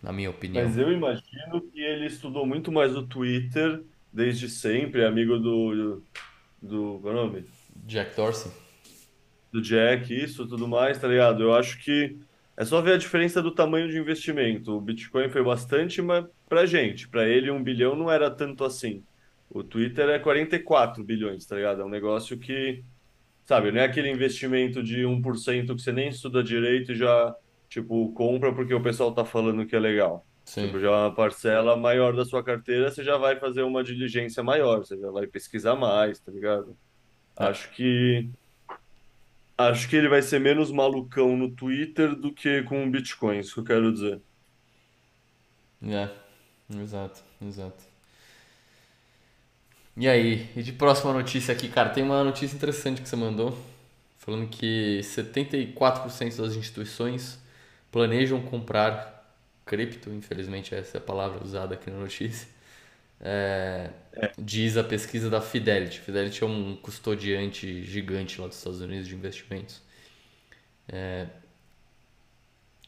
na 0.03 0.13
minha 0.13 0.31
opinião. 0.31 0.65
Mas 0.65 0.79
eu 0.79 0.93
imagino 0.93 1.61
que 1.73 1.81
ele 1.81 2.07
estudou 2.07 2.47
muito 2.47 2.71
mais 2.71 2.97
o 2.97 3.07
Twitter 3.07 3.83
desde 4.13 4.49
sempre, 4.49 5.03
é 5.03 5.07
amigo 5.07 5.39
do, 5.39 6.03
do, 6.63 6.99
qual 7.01 7.15
é 7.15 7.17
o 7.17 7.27
nome? 7.27 7.45
Jack 7.87 8.17
Dorsey? 8.17 8.51
do 9.53 9.61
Jack, 9.63 10.13
isso, 10.15 10.47
tudo 10.47 10.69
mais, 10.69 10.99
tá 10.99 11.09
ligado? 11.09 11.43
Eu 11.43 11.55
acho 11.55 11.79
que 11.83 12.17
é 12.57 12.65
só 12.65 12.81
ver 12.81 12.95
a 12.95 12.99
diferença 12.99 13.43
do 13.43 13.51
tamanho 13.51 13.89
de 13.89 13.99
investimento. 13.99 14.73
O 14.77 14.81
Bitcoin 14.81 15.29
foi 15.31 15.43
bastante, 15.43 16.03
mas 16.03 16.25
pra 16.49 16.67
gente, 16.67 17.09
pra 17.09 17.27
ele 17.27 17.51
um 17.51 17.63
bilhão 17.63 17.95
não 17.97 18.11
era 18.11 18.31
tanto 18.31 18.65
assim. 18.65 19.03
O 19.51 19.63
Twitter 19.63 20.09
é 20.11 20.19
44 20.19 21.03
bilhões, 21.03 21.47
tá 21.47 21.57
ligado? 21.57 21.81
É 21.81 21.85
um 21.85 21.89
negócio 21.89 22.37
que, 22.39 22.85
sabe, 23.47 23.73
não 23.73 23.81
é 23.81 23.85
aquele 23.85 24.11
investimento 24.11 24.83
de 24.83 25.07
um 25.07 25.23
por 25.23 25.37
cento 25.39 25.75
que 25.75 25.83
você 25.83 25.93
nem 25.93 26.09
estuda 26.09 26.43
direito 26.43 26.93
e 26.93 26.97
já, 26.97 27.35
tipo, 27.69 28.13
compra 28.15 28.55
porque 28.55 28.75
o 28.75 28.83
pessoal 28.83 29.13
tá 29.15 29.25
falando 29.25 29.67
que 29.67 29.77
é 29.77 29.79
legal. 29.81 30.27
Sim. 30.45 30.67
Tipo, 30.67 30.81
já 30.81 30.89
é 30.89 30.91
uma 30.91 31.15
parcela 31.15 31.77
maior 31.77 32.15
da 32.17 32.25
sua 32.25 32.43
carteira, 32.43 32.91
você 32.91 33.05
já 33.05 33.17
vai 33.19 33.39
fazer 33.39 33.63
uma 33.63 33.85
diligência 33.85 34.43
maior, 34.43 34.79
você 34.79 34.99
já 34.99 35.11
vai 35.11 35.27
pesquisar 35.27 35.77
mais, 35.77 36.21
tá 36.21 36.33
ligado? 36.33 36.77
É, 37.39 37.45
Acho 37.47 37.71
que 37.73 38.31
Acho 39.59 39.89
que 39.89 39.97
ele 39.97 40.09
vai 40.09 40.23
ser 40.23 40.39
menos 40.41 40.71
malucão 40.71 41.37
no 41.37 41.51
Twitter 41.51 42.15
do 42.17 42.33
que 42.33 42.63
com 42.63 42.85
o 42.87 42.91
Bitcoin, 42.91 43.39
isso 43.41 43.55
que 43.55 43.61
eu 43.61 43.65
quero 43.65 43.93
dizer. 43.93 44.23
é, 45.83 46.09
exato, 46.81 47.23
exato. 47.41 47.85
E 49.97 50.09
aí, 50.09 50.49
e 50.57 50.63
de 50.63 50.73
próxima 50.73 51.13
notícia 51.13 51.53
aqui, 51.53 51.69
cara, 51.69 51.91
tem 51.91 52.05
uma 52.05 52.23
notícia 52.23 52.55
interessante 52.55 53.03
que 53.03 53.09
você 53.09 53.17
mandou, 53.17 53.59
falando 54.17 54.49
que 54.49 55.01
74% 55.03 56.37
das 56.37 56.55
instituições 56.55 57.43
planejam 57.91 58.41
comprar 58.43 59.17
cripto, 59.67 60.11
infelizmente 60.11 60.75
essa 60.75 60.99
é 60.99 61.01
a 61.01 61.03
palavra 61.05 61.45
usada 61.45 61.75
aqui 61.75 61.91
na 61.91 61.99
notícia, 61.99 62.49
É, 63.21 63.91
diz 64.39 64.77
a 64.77 64.85
pesquisa 64.85 65.29
da 65.31 65.41
Fidelity. 65.41 66.01
Fidelity 66.01 66.43
é 66.45 66.47
um 66.47 66.77
custodiante 66.77 67.83
gigante 67.85 68.41
lá 68.41 68.47
dos 68.47 68.57
Estados 68.59 68.81
Unidos 68.81 69.09
de 69.09 69.15
investimentos. 69.15 69.83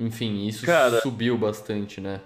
Enfim, 0.00 0.46
isso 0.46 0.66
Cara, 0.66 1.00
subiu 1.00 1.36
bastante, 1.38 2.00
né, 2.00 2.20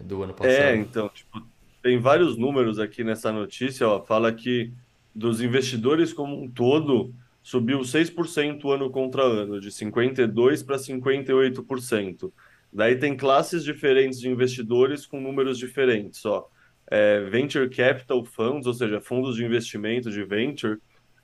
do 0.00 0.22
ano 0.22 0.32
é, 0.40 0.76
passado. 0.76 0.76
então, 0.76 1.08
tipo, 1.08 1.46
tem 1.82 1.98
vários 1.98 2.36
números 2.36 2.78
aqui 2.78 3.04
nessa 3.04 3.32
notícia, 3.32 3.88
ó, 3.88 4.02
fala 4.04 4.32
que 4.32 4.72
dos 5.14 5.40
investidores 5.40 6.12
como 6.12 6.42
um 6.42 6.50
todo, 6.50 7.14
subiu 7.46 7.78
6% 7.84 8.74
ano 8.74 8.90
contra 8.90 9.22
ano, 9.22 9.60
de 9.60 9.70
52% 9.70 10.66
para 10.66 10.78
58%. 10.78 12.32
Daí 12.72 12.96
tem 12.96 13.16
classes 13.16 13.62
diferentes 13.62 14.18
de 14.18 14.28
investidores 14.28 15.06
com 15.06 15.20
números 15.20 15.56
diferentes, 15.56 16.26
ó. 16.26 16.48
É, 16.90 17.20
venture 17.20 17.70
Capital 17.70 18.24
Funds, 18.24 18.66
ou 18.66 18.74
seja, 18.74 19.00
fundos 19.00 19.36
de 19.36 19.44
investimento 19.44 20.10
de 20.10 20.24
venture, 20.24 20.78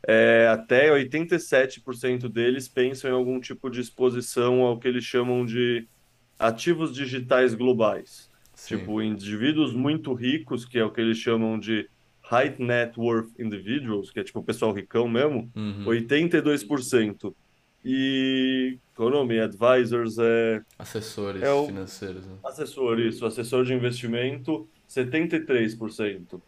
é, 0.06 0.46
até 0.46 0.90
87% 0.90 2.28
deles 2.28 2.68
pensam 2.68 3.10
em 3.10 3.14
algum 3.14 3.40
tipo 3.40 3.68
de 3.68 3.80
exposição 3.80 4.60
ao 4.60 4.78
que 4.78 4.86
eles 4.86 5.02
chamam 5.02 5.44
de 5.44 5.88
ativos 6.38 6.94
digitais 6.94 7.52
globais. 7.52 8.30
Sim. 8.54 8.78
Tipo, 8.78 9.02
indivíduos 9.02 9.74
muito 9.74 10.14
ricos, 10.14 10.64
que 10.64 10.78
é 10.78 10.84
o 10.84 10.92
que 10.92 11.00
eles 11.00 11.18
chamam 11.18 11.58
de 11.58 11.90
high 12.32 12.54
net 12.58 12.98
worth 12.98 13.28
individuals, 13.38 14.10
que 14.10 14.20
é 14.20 14.24
tipo 14.24 14.40
o 14.40 14.42
pessoal 14.42 14.72
ricão 14.72 15.06
mesmo, 15.06 15.50
Uhum. 15.54 15.84
82%. 15.84 17.34
E 17.84 18.78
Economy 18.94 19.40
Advisors 19.40 20.16
é, 20.18 20.62
Assessores 20.78 21.42
é 21.42 21.50
o 21.52 21.66
financeiros, 21.66 22.24
né? 22.24 22.36
assessor, 22.44 23.00
isso, 23.00 23.26
assessor 23.26 23.64
de 23.64 23.74
investimento, 23.74 24.68
73%. 24.88 26.40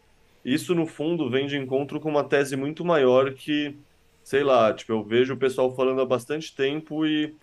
Isso, 0.45 0.73
no 0.73 0.85
fundo, 0.87 1.29
vem 1.29 1.45
de 1.45 1.57
encontro 1.57 1.99
com 1.99 2.09
uma 2.09 2.23
tese 2.23 2.55
muito 2.55 2.85
maior 2.85 3.33
que, 3.33 3.75
sei 4.23 4.43
lá, 4.43 4.73
tipo, 4.73 4.93
eu 4.93 5.03
vejo 5.03 5.33
o 5.33 5.37
pessoal 5.37 5.75
falando 5.75 5.99
há 6.01 6.05
bastante 6.05 6.55
tempo 6.55 7.05
e 7.05 7.33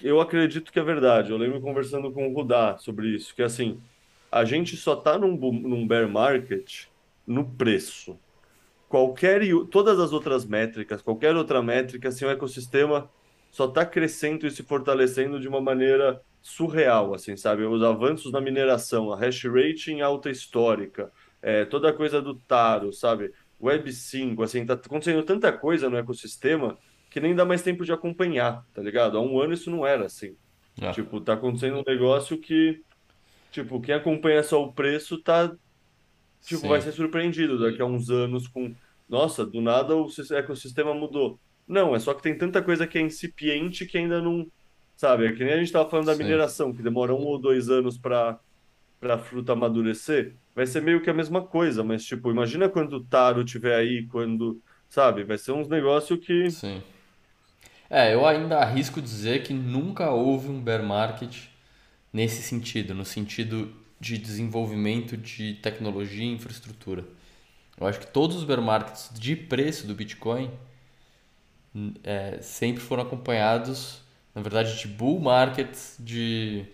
eu 0.00 0.18
acredito 0.20 0.72
que 0.72 0.78
é 0.78 0.82
verdade. 0.82 1.30
Eu 1.30 1.36
lembro 1.36 1.60
conversando 1.60 2.10
com 2.10 2.28
o 2.28 2.32
Rudá 2.34 2.78
sobre 2.78 3.08
isso, 3.08 3.34
que 3.34 3.42
assim, 3.42 3.78
a 4.32 4.44
gente 4.44 4.74
só 4.76 4.96
tá 4.96 5.18
num, 5.18 5.36
num 5.36 5.86
bear 5.86 6.08
market 6.08 6.84
no 7.30 7.56
preço. 7.56 8.20
Qualquer, 8.88 9.42
e- 9.42 9.66
todas 9.68 9.98
as 10.00 10.12
outras 10.12 10.44
métricas, 10.44 11.00
qualquer 11.02 11.36
outra 11.36 11.62
métrica, 11.62 12.08
assim, 12.08 12.24
o 12.24 12.30
ecossistema 12.30 13.10
só 13.50 13.66
está 13.66 13.86
crescendo 13.86 14.46
e 14.46 14.50
se 14.50 14.62
fortalecendo 14.64 15.40
de 15.40 15.48
uma 15.48 15.60
maneira 15.60 16.20
surreal, 16.42 17.14
assim, 17.14 17.36
sabe? 17.36 17.64
Os 17.64 17.82
avanços 17.82 18.32
na 18.32 18.40
mineração, 18.40 19.12
a 19.12 19.16
hash 19.18 19.44
rate 19.44 19.92
em 19.92 20.00
alta 20.00 20.30
histórica, 20.30 21.12
é, 21.42 21.64
toda 21.64 21.90
a 21.90 21.92
coisa 21.92 22.20
do 22.22 22.34
Taro, 22.40 22.92
sabe? 22.92 23.32
Web 23.62 23.92
5, 23.92 24.42
assim, 24.42 24.64
tá 24.66 24.74
acontecendo 24.74 25.22
tanta 25.24 25.52
coisa 25.56 25.88
no 25.90 25.96
ecossistema 25.96 26.78
que 27.10 27.20
nem 27.20 27.34
dá 27.34 27.44
mais 27.44 27.62
tempo 27.62 27.84
de 27.84 27.92
acompanhar, 27.92 28.64
tá 28.72 28.82
ligado? 28.82 29.18
Há 29.18 29.20
um 29.20 29.40
ano 29.40 29.52
isso 29.52 29.70
não 29.70 29.86
era 29.86 30.06
assim. 30.06 30.36
Ah, 30.82 30.92
Tipo, 30.92 31.20
tá 31.20 31.34
acontecendo 31.34 31.78
um 31.78 31.84
negócio 31.86 32.40
que, 32.40 32.82
tipo, 33.50 33.80
quem 33.80 33.94
acompanha 33.94 34.42
só 34.42 34.62
o 34.62 34.72
preço 34.74 35.22
tá 35.22 35.54
tipo, 36.44 36.66
vai 36.68 36.80
ser 36.80 36.92
surpreendido 36.92 37.58
daqui 37.60 37.80
a 37.82 37.86
uns 37.86 38.10
anos 38.10 38.48
com, 38.48 38.74
nossa, 39.08 39.44
do 39.46 39.60
nada 39.60 39.94
o 39.96 40.08
sis- 40.08 40.30
ecossistema 40.30 40.94
mudou. 40.94 41.40
Não, 41.66 41.94
é 41.94 41.98
só 42.00 42.14
que 42.14 42.22
tem 42.22 42.36
tanta 42.36 42.62
coisa 42.62 42.86
que 42.86 42.98
é 42.98 43.02
incipiente 43.02 43.86
que 43.86 43.98
ainda 43.98 44.20
não, 44.22 44.46
sabe? 44.96 45.26
É 45.26 45.32
que 45.32 45.44
nem 45.44 45.54
a 45.54 45.56
gente 45.56 45.66
estava 45.66 45.88
falando 45.90 46.06
da 46.06 46.14
sim. 46.14 46.16
mineração, 46.16 46.72
que 46.74 46.82
demora 46.82 47.14
um 47.14 47.24
ou 47.24 47.40
dois 47.40 47.68
anos 47.70 47.98
para 47.98 48.38
para 49.00 49.14
a 49.14 49.18
fruta 49.18 49.52
amadurecer. 49.52 50.38
Vai 50.54 50.66
ser 50.66 50.82
meio 50.82 51.02
que 51.02 51.10
a 51.10 51.14
mesma 51.14 51.46
coisa, 51.46 51.84
mas 51.84 52.04
tipo, 52.04 52.30
imagina 52.30 52.68
quando 52.68 52.94
o 52.94 53.04
taro 53.06 53.44
tiver 53.44 53.74
aí, 53.76 54.06
quando, 54.08 54.62
sabe? 54.88 55.24
Vai 55.24 55.38
ser 55.38 55.52
uns 55.52 55.68
negócios 55.68 56.18
que, 56.24 56.58
Sim. 56.58 56.82
É, 57.88 58.14
eu 58.14 58.26
ainda 58.26 58.58
arrisco 58.58 59.00
dizer 59.02 59.42
que 59.42 59.52
nunca 59.52 60.10
houve 60.10 60.48
um 60.48 60.60
bear 60.60 60.82
market 60.82 61.36
nesse 62.12 62.42
sentido, 62.42 62.94
no 62.94 63.04
sentido 63.04 63.72
de 64.00 64.16
desenvolvimento 64.16 65.16
de 65.16 65.54
tecnologia 65.54 66.24
e 66.24 66.32
infraestrutura. 66.32 67.04
Eu 67.78 67.86
acho 67.86 68.00
que 68.00 68.06
todos 68.06 68.36
os 68.36 68.44
bear 68.44 68.60
markets 68.60 69.10
de 69.14 69.36
preço 69.36 69.86
do 69.86 69.94
Bitcoin 69.94 70.50
é, 72.02 72.40
sempre 72.40 72.82
foram 72.82 73.02
acompanhados, 73.02 74.02
na 74.34 74.42
verdade, 74.42 74.78
de 74.78 74.88
bull 74.88 75.20
markets 75.20 75.96
de, 76.00 76.64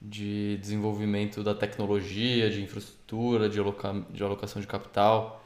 de 0.00 0.56
desenvolvimento 0.58 1.42
da 1.42 1.54
tecnologia, 1.54 2.50
de 2.50 2.62
infraestrutura, 2.62 3.48
de, 3.48 3.58
aloca, 3.58 4.04
de 4.10 4.22
alocação 4.22 4.60
de 4.60 4.68
capital. 4.68 5.44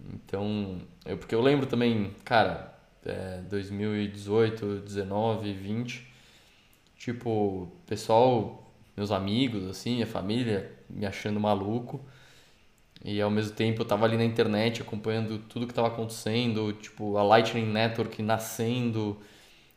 Então, 0.00 0.80
eu, 1.04 1.16
porque 1.18 1.34
eu 1.34 1.40
lembro 1.40 1.66
também, 1.66 2.14
cara, 2.24 2.76
é, 3.04 3.40
2018, 3.48 4.80
19, 4.80 5.52
20, 5.52 6.06
tipo, 6.96 7.70
pessoal, 7.86 8.71
meus 8.96 9.10
amigos, 9.10 9.68
assim, 9.68 9.94
minha 9.94 10.06
família, 10.06 10.72
me 10.88 11.06
achando 11.06 11.40
maluco. 11.40 12.04
E 13.04 13.20
ao 13.20 13.30
mesmo 13.30 13.54
tempo 13.54 13.82
eu 13.82 13.86
tava 13.86 14.04
ali 14.04 14.16
na 14.16 14.24
internet 14.24 14.80
acompanhando 14.82 15.38
tudo 15.38 15.66
que 15.66 15.74
tava 15.74 15.88
acontecendo, 15.88 16.72
tipo, 16.74 17.16
a 17.16 17.22
Lightning 17.22 17.66
Network 17.66 18.22
nascendo, 18.22 19.20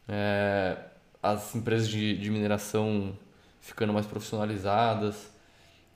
é, 0.07 0.77
as 1.23 1.55
empresas 1.55 1.87
de, 1.89 2.17
de 2.17 2.29
mineração 2.29 3.17
ficando 3.59 3.91
mais 3.91 4.05
profissionalizadas, 4.05 5.31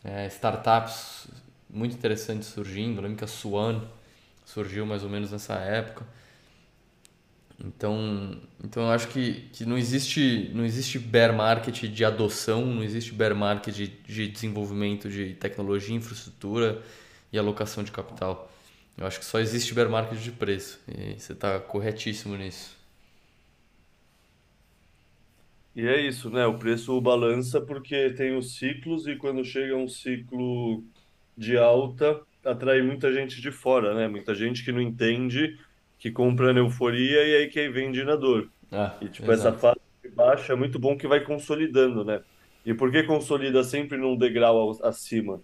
é, 0.03 0.25
startups 0.27 1.27
muito 1.69 1.95
interessantes 1.95 2.47
surgindo. 2.47 2.97
Eu 2.97 3.03
lembro 3.03 3.17
que 3.17 3.23
a 3.23 3.27
Swan 3.27 3.83
surgiu 4.43 4.85
mais 4.85 5.03
ou 5.03 5.09
menos 5.09 5.31
nessa 5.31 5.53
época. 5.55 6.05
Então, 7.63 8.39
então 8.63 8.83
eu 8.83 8.89
acho 8.91 9.09
que, 9.09 9.41
que 9.51 9.65
não 9.65 9.77
existe 9.77 10.49
não 10.53 10.63
existe 10.65 10.97
bear 10.97 11.33
market 11.35 11.83
de 11.83 12.05
adoção, 12.05 12.65
não 12.65 12.83
existe 12.83 13.11
bear 13.13 13.35
market 13.35 13.75
de, 13.75 13.87
de 13.87 14.27
desenvolvimento 14.29 15.09
de 15.09 15.33
tecnologia, 15.35 15.93
infraestrutura 15.95 16.81
e 17.31 17.37
alocação 17.37 17.83
de 17.83 17.91
capital. 17.91 18.49
Eu 18.97 19.05
acho 19.07 19.19
que 19.19 19.25
só 19.25 19.39
existe 19.39 19.73
bear 19.73 19.89
market 19.89 20.19
de 20.19 20.31
preço. 20.31 20.79
E 20.87 21.19
você 21.19 21.33
está 21.33 21.59
corretíssimo 21.59 22.35
nisso. 22.37 22.77
e 25.75 25.87
é 25.87 26.01
isso, 26.01 26.29
né? 26.29 26.45
O 26.45 26.57
preço 26.57 26.99
balança 27.01 27.61
porque 27.61 28.11
tem 28.13 28.35
os 28.37 28.55
ciclos 28.57 29.07
e 29.07 29.15
quando 29.15 29.43
chega 29.45 29.75
um 29.75 29.87
ciclo 29.87 30.83
de 31.37 31.57
alta, 31.57 32.21
atrai 32.43 32.81
muita 32.81 33.13
gente 33.13 33.41
de 33.41 33.51
fora, 33.51 33.93
né? 33.95 34.07
Muita 34.07 34.35
gente 34.35 34.63
que 34.65 34.71
não 34.71 34.81
entende, 34.81 35.57
que 35.99 36.11
compra 36.11 36.53
na 36.53 36.61
euforia 36.61 37.23
e 37.27 37.35
aí 37.37 37.49
que 37.49 37.69
vende 37.69 38.03
na 38.05 38.15
dor. 38.17 38.51
Ah, 38.71 38.95
E, 39.01 39.09
tipo, 39.09 39.31
essa 39.31 39.51
exato. 39.51 39.53
fase 39.53 39.79
de 40.03 40.09
baixa 40.11 40.53
é 40.53 40.55
muito 40.55 40.79
bom 40.79 40.97
que 40.97 41.07
vai 41.07 41.21
consolidando, 41.23 42.03
né? 42.05 42.23
E 42.65 42.73
por 42.73 42.91
que 42.91 43.03
consolida 43.03 43.63
sempre 43.63 43.97
num 43.97 44.17
degrau 44.17 44.71
acima? 44.83 45.43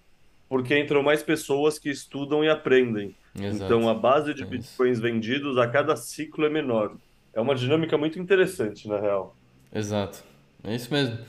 Porque 0.50 0.78
entram 0.78 1.04
mais 1.04 1.24
pessoas 1.24 1.80
que 1.80 1.90
estudam 1.90 2.44
e 2.44 2.50
aprendem. 2.50 3.18
Então, 3.50 3.90
Exato. 3.90 3.90
a 3.90 3.94
base 3.94 4.34
de 4.34 4.44
É 4.44 4.46
bitcoins 4.46 5.00
vendidos 5.00 5.58
a 5.58 5.68
cada 5.70 5.96
ciclo 5.96 6.46
é 6.46 6.50
menor. 6.50 6.98
É 7.34 7.42
uma 7.42 7.56
dinâmica 7.56 7.98
muito 7.98 8.20
interessante, 8.20 8.88
na 8.88 9.00
real. 9.00 9.40
Exato. 9.74 10.24
É 10.64 10.74
isso 10.76 10.92
mesmo. 10.94 11.20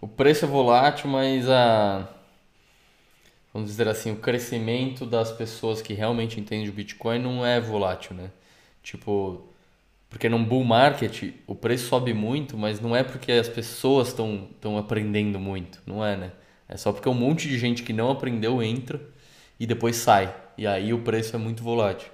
O 0.00 0.08
preço 0.08 0.44
é 0.44 0.48
volátil, 0.48 1.08
mas 1.10 1.48
a, 1.48 2.08
vamos 3.52 3.70
dizer 3.70 3.88
assim, 3.88 4.10
o 4.12 4.16
crescimento 4.16 5.06
das 5.06 5.30
pessoas 5.32 5.80
que 5.82 5.94
realmente 5.94 6.40
entendem 6.40 6.68
o 6.68 6.72
Bitcoin 6.72 7.18
não 7.20 7.44
é 7.44 7.60
volátil, 7.60 8.14
né? 8.16 8.30
Tipo, 8.82 9.48
porque 10.08 10.28
num 10.28 10.44
bull 10.44 10.64
market 10.64 11.34
o 11.46 11.54
preço 11.54 11.86
sobe 11.86 12.12
muito, 12.12 12.56
mas 12.58 12.80
não 12.80 12.94
é 12.96 13.02
porque 13.04 13.32
as 13.32 13.48
pessoas 13.48 14.08
estão 14.08 14.78
aprendendo 14.78 15.38
muito, 15.38 15.80
não 15.86 16.04
é, 16.04 16.16
né? 16.16 16.32
É 16.68 16.76
só 16.76 16.92
porque 16.92 17.08
um 17.08 17.14
monte 17.14 17.48
de 17.48 17.58
gente 17.58 17.82
que 17.82 17.92
não 17.92 18.10
aprendeu 18.10 18.62
entra 18.62 19.00
e 19.58 19.66
depois 19.66 19.96
sai. 19.96 20.34
E 20.56 20.66
aí 20.66 20.92
o 20.92 21.00
preço 21.02 21.34
é 21.34 21.38
muito 21.38 21.62
volátil. 21.62 22.10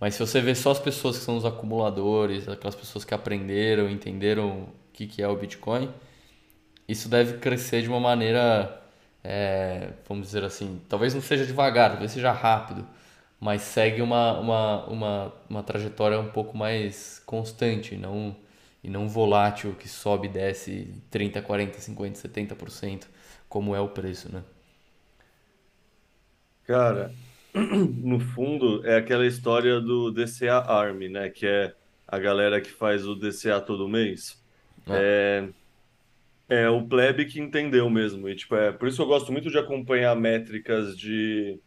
Mas 0.00 0.14
se 0.14 0.20
você 0.20 0.40
vê 0.40 0.54
só 0.54 0.70
as 0.72 0.78
pessoas 0.78 1.18
que 1.18 1.24
são 1.24 1.36
os 1.36 1.44
acumuladores, 1.44 2.48
aquelas 2.48 2.74
pessoas 2.74 3.04
que 3.04 3.14
aprenderam, 3.14 3.88
entenderam 3.88 4.48
o 4.62 4.68
que 4.92 5.06
que 5.06 5.22
é 5.22 5.28
o 5.28 5.36
Bitcoin, 5.36 5.90
isso 6.88 7.08
deve 7.08 7.38
crescer 7.38 7.82
de 7.82 7.88
uma 7.88 8.00
maneira, 8.00 8.82
é, 9.24 9.90
vamos 10.08 10.26
dizer 10.26 10.44
assim, 10.44 10.80
talvez 10.88 11.14
não 11.14 11.22
seja 11.22 11.46
devagar, 11.46 11.90
talvez 11.90 12.12
seja 12.12 12.32
rápido, 12.32 12.86
mas 13.40 13.62
segue 13.62 14.02
uma, 14.02 14.38
uma, 14.40 14.86
uma, 14.86 15.34
uma 15.48 15.62
trajetória 15.62 16.18
um 16.20 16.30
pouco 16.30 16.56
mais 16.56 17.20
constante, 17.26 17.94
e 17.94 17.98
não, 17.98 18.36
e 18.82 18.88
não 18.90 19.08
volátil, 19.08 19.74
que 19.74 19.88
sobe 19.88 20.28
e 20.28 20.30
desce 20.30 20.94
30, 21.10 21.42
40, 21.42 21.80
50, 21.80 22.18
70%, 22.18 23.08
como 23.48 23.74
é 23.74 23.80
o 23.80 23.88
preço, 23.88 24.32
né? 24.32 24.42
Cara, 26.64 27.16
no 27.54 28.18
fundo, 28.20 28.84
é 28.86 28.96
aquela 28.96 29.26
história 29.26 29.80
do 29.80 30.10
DCA 30.10 30.58
Army, 30.60 31.08
né? 31.08 31.30
Que 31.30 31.46
é 31.46 31.74
a 32.06 32.18
galera 32.18 32.60
que 32.60 32.70
faz 32.70 33.06
o 33.06 33.14
DCA 33.14 33.60
todo 33.60 33.88
mês. 33.88 34.42
Ah, 34.88 35.06
É 36.48 36.68
o 36.70 36.86
plebe 36.86 37.24
que 37.26 37.40
entendeu 37.40 37.90
mesmo. 37.90 38.28
E, 38.28 38.36
tipo, 38.36 38.54
é 38.54 38.70
por 38.72 38.86
isso 38.88 38.96
que 38.98 39.02
eu 39.02 39.06
gosto 39.06 39.32
muito 39.32 39.50
de 39.50 39.58
acompanhar 39.58 40.14
métricas 40.16 40.96
de, 40.96 41.60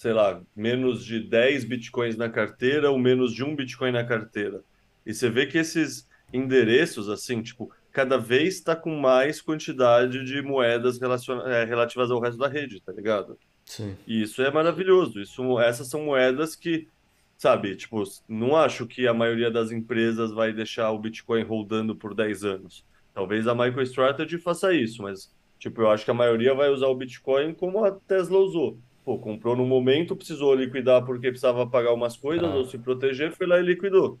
sei 0.00 0.14
lá, 0.14 0.40
menos 0.56 1.04
de 1.04 1.20
10 1.20 1.64
bitcoins 1.64 2.16
na 2.16 2.30
carteira 2.30 2.90
ou 2.90 2.98
menos 2.98 3.34
de 3.34 3.44
um 3.44 3.54
bitcoin 3.54 3.92
na 3.92 4.02
carteira. 4.02 4.64
E 5.04 5.12
você 5.12 5.28
vê 5.28 5.44
que 5.44 5.58
esses 5.58 6.08
endereços, 6.32 7.10
assim, 7.10 7.42
tipo, 7.42 7.70
cada 7.92 8.16
vez 8.16 8.54
está 8.54 8.74
com 8.74 8.98
mais 8.98 9.42
quantidade 9.42 10.24
de 10.24 10.40
moedas 10.40 10.98
é, 11.02 11.64
relativas 11.66 12.10
ao 12.10 12.18
resto 12.18 12.38
da 12.38 12.48
rede, 12.48 12.80
tá 12.80 12.92
ligado? 12.92 13.38
sim, 13.66 13.94
E 14.06 14.22
isso 14.22 14.40
é 14.40 14.50
maravilhoso. 14.50 15.20
Isso, 15.20 15.60
essas 15.60 15.88
são 15.88 16.02
moedas 16.06 16.56
que 16.56 16.88
sabe? 17.36 17.76
Tipo, 17.76 18.02
não 18.26 18.56
acho 18.56 18.86
que 18.86 19.06
a 19.06 19.12
maioria 19.12 19.50
das 19.50 19.70
empresas 19.70 20.32
vai 20.32 20.50
deixar 20.50 20.90
o 20.92 20.98
Bitcoin 20.98 21.42
rodando 21.42 21.94
por 21.94 22.14
10 22.14 22.42
anos. 22.42 22.86
Talvez 23.12 23.46
a 23.46 23.54
MicroStrategy 23.54 24.38
faça 24.38 24.72
isso, 24.72 25.02
mas, 25.02 25.30
tipo, 25.58 25.82
eu 25.82 25.90
acho 25.90 26.06
que 26.06 26.10
a 26.10 26.14
maioria 26.14 26.54
vai 26.54 26.70
usar 26.70 26.86
o 26.86 26.96
Bitcoin 26.96 27.52
como 27.52 27.84
a 27.84 27.90
Tesla 27.90 28.38
usou. 28.38 28.78
Pô, 29.04 29.18
comprou 29.18 29.56
no 29.56 29.66
momento, 29.66 30.16
precisou 30.16 30.54
liquidar 30.54 31.04
porque 31.04 31.28
precisava 31.28 31.68
pagar 31.68 31.92
umas 31.94 32.16
coisas 32.16 32.52
ou 32.54 32.64
Ah, 32.64 32.64
se 32.64 32.78
proteger, 32.78 33.32
foi 33.36 33.46
lá 33.46 33.58
e 33.58 33.62
liquidou. 33.62 34.20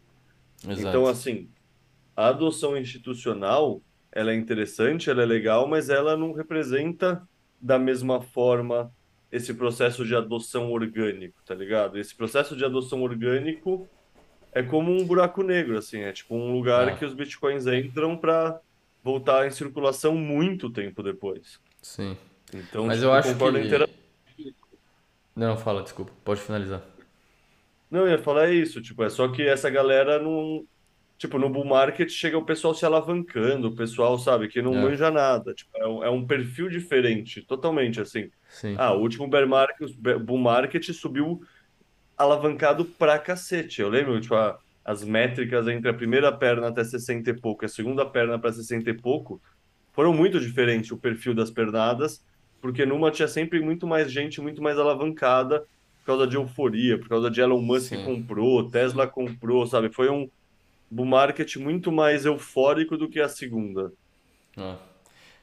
Então, 0.74 1.06
exato. 1.06 1.08
assim, 1.08 1.52
a 2.16 2.28
adoção 2.28 2.76
institucional, 2.76 3.82
ela 4.12 4.32
é 4.32 4.36
interessante, 4.36 5.10
ela 5.10 5.22
é 5.22 5.26
legal, 5.26 5.68
mas 5.68 5.90
ela 5.90 6.16
não 6.16 6.32
representa 6.32 7.22
da 7.60 7.78
mesma 7.78 8.22
forma 8.22 8.92
esse 9.30 9.54
processo 9.54 10.04
de 10.04 10.14
adoção 10.16 10.72
orgânico, 10.72 11.42
tá 11.44 11.54
ligado? 11.54 11.98
Esse 11.98 12.16
processo 12.16 12.56
de 12.56 12.64
adoção 12.64 13.02
orgânico 13.02 13.90
é 14.52 14.62
como 14.62 14.92
um 14.92 15.06
buraco 15.06 15.42
negro, 15.42 15.78
assim, 15.78 16.00
é 16.00 16.12
tipo 16.12 16.34
um 16.34 16.52
lugar 16.52 16.94
Ah, 16.94 16.96
que 16.96 17.04
os 17.04 17.14
bitcoins 17.14 17.66
entram 17.66 18.16
para 18.18 18.60
voltar 19.02 19.46
em 19.46 19.50
circulação 19.50 20.14
muito 20.16 20.70
tempo 20.72 21.02
depois. 21.02 21.60
sim. 21.82 22.16
Então, 22.52 22.86
Mas 22.86 23.02
eu 23.02 23.10
tipo, 23.10 23.14
acho 23.14 23.32
concordo 23.32 23.58
que. 23.58 23.99
Não, 25.34 25.56
fala, 25.56 25.82
desculpa. 25.82 26.12
Pode 26.24 26.40
finalizar. 26.40 26.82
Não, 27.90 28.00
eu 28.02 28.08
ia 28.12 28.18
falar 28.22 28.50
isso, 28.52 28.80
tipo, 28.80 29.02
é 29.02 29.10
só 29.10 29.28
que 29.32 29.42
essa 29.42 29.68
galera 29.68 30.18
não, 30.22 30.64
tipo, 31.18 31.38
no 31.38 31.50
bull 31.50 31.64
market 31.64 32.08
chega 32.10 32.38
o 32.38 32.44
pessoal 32.46 32.74
se 32.74 32.84
alavancando, 32.86 33.68
o 33.68 33.74
pessoal, 33.76 34.18
sabe, 34.18 34.48
que 34.48 34.62
não 34.62 34.74
É, 34.74 34.76
manja 34.76 35.10
nada, 35.10 35.54
tipo, 35.54 35.70
é 35.78 35.86
um, 35.88 36.04
é 36.04 36.10
um 36.10 36.26
perfil 36.26 36.68
diferente, 36.68 37.44
totalmente, 37.46 38.00
assim. 38.00 38.30
sim. 38.48 38.78
Ah, 38.78 38.92
o 38.94 39.00
último 39.02 39.28
bear 39.28 39.48
market, 39.48 39.90
bull 40.24 40.38
market 40.38 40.84
subiu 40.92 41.40
alavancado 42.16 42.86
pra 42.86 43.18
cacete. 43.18 43.80
Eu 43.82 43.88
lembro, 43.90 44.20
tipo, 44.20 44.34
a- 44.34 44.58
as 44.84 45.04
métricas 45.04 45.68
entre 45.68 45.90
a 45.90 45.94
primeira 45.94 46.36
perna 46.36 46.68
até 46.68 46.84
60 46.84 47.30
e 47.30 47.40
pouco 47.40 47.64
e 47.64 47.66
a 47.66 47.68
segunda 47.68 48.06
perna 48.10 48.38
para 48.40 48.52
60 48.52 48.90
e 48.90 48.94
pouco 49.00 49.42
foram 49.92 50.12
muito 50.14 50.40
diferentes, 50.40 50.90
o 50.92 50.98
perfil 50.98 51.34
das 51.34 51.50
pernadas, 51.50 52.24
porque 52.60 52.84
numa 52.84 53.10
tinha 53.10 53.28
sempre 53.28 53.60
muito 53.60 53.86
mais 53.86 54.10
gente, 54.10 54.40
muito 54.40 54.62
mais 54.62 54.78
alavancada, 54.78 55.60
por 56.00 56.06
causa 56.06 56.26
de 56.26 56.36
euforia, 56.36 56.98
por 56.98 57.08
causa 57.08 57.30
de 57.30 57.40
Elon 57.40 57.60
Musk 57.60 57.90
Sim. 57.90 58.04
comprou, 58.04 58.68
Tesla 58.70 59.06
comprou, 59.06 59.66
sabe? 59.66 59.90
Foi 59.90 60.10
um 60.10 60.28
bull 60.90 61.06
market 61.06 61.56
muito 61.56 61.92
mais 61.92 62.24
eufórico 62.26 62.96
do 62.96 63.08
que 63.08 63.20
a 63.20 63.28
segunda. 63.28 63.92
É. 64.56 64.74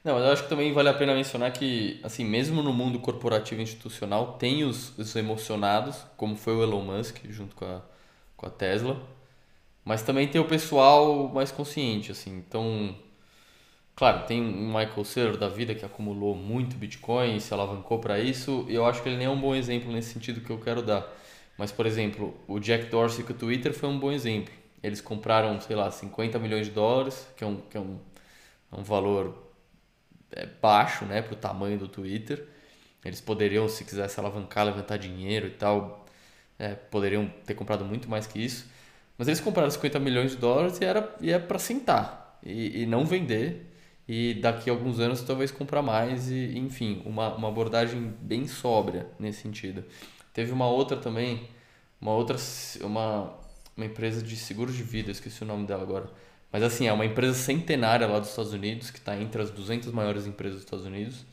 Não, 0.03 0.13
mas 0.15 0.23
eu 0.23 0.31
acho 0.31 0.43
que 0.43 0.49
também 0.49 0.71
vale 0.71 0.89
a 0.89 0.93
pena 0.93 1.13
mencionar 1.13 1.51
que, 1.51 1.99
assim, 2.01 2.23
mesmo 2.23 2.63
no 2.63 2.71
mundo 2.71 2.99
corporativo 2.99 3.59
e 3.59 3.63
institucional, 3.63 4.37
tem 4.37 4.63
os, 4.63 4.97
os 4.97 5.15
emocionados, 5.15 6.05
como 6.15 6.35
foi 6.35 6.55
o 6.55 6.63
Elon 6.63 6.81
Musk 6.81 7.17
junto 7.29 7.55
com 7.55 7.65
a, 7.65 7.81
com 8.37 8.45
a 8.45 8.49
Tesla, 8.49 9.01
mas 9.83 10.01
também 10.03 10.27
tem 10.27 10.39
o 10.39 10.45
pessoal 10.45 11.29
mais 11.29 11.51
consciente, 11.51 12.11
assim. 12.11 12.37
Então, 12.37 12.95
claro, 13.97 14.25
tem 14.27 14.41
um 14.41 14.67
Michael 14.67 15.03
Saylor 15.03 15.37
da 15.37 15.49
vida 15.49 15.73
que 15.75 15.83
acumulou 15.83 16.35
muito 16.35 16.77
Bitcoin 16.77 17.35
e 17.35 17.41
se 17.41 17.53
alavancou 17.53 17.99
para 17.99 18.19
isso, 18.19 18.65
e 18.69 18.75
eu 18.75 18.85
acho 18.85 19.01
que 19.03 19.09
ele 19.09 19.17
nem 19.17 19.25
é 19.27 19.29
um 19.29 19.41
bom 19.41 19.55
exemplo 19.55 19.91
nesse 19.91 20.13
sentido 20.13 20.39
que 20.39 20.51
eu 20.51 20.59
quero 20.59 20.83
dar. 20.83 21.05
Mas, 21.57 21.71
por 21.71 21.85
exemplo, 21.87 22.35
o 22.47 22.59
Jack 22.59 22.85
Dorsey 22.85 23.25
com 23.25 23.33
o 23.33 23.35
Twitter 23.35 23.73
foi 23.73 23.89
um 23.89 23.99
bom 23.99 24.11
exemplo. 24.11 24.53
Eles 24.83 25.01
compraram, 25.01 25.59
sei 25.59 25.75
lá, 25.75 25.89
50 25.89 26.37
milhões 26.37 26.67
de 26.67 26.71
dólares, 26.73 27.27
que 27.35 27.43
é 27.43 27.47
um, 27.47 27.57
que 27.57 27.75
é 27.75 27.79
um, 27.79 27.99
é 28.71 28.75
um 28.79 28.83
valor 28.83 29.35
é, 30.31 30.45
baixo, 30.45 31.05
né, 31.05 31.21
para 31.21 31.33
o 31.33 31.35
tamanho 31.35 31.79
do 31.79 31.87
Twitter. 31.87 32.47
Eles 33.03 33.19
poderiam, 33.19 33.67
se 33.67 33.83
quisesse 33.83 34.19
alavancar, 34.19 34.65
levantar 34.65 34.97
dinheiro 34.97 35.47
e 35.47 35.51
tal, 35.51 36.05
é, 36.59 36.75
poderiam 36.75 37.27
ter 37.45 37.55
comprado 37.55 37.83
muito 37.85 38.09
mais 38.09 38.27
que 38.27 38.39
isso. 38.39 38.67
Mas 39.17 39.27
eles 39.27 39.39
compraram 39.39 39.69
50 39.71 39.99
milhões 39.99 40.31
de 40.31 40.37
dólares 40.37 40.79
e 40.79 40.85
era 40.85 41.15
e 41.19 41.31
é 41.31 41.39
para 41.39 41.57
sentar 41.57 42.39
e, 42.43 42.83
e 42.83 42.85
não 42.85 43.05
vender. 43.05 43.73
E 44.07 44.35
daqui 44.35 44.69
a 44.69 44.73
alguns 44.73 44.99
anos 44.99 45.21
talvez 45.21 45.51
comprar 45.51 45.81
mais 45.81 46.29
e, 46.31 46.57
enfim, 46.57 47.01
uma, 47.05 47.35
uma 47.35 47.49
abordagem 47.49 48.13
bem 48.21 48.47
sóbria 48.47 49.07
nesse 49.19 49.41
sentido. 49.41 49.83
Teve 50.33 50.51
uma 50.51 50.67
outra 50.67 50.95
também, 50.95 51.49
uma 51.99 52.11
outra, 52.11 52.37
uma, 52.81 53.33
uma 53.75 53.85
empresa 53.85 54.21
de 54.21 54.35
seguros 54.37 54.75
de 54.75 54.83
vida, 54.83 55.11
esqueci 55.11 55.43
o 55.43 55.45
nome 55.45 55.67
dela 55.67 55.83
agora. 55.83 56.09
Mas 56.51 56.63
assim, 56.63 56.87
é 56.87 56.93
uma 56.93 57.05
empresa 57.05 57.33
centenária 57.33 58.07
lá 58.07 58.19
dos 58.19 58.29
Estados 58.29 58.53
Unidos, 58.53 58.89
que 58.89 58.99
está 58.99 59.19
entre 59.19 59.41
as 59.41 59.51
200 59.51 59.91
maiores 59.91 60.25
empresas 60.25 60.55
dos 60.55 60.63
Estados 60.63 60.85
Unidos. 60.85 61.25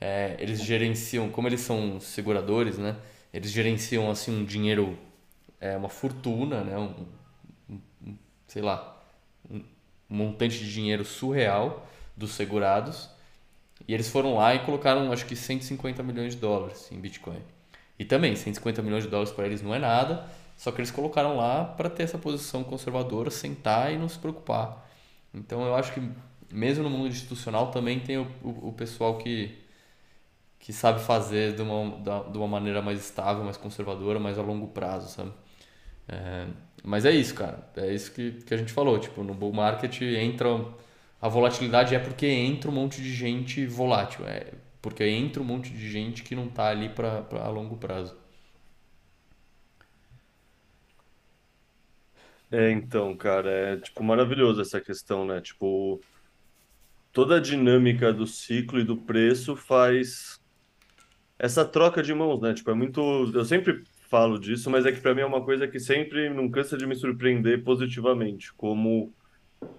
É, 0.00 0.36
eles 0.38 0.62
gerenciam, 0.62 1.30
como 1.30 1.48
eles 1.48 1.60
são 1.60 1.98
seguradores, 2.00 2.76
né? 2.76 2.96
Eles 3.32 3.50
gerenciam 3.50 4.10
assim 4.10 4.42
um 4.42 4.44
dinheiro, 4.44 4.98
é 5.60 5.76
uma 5.76 5.88
fortuna, 5.88 6.62
né? 6.62 6.76
Um, 6.76 7.06
sei 8.46 8.62
lá, 8.62 8.95
um 10.10 10.16
montante 10.16 10.58
de 10.58 10.72
dinheiro 10.72 11.04
surreal 11.04 11.86
dos 12.16 12.32
segurados. 12.32 13.08
E 13.86 13.92
eles 13.94 14.08
foram 14.08 14.36
lá 14.36 14.54
e 14.54 14.60
colocaram, 14.60 15.12
acho 15.12 15.26
que 15.26 15.36
150 15.36 16.02
milhões 16.02 16.34
de 16.34 16.40
dólares 16.40 16.90
em 16.90 16.98
Bitcoin. 16.98 17.42
E 17.98 18.04
também, 18.04 18.34
150 18.36 18.82
milhões 18.82 19.04
de 19.04 19.10
dólares 19.10 19.32
para 19.32 19.46
eles 19.46 19.62
não 19.62 19.74
é 19.74 19.78
nada, 19.78 20.26
só 20.56 20.70
que 20.70 20.80
eles 20.80 20.90
colocaram 20.90 21.36
lá 21.36 21.64
para 21.64 21.90
ter 21.90 22.02
essa 22.02 22.18
posição 22.18 22.64
conservadora, 22.64 23.30
sentar 23.30 23.92
e 23.92 23.98
não 23.98 24.08
se 24.08 24.18
preocupar. 24.18 24.86
Então 25.32 25.64
eu 25.64 25.74
acho 25.74 25.92
que 25.92 26.10
mesmo 26.50 26.84
no 26.84 26.90
mundo 26.90 27.08
institucional 27.08 27.70
também 27.70 28.00
tem 28.00 28.18
o, 28.18 28.26
o, 28.42 28.68
o 28.68 28.72
pessoal 28.72 29.18
que, 29.18 29.56
que 30.58 30.72
sabe 30.72 31.00
fazer 31.00 31.54
de 31.54 31.62
uma, 31.62 32.24
de 32.30 32.38
uma 32.38 32.48
maneira 32.48 32.80
mais 32.82 33.00
estável, 33.00 33.44
mais 33.44 33.56
conservadora, 33.56 34.18
mais 34.18 34.38
a 34.38 34.42
longo 34.42 34.68
prazo, 34.68 35.08
sabe? 35.08 35.32
É, 36.08 36.46
mas 36.84 37.04
é 37.04 37.10
isso, 37.10 37.34
cara. 37.34 37.68
É 37.76 37.92
isso 37.92 38.12
que, 38.12 38.32
que 38.44 38.54
a 38.54 38.56
gente 38.56 38.72
falou. 38.72 38.98
Tipo, 38.98 39.22
no 39.22 39.34
bull 39.34 39.52
market 39.52 40.00
entra. 40.02 40.48
A 41.20 41.28
volatilidade 41.28 41.94
é 41.94 41.98
porque 41.98 42.26
entra 42.26 42.70
um 42.70 42.74
monte 42.74 43.02
de 43.02 43.12
gente 43.14 43.66
volátil. 43.66 44.26
É 44.26 44.52
porque 44.82 45.04
entra 45.04 45.42
um 45.42 45.44
monte 45.44 45.70
de 45.70 45.90
gente 45.90 46.22
que 46.22 46.34
não 46.36 46.48
tá 46.48 46.68
ali 46.68 46.88
para 46.88 47.26
a 47.42 47.48
longo 47.48 47.76
prazo. 47.76 48.16
É, 52.50 52.70
então, 52.70 53.16
cara, 53.16 53.50
é 53.50 53.76
tipo 53.78 54.02
maravilhoso 54.04 54.60
essa 54.60 54.80
questão, 54.80 55.24
né? 55.26 55.40
Tipo, 55.40 56.00
toda 57.12 57.36
a 57.36 57.40
dinâmica 57.40 58.12
do 58.12 58.26
ciclo 58.26 58.78
e 58.80 58.84
do 58.84 58.96
preço 58.96 59.56
faz 59.56 60.40
essa 61.38 61.64
troca 61.64 62.02
de 62.02 62.14
mãos, 62.14 62.40
né? 62.40 62.54
Tipo, 62.54 62.70
é 62.70 62.74
muito. 62.74 63.00
Eu 63.34 63.44
sempre 63.44 63.84
falo 64.08 64.38
disso, 64.38 64.70
mas 64.70 64.86
é 64.86 64.92
que 64.92 65.00
para 65.00 65.14
mim 65.14 65.22
é 65.22 65.26
uma 65.26 65.44
coisa 65.44 65.68
que 65.68 65.80
sempre 65.80 66.28
não 66.30 66.50
cansa 66.50 66.76
de 66.76 66.86
me 66.86 66.94
surpreender 66.96 67.62
positivamente. 67.64 68.52
Como 68.54 69.14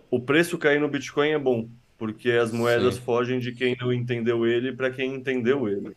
o 0.09 0.21
preço 0.21 0.57
cair 0.57 0.79
no 0.81 0.89
Bitcoin 0.89 1.29
é 1.31 1.39
bom, 1.39 1.69
porque 1.97 2.31
as 2.31 2.51
moedas 2.51 2.97
Sim. 2.97 2.99
fogem 2.99 3.39
de 3.39 3.53
quem 3.53 3.75
não 3.79 3.93
entendeu 3.93 4.45
ele 4.47 4.73
para 4.75 4.91
quem 4.91 5.15
entendeu 5.15 5.67
ele. 5.69 5.95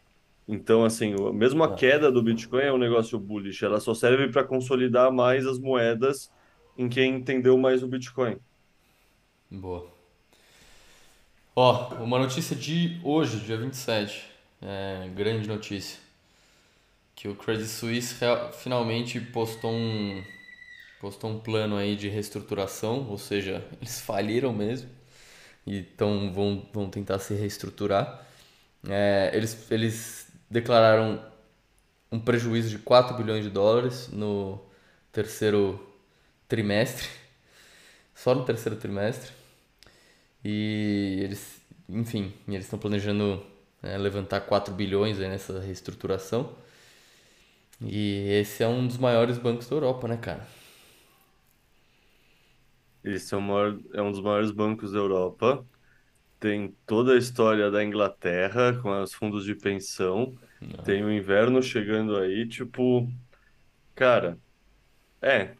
Então, 0.48 0.84
assim, 0.84 1.14
mesmo 1.34 1.62
a 1.64 1.72
Ah, 1.72 1.74
queda 1.74 2.10
do 2.12 2.22
Bitcoin 2.22 2.62
é 2.64 2.72
um 2.72 2.78
negócio 2.78 3.18
bullish, 3.20 3.64
ela 3.64 3.80
só 3.80 3.94
serve 3.94 4.30
para 4.32 4.44
consolidar 4.44 5.12
mais 5.12 5.46
as 5.46 5.58
moedas 5.60 6.32
em 6.76 6.88
quem 6.88 7.16
entendeu 7.16 7.58
mais 7.58 7.82
o 7.82 7.88
Bitcoin. 7.88 8.38
boa. 9.50 9.90
Ó, 11.54 11.94
uma 12.02 12.18
notícia 12.18 12.56
de 12.56 13.00
hoje, 13.04 13.38
dia 13.40 13.56
27. 13.56 14.24
É, 14.62 15.08
grande 15.14 15.48
notícia. 15.48 15.98
Que 17.20 17.28
o 17.28 17.34
Credit 17.34 17.68
Suisse 17.68 18.14
finalmente 18.62 19.20
postou 19.20 19.70
um, 19.70 20.24
postou 20.98 21.28
um 21.28 21.38
plano 21.38 21.76
aí 21.76 21.94
de 21.94 22.08
reestruturação, 22.08 23.06
ou 23.10 23.18
seja, 23.18 23.62
eles 23.78 24.00
faliram 24.00 24.54
mesmo. 24.54 24.88
então 25.66 26.32
vão, 26.32 26.66
vão 26.72 26.88
tentar 26.88 27.18
se 27.18 27.34
reestruturar. 27.34 28.26
É, 28.88 29.30
eles, 29.34 29.70
eles 29.70 30.32
declararam 30.48 31.22
um 32.10 32.18
prejuízo 32.18 32.70
de 32.70 32.78
4 32.78 33.14
bilhões 33.18 33.44
de 33.44 33.50
dólares 33.50 34.08
no 34.08 34.58
terceiro 35.12 35.78
trimestre, 36.48 37.06
só 38.16 38.34
no 38.34 38.46
terceiro 38.46 38.78
trimestre. 38.78 39.30
E 40.42 41.20
eles, 41.22 41.60
enfim, 41.86 42.32
eles 42.48 42.64
estão 42.64 42.78
planejando 42.78 43.44
é, 43.82 43.98
levantar 43.98 44.40
4 44.40 44.72
bilhões 44.72 45.18
nessa 45.18 45.60
reestruturação. 45.60 46.56
E 47.80 48.28
esse 48.40 48.62
é 48.62 48.68
um 48.68 48.86
dos 48.86 48.98
maiores 48.98 49.38
bancos 49.38 49.68
da 49.68 49.76
Europa, 49.76 50.06
né, 50.08 50.16
cara? 50.16 50.46
Esse 53.02 53.34
é 53.34 53.38
maior, 53.38 53.78
é 53.94 54.02
um 54.02 54.10
dos 54.10 54.20
maiores 54.20 54.50
bancos 54.50 54.92
da 54.92 54.98
Europa. 54.98 55.66
Tem 56.40 56.76
toda 56.86 57.14
a 57.14 57.18
história 57.18 57.70
da 57.70 57.84
Inglaterra 57.84 58.78
com 58.82 58.90
os 59.02 59.14
fundos 59.14 59.44
de 59.44 59.54
pensão. 59.54 60.38
Tem 60.84 61.04
o 61.04 61.12
inverno 61.12 61.62
chegando 61.62 62.16
aí, 62.16 62.48
tipo, 62.48 63.08
cara, 63.94 64.40
é, 65.22 65.56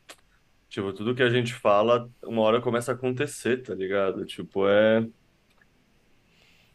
tipo, 0.69 0.93
tudo 0.95 1.15
que 1.15 1.23
a 1.23 1.31
gente 1.31 1.55
fala, 1.55 2.11
uma 2.25 2.43
hora 2.43 2.61
começa 2.63 2.93
a 2.93 2.95
acontecer, 2.97 3.63
tá 3.63 3.75
ligado? 3.75 4.27
Tipo, 4.27 4.69
é, 4.69 5.07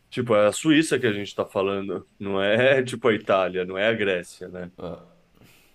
tipo, 0.09 0.35
é 0.35 0.47
a 0.47 0.51
Suíça 0.51 0.99
que 0.99 1.07
a 1.07 1.13
gente 1.13 1.33
tá 1.35 1.45
falando, 1.45 2.07
não 2.19 2.41
é 2.41 2.81
tipo 2.83 3.07
a 3.07 3.13
Itália, 3.13 3.65
não 3.65 3.77
é 3.77 3.87
a 3.87 3.93
Grécia, 3.93 4.47
né? 4.49 4.71
Ah, 4.77 5.14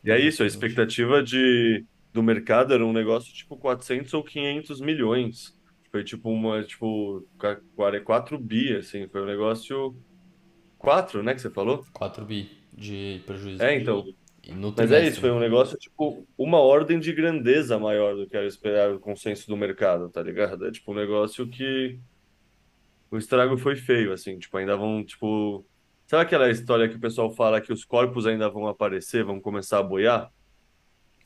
E 0.04 0.10
é 0.10 0.18
isso, 0.18 0.42
a 0.42 0.46
expectativa 0.46 1.22
de, 1.22 1.84
do 2.12 2.22
mercado 2.22 2.72
era 2.72 2.84
um 2.84 2.92
negócio 2.92 3.32
tipo 3.32 3.56
400 3.56 4.12
ou 4.14 4.22
500 4.22 4.80
milhões. 4.80 5.58
Foi 5.90 6.04
tipo 6.04 6.30
uma, 6.30 6.62
tipo, 6.62 7.26
4 8.04 8.38
bi, 8.38 8.76
assim, 8.76 9.08
foi 9.08 9.22
um 9.22 9.26
negócio 9.26 9.96
4, 10.80 11.22
né, 11.22 11.34
que 11.34 11.40
você 11.40 11.50
falou? 11.50 11.84
quatro 11.92 12.24
bi 12.24 12.50
de 12.72 13.22
prejuízo. 13.26 13.62
É, 13.62 13.76
então. 13.76 14.04
Mas 14.76 14.90
é 14.90 15.06
isso, 15.06 15.20
foi 15.20 15.30
um 15.30 15.38
negócio, 15.38 15.76
tipo, 15.76 16.26
uma 16.36 16.58
ordem 16.58 16.98
de 16.98 17.12
grandeza 17.12 17.78
maior 17.78 18.16
do 18.16 18.26
que 18.26 18.34
era 18.34 18.46
esperar 18.46 18.90
o 18.90 18.98
consenso 18.98 19.46
do 19.46 19.56
mercado, 19.56 20.08
tá 20.08 20.22
ligado? 20.22 20.66
É 20.66 20.70
tipo 20.72 20.92
um 20.92 20.94
negócio 20.94 21.46
que 21.46 21.98
o 23.10 23.18
estrago 23.18 23.58
foi 23.58 23.76
feio, 23.76 24.12
assim, 24.12 24.38
tipo, 24.38 24.56
ainda 24.56 24.76
vão, 24.76 25.04
tipo. 25.04 25.64
Sabe 26.10 26.24
aquela 26.24 26.50
história 26.50 26.88
que 26.88 26.96
o 26.96 27.00
pessoal 27.00 27.30
fala 27.30 27.60
que 27.60 27.72
os 27.72 27.84
corpos 27.84 28.26
ainda 28.26 28.50
vão 28.50 28.66
aparecer, 28.66 29.22
vão 29.22 29.38
começar 29.38 29.78
a 29.78 29.82
boiar? 29.84 30.28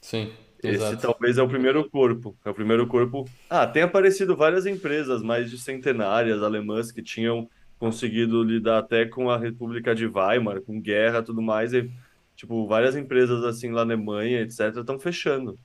Sim, 0.03 0.31
Esse 0.63 0.75
exato. 0.75 1.01
talvez 1.01 1.39
é 1.39 1.43
o 1.43 1.49
primeiro 1.49 1.89
corpo. 1.89 2.37
É 2.45 2.51
o 2.51 2.55
primeiro 2.55 2.87
corpo. 2.87 3.25
Ah, 3.49 3.67
tem 3.67 3.83
aparecido 3.83 4.37
várias 4.37 4.67
empresas 4.67 5.23
mais 5.23 5.51
de 5.51 5.57
centenárias 5.57 6.43
alemãs 6.43 6.93
que 6.93 7.03
tinham 7.03 7.49
conseguido 7.79 8.43
lidar 8.43 8.77
até 8.77 9.07
com 9.07 9.31
a 9.31 9.39
República 9.39 9.95
de 9.95 10.07
Weimar, 10.07 10.61
com 10.61 10.79
guerra 10.79 11.21
e 11.21 11.25
tudo 11.25 11.41
mais. 11.41 11.73
E, 11.73 11.91
tipo, 12.37 12.67
várias 12.67 12.95
empresas 12.95 13.43
assim 13.43 13.71
na 13.71 13.81
Alemanha, 13.81 14.43
etc., 14.43 14.77
estão 14.77 14.99
fechando. 14.99 15.59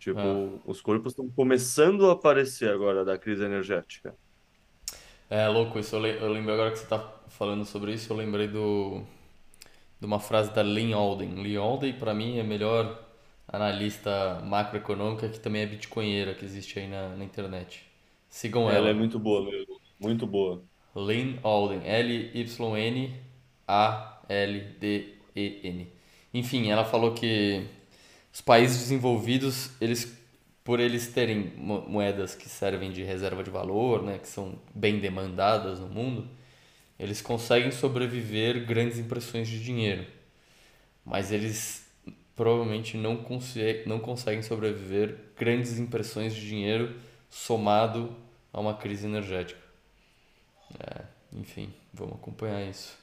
Tipo, 0.00 0.60
os 0.66 0.80
corpos 0.80 1.12
estão 1.12 1.30
começando 1.30 2.10
a 2.10 2.12
aparecer 2.14 2.70
agora 2.70 3.04
da 3.04 3.16
crise 3.16 3.44
energética. 3.44 4.16
É 5.30 5.48
louco 5.48 5.78
isso. 5.78 5.96
Eu, 5.96 6.00
le- 6.00 6.18
eu 6.20 6.28
lembro 6.32 6.52
agora 6.52 6.70
que 6.70 6.78
você 6.78 6.86
tá 6.86 6.98
falando 7.28 7.64
sobre 7.64 7.92
isso, 7.94 8.12
eu 8.12 8.16
lembrei 8.16 8.48
do, 8.48 9.02
de 10.00 10.06
uma 10.06 10.20
frase 10.20 10.52
da 10.54 10.62
Lynn 10.62 10.94
Alden. 10.94 11.30
Lynn 11.42 11.60
Alden, 11.60 11.94
pra 11.94 12.14
mim, 12.14 12.38
é 12.38 12.40
a 12.42 12.44
melhor 12.44 13.04
analista 13.48 14.40
macroeconômica 14.44 15.28
que 15.28 15.40
também 15.40 15.62
é 15.62 15.66
bitcoinheira 15.66 16.34
que 16.34 16.44
existe 16.44 16.78
aí 16.78 16.88
na, 16.88 17.16
na 17.16 17.24
internet. 17.24 17.84
Sigam 18.28 18.70
Ela 18.70 18.88
é 18.90 18.92
ela. 18.92 18.94
muito 18.94 19.18
boa 19.18 19.44
mesmo. 19.44 19.80
Muito 19.98 20.26
boa. 20.26 20.64
Lynn 20.94 21.38
Alden. 21.42 21.80
L-Y-N-A-L-D-E-N. 21.84 23.18
Enfim, 26.34 26.70
ela 26.70 26.84
falou 26.84 27.14
que 27.14 27.64
os 28.32 28.40
países 28.40 28.78
desenvolvidos, 28.80 29.70
eles 29.80 30.17
por 30.68 30.80
eles 30.80 31.06
terem 31.06 31.54
mo- 31.56 31.80
moedas 31.88 32.34
que 32.34 32.46
servem 32.46 32.90
de 32.92 33.02
reserva 33.02 33.42
de 33.42 33.48
valor, 33.48 34.02
né, 34.02 34.18
que 34.18 34.28
são 34.28 34.58
bem 34.74 34.98
demandadas 34.98 35.80
no 35.80 35.88
mundo, 35.88 36.28
eles 36.98 37.22
conseguem 37.22 37.70
sobreviver 37.72 38.66
grandes 38.66 38.98
impressões 38.98 39.48
de 39.48 39.64
dinheiro, 39.64 40.06
mas 41.02 41.32
eles 41.32 41.90
provavelmente 42.36 42.98
não, 42.98 43.24
não 43.86 43.98
conseguem 43.98 44.42
sobreviver 44.42 45.16
grandes 45.38 45.78
impressões 45.78 46.34
de 46.34 46.46
dinheiro 46.46 46.94
somado 47.30 48.14
a 48.52 48.60
uma 48.60 48.74
crise 48.74 49.06
energética. 49.06 49.58
Enfim, 51.32 51.72
vamos 51.94 52.16
acompanhar 52.16 52.62
isso. 52.68 52.94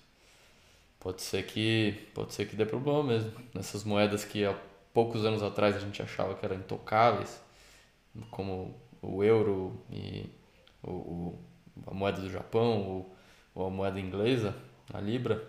Pode 0.99 1.23
ser 1.23 1.47
que 1.47 2.09
pode 2.13 2.31
ser 2.31 2.47
que 2.47 2.55
dê 2.55 2.63
problema 2.63 3.03
mesmo. 3.03 3.31
Nessas 3.55 3.83
moedas 3.83 4.23
que 4.23 4.45
há 4.45 4.55
poucos 4.93 5.25
anos 5.25 5.41
atrás 5.41 5.75
a 5.75 5.79
gente 5.79 5.99
achava 5.99 6.35
que 6.35 6.45
eram 6.45 6.57
intocáveis, 6.57 7.43
como 8.31 8.75
o 9.01 9.23
euro 9.23 9.79
e 9.91 10.29
o, 10.83 10.91
o- 10.91 11.39
a 11.87 11.93
moeda 11.93 12.21
do 12.21 12.29
Japão 12.29 12.81
ou, 12.83 13.15
ou 13.55 13.67
a 13.67 13.69
moeda 13.69 13.99
inglesa, 13.99 14.55
a 14.93 14.99
libra. 15.01 15.43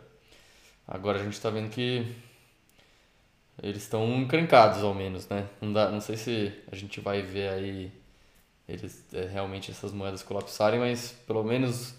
Agora 0.87 1.21
a 1.21 1.25
gente 1.25 1.35
está 1.35 1.51
vendo 1.51 1.71
que 1.71 2.07
eles 3.63 3.83
estão 3.83 4.07
encrencados 4.21 4.83
ao 4.83 4.95
menos, 4.95 5.29
né? 5.29 5.47
Não 5.61 5.73
dá, 5.73 5.91
não 5.91 6.01
sei 6.01 6.17
se 6.17 6.53
a 6.71 6.77
gente 6.77 7.01
vai 7.01 7.23
ver 7.23 7.49
aí 7.49 7.93
eles 8.69 9.05
é, 9.15 9.27
realmente 9.27 9.71
essas 9.71 9.93
moedas 9.93 10.23
colapsarem, 10.23 10.81
mas 10.81 11.13
pelo 11.27 11.45
menos 11.45 11.95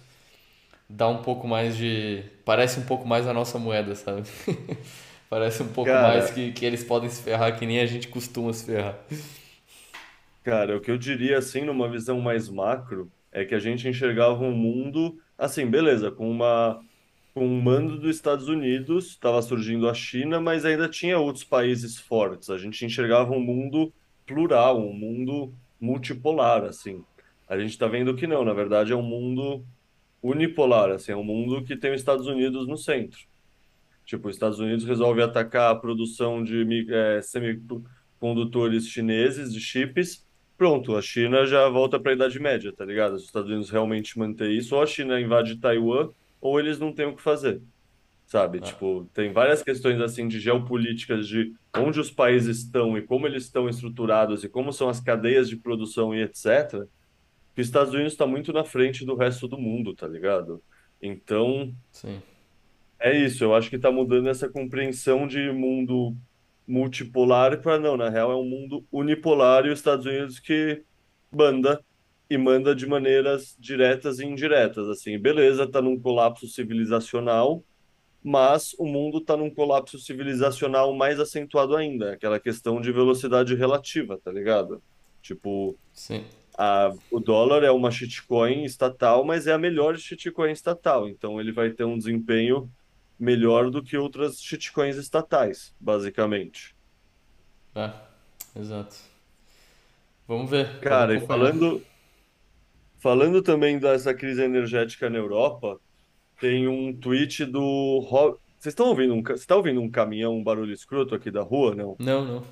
dá 0.90 1.08
um 1.10 1.22
pouco 1.24 1.48
mais 1.48 1.78
de. 1.78 2.24
Parece 2.46 2.80
um 2.80 2.86
pouco 2.86 3.08
mais 3.08 3.28
a 3.28 3.34
nossa 3.34 3.60
moeda, 3.60 3.96
sabe? 3.96 4.24
Parece 5.30 5.64
um 5.64 5.70
pouco 5.70 5.98
mais 5.98 6.30
Cara, 6.30 6.32
que, 6.32 6.52
que 6.54 6.66
eles 6.66 6.84
podem 6.84 7.10
se 7.10 7.22
ferrar 7.22 7.58
que 7.60 7.66
nem 7.66 7.80
a 7.80 7.86
gente 7.88 8.08
costuma 8.10 8.54
se 8.54 8.66
ferrar. 8.66 8.98
Cara, 10.48 10.78
o 10.78 10.80
que 10.80 10.90
eu 10.90 10.98
diria 10.98 11.38
assim, 11.40 11.66
numa 11.66 11.90
visão 11.90 12.22
mais 12.22 12.48
macro, 12.48 13.12
é 13.34 13.44
que 13.44 13.54
a 13.54 13.60
gente 13.60 13.86
enxergava 13.86 14.46
um 14.46 14.56
mundo 14.56 15.22
assim, 15.38 15.66
beleza, 15.70 16.10
com 16.10 16.32
uma 16.32 16.82
com 17.34 17.46
um 17.46 17.62
mando 17.62 18.00
dos 18.00 18.16
Estados 18.16 18.48
Unidos, 18.48 19.08
estava 19.08 19.42
surgindo 19.42 19.90
a 19.90 19.94
China, 19.94 20.40
mas 20.40 20.64
ainda 20.64 20.88
tinha 20.88 21.20
outros 21.20 21.44
países 21.44 22.00
fortes. 22.00 22.50
A 22.50 22.58
gente 22.58 22.86
enxergava 22.86 23.34
um 23.34 23.42
mundo 23.42 23.94
plural, 24.26 24.80
um 24.80 24.94
mundo 24.94 25.54
multipolar, 25.82 26.64
assim. 26.64 27.04
A 27.50 27.60
gente 27.60 27.72
está 27.72 27.86
vendo 27.88 28.16
que 28.16 28.26
não, 28.26 28.46
na 28.46 28.54
verdade 28.54 28.94
é 28.94 28.96
um 28.96 29.02
mundo 29.04 29.66
unipolar, 30.24 30.92
assim, 30.92 31.12
é 31.12 31.18
um 31.18 31.26
mundo 31.26 31.64
que 31.66 31.76
tem 31.76 31.92
os 31.94 32.00
Estados 32.00 32.28
Unidos 32.28 32.68
no 32.68 32.78
centro. 32.78 33.20
Tipo, 34.06 34.30
os 34.30 34.36
Estados 34.36 34.60
Unidos 34.60 34.86
resolve 34.86 35.22
atacar 35.22 35.72
a 35.72 35.76
produção 35.76 36.44
de 36.44 36.64
mi- 36.66 36.88
eh, 36.90 37.22
semicondutores 37.22 38.88
chineses, 38.88 39.54
de 39.54 39.60
chips. 39.60 40.27
Pronto, 40.58 40.96
a 40.96 41.02
China 41.02 41.46
já 41.46 41.70
volta 41.70 42.00
para 42.00 42.12
a 42.12 42.16
Idade 42.16 42.40
Média, 42.40 42.74
tá 42.74 42.84
ligado? 42.84 43.14
Os 43.14 43.26
Estados 43.26 43.50
Unidos 43.50 43.70
realmente 43.70 44.18
manter 44.18 44.50
isso, 44.52 44.76
ou 44.76 44.82
a 44.82 44.88
China 44.88 45.20
invade 45.22 45.58
Taiwan, 45.60 46.10
ou 46.42 46.60
eles 46.60 46.80
não 46.80 46.92
têm 46.94 47.06
o 47.06 47.16
que 47.16 47.22
fazer, 47.22 47.62
sabe? 48.26 48.60
Ah, 48.60 48.62
Tipo, 48.62 49.10
tem 49.14 49.32
várias 49.32 49.62
questões 49.64 50.02
assim 50.02 50.28
de 50.28 50.40
geopolíticas, 50.40 51.28
de 51.28 51.54
onde 51.76 52.00
os 52.00 52.12
países 52.12 52.60
estão 52.60 52.98
e 52.98 53.04
como 53.04 53.28
eles 53.28 53.44
estão 53.44 53.70
estruturados 53.70 54.44
e 54.44 54.50
como 54.50 54.74
são 54.74 54.90
as 54.90 55.00
cadeias 55.00 55.48
de 55.50 55.58
produção 55.58 56.14
e 56.16 56.24
etc. 56.24 56.88
Que 57.56 57.62
os 57.62 57.68
Estados 57.68 57.94
Unidos 57.94 58.14
está 58.14 58.28
muito 58.28 58.54
na 58.54 58.64
frente 58.64 59.06
do 59.06 59.16
resto 59.16 59.48
do 59.48 59.58
mundo, 59.60 59.96
tá 59.96 60.08
ligado? 60.08 60.64
Então, 61.02 61.74
sim. 61.92 62.22
é 63.00 63.16
isso, 63.18 63.44
eu 63.44 63.56
acho 63.56 63.70
que 63.70 63.76
está 63.76 63.92
mudando 63.92 64.30
essa 64.30 64.50
compreensão 64.50 65.28
de 65.28 65.52
mundo 65.52 66.16
multipolar 66.68 67.62
para 67.62 67.80
não, 67.80 67.96
na 67.96 68.10
real 68.10 68.32
é 68.32 68.36
um 68.36 68.44
mundo 68.44 68.86
unipolar 68.92 69.66
e 69.66 69.70
os 69.70 69.80
Estados 69.80 70.06
Unidos 70.06 70.40
que 70.40 70.84
manda 71.32 71.82
e 72.30 72.38
manda 72.38 72.76
de 72.76 72.86
maneiras 72.86 73.56
diretas 73.58 74.20
e 74.20 74.26
indiretas, 74.26 74.90
assim, 74.90 75.18
beleza, 75.18 75.66
tá 75.66 75.82
num 75.82 75.98
colapso 75.98 76.46
civilizacional, 76.46 77.64
mas 78.22 78.74
o 78.78 78.86
mundo 78.86 79.20
está 79.20 79.38
num 79.38 79.50
colapso 79.50 79.98
civilizacional 79.98 80.94
mais 80.94 81.22
acentuado 81.22 81.74
ainda, 81.74 82.12
aquela 82.12 82.38
questão 82.38 82.82
de 82.82 82.92
velocidade 82.92 83.56
relativa, 83.56 84.20
tá 84.22 84.30
ligado? 84.30 84.84
Tipo, 85.22 85.78
Sim. 85.94 86.26
a, 86.58 86.94
o 87.10 87.22
dólar 87.22 87.64
é 87.64 87.72
uma 87.72 87.92
shitcoin 87.92 88.66
estatal, 88.66 89.24
mas 89.24 89.48
é 89.48 89.54
a 89.54 89.58
melhor 89.58 89.98
shitcoin 89.98 90.52
estatal. 90.52 91.08
Então 91.08 91.40
ele 91.40 91.54
vai 91.54 91.70
ter 91.70 91.86
um 91.86 91.98
desempenho 91.98 92.70
melhor 93.20 93.70
do 93.72 93.84
que 93.84 93.98
outras 93.98 94.42
shitcoins 94.42 94.98
estatais, 94.98 95.76
basicamente. 95.80 96.76
É, 97.76 97.94
exato. 98.56 98.96
Vamos 100.28 100.50
ver, 100.50 100.68
vamos 100.68 100.80
Cara, 100.80 101.14
e 101.14 101.18
acompanhar. 101.18 101.20
falando, 101.20 101.88
falando 102.98 103.42
também 103.42 103.80
dessa 103.80 104.14
crise 104.14 104.42
energética 104.44 105.10
na 105.10 105.18
Europa, 105.18 105.80
tem 106.40 106.68
um 106.68 106.98
tweet 106.98 107.46
do. 107.46 108.02
Vocês 108.60 108.74
estão 108.74 108.88
ouvindo 108.88 109.14
um, 109.16 109.24
você 109.24 109.34
está 109.34 109.56
ouvindo 109.56 109.82
um 109.82 109.90
caminhão, 109.92 110.36
um 110.38 110.44
barulho 110.44 110.74
escroto 110.74 111.16
aqui 111.16 111.32
da 111.32 111.42
rua? 111.44 111.76
Não? 111.76 112.00
Não, 112.00 112.26
não. 112.26 112.48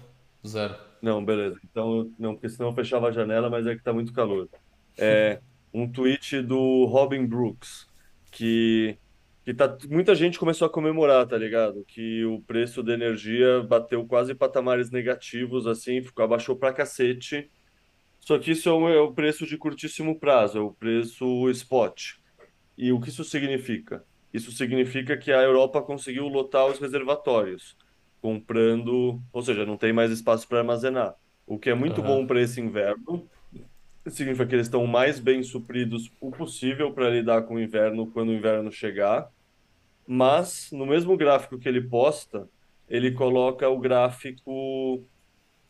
Zero. 0.46 0.76
Não, 1.02 1.24
beleza. 1.24 1.60
Então, 1.64 2.12
não, 2.18 2.34
porque 2.36 2.50
senão 2.50 2.70
eu 2.70 2.76
fechava 2.76 3.08
a 3.10 3.12
janela, 3.12 3.50
mas 3.50 3.68
é 3.68 3.76
que 3.76 3.84
tá 3.84 3.94
muito 3.94 4.14
calor. 4.14 4.50
É 4.98 5.42
um 5.74 5.92
tweet 5.92 6.42
do 6.42 6.86
Robin 6.86 7.26
Brooks, 7.28 7.88
que, 8.32 8.98
que 9.46 9.54
tá, 9.54 9.78
muita 9.88 10.16
gente 10.16 10.40
começou 10.40 10.66
a 10.66 10.72
comemorar, 10.72 11.28
tá 11.28 11.38
ligado? 11.38 11.86
Que 11.88 12.26
o 12.26 12.42
preço 12.42 12.82
da 12.82 12.94
energia 12.94 13.62
bateu 13.62 14.04
quase 14.08 14.34
patamares 14.34 14.90
negativos, 14.90 15.68
assim, 15.68 16.02
ficou, 16.02 16.26
abaixou 16.26 16.56
pra 16.56 16.74
cacete. 16.74 17.52
Só 18.20 18.40
que 18.40 18.52
isso 18.52 18.68
é 18.68 18.72
o, 18.72 18.90
é 18.90 19.00
o 19.00 19.14
preço 19.14 19.46
de 19.46 19.56
curtíssimo 19.56 20.20
prazo, 20.20 20.58
é 20.58 20.62
o 20.62 20.74
preço 20.74 21.48
spot. 21.52 22.14
E 22.76 22.92
o 22.92 23.00
que 23.00 23.10
isso 23.10 23.24
significa? 23.24 24.04
Isso 24.34 24.52
significa 24.52 25.16
que 25.16 25.32
a 25.32 25.44
Europa 25.44 25.80
conseguiu 25.80 26.28
lotar 26.28 26.66
os 26.66 26.80
reservatórios, 26.80 27.78
comprando, 28.20 29.22
ou 29.32 29.42
seja, 29.44 29.64
não 29.64 29.78
tem 29.78 29.94
mais 29.94 30.10
espaço 30.10 30.48
para 30.48 30.58
armazenar. 30.58 31.14
O 31.46 31.60
que 31.60 31.70
é 31.70 31.76
muito 31.76 32.02
Aham. 32.02 32.08
bom 32.08 32.28
para 32.28 32.42
esse 32.42 32.60
inverno, 32.60 33.30
significa 34.08 34.48
que 34.48 34.56
eles 34.56 34.66
estão 34.68 34.86
mais 34.88 35.20
bem 35.20 35.44
supridos 35.44 36.12
o 36.20 36.32
possível 36.32 36.92
para 36.92 37.12
lidar 37.12 37.44
com 37.44 37.56
o 37.56 37.60
inverno 37.60 38.08
quando 38.12 38.30
o 38.30 38.34
inverno 38.34 38.72
chegar. 38.72 39.30
Mas 40.08 40.70
no 40.72 40.86
mesmo 40.86 41.18
gráfico 41.18 41.58
que 41.60 41.68
ele 41.70 41.82
posta, 41.90 42.50
ele 42.88 43.12
coloca 43.14 43.68
o 43.70 43.80
gráfico 43.80 45.08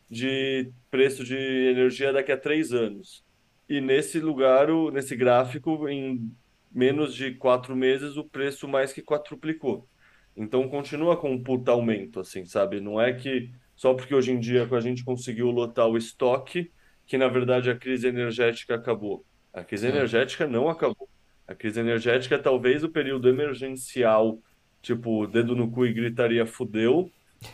de 0.08 0.72
preço 0.90 1.24
de 1.24 1.34
energia 1.36 2.12
daqui 2.12 2.32
a 2.32 2.38
três 2.38 2.72
anos. 2.72 3.24
E 3.68 3.80
nesse 3.80 4.20
lugar, 4.20 4.70
o- 4.70 4.90
nesse 4.90 5.16
gráfico, 5.16 5.88
em 5.88 6.32
menos 6.70 7.14
de 7.14 7.34
quatro 7.34 7.74
meses, 7.76 8.16
o 8.16 8.28
preço 8.28 8.68
mais 8.68 8.92
que 8.92 9.02
quadruplicou. 9.02 9.88
Então 10.36 10.68
continua 10.68 11.16
com 11.20 11.32
um 11.32 11.42
puta 11.42 11.72
aumento, 11.72 12.20
assim, 12.20 12.44
sabe? 12.44 12.80
Não 12.80 13.00
é 13.00 13.12
que 13.14 13.50
só 13.74 13.94
porque 13.94 14.14
hoje 14.14 14.32
em 14.32 14.38
dia 14.40 14.68
a 14.70 14.80
gente 14.80 15.04
conseguiu 15.04 15.50
lotar 15.50 15.88
o 15.88 15.96
estoque, 15.96 16.72
que 17.06 17.16
na 17.18 17.28
verdade 17.28 17.70
a 17.70 17.78
crise 17.78 18.06
energética 18.08 18.74
acabou. 18.74 19.26
A 19.52 19.64
crise 19.64 19.86
Sim, 19.86 19.88
energética 19.88 20.46
não 20.46 20.68
acabou. 20.68 21.08
A 21.46 21.54
crise 21.54 21.80
energética, 21.80 22.38
talvez 22.38 22.82
o 22.82 22.88
período 22.88 23.28
emergencial, 23.28 24.38
tipo, 24.82 25.26
dedo 25.26 25.54
no 25.54 25.70
cu 25.70 25.86
e 25.86 25.92
gritaria 25.92 26.44
fudeu, 26.46 27.10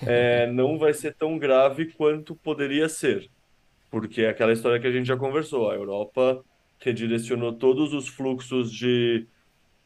é, 0.07 0.47
não 0.53 0.79
vai 0.79 0.95
ser 0.95 1.15
tão 1.15 1.39
grave 1.39 1.87
quanto 1.93 2.35
poderia 2.35 2.89
ser. 2.89 3.29
Porque 3.91 4.23
é 4.23 4.31
aquela 4.31 4.53
história 4.53 4.81
que 4.81 4.87
a 4.87 4.93
gente 4.93 5.07
já 5.07 5.17
conversou. 5.17 5.71
A 5.71 5.75
Europa 5.75 6.43
redirecionou 6.79 7.53
todos 7.53 7.93
os 7.93 8.09
fluxos 8.09 8.73
de 8.73 9.27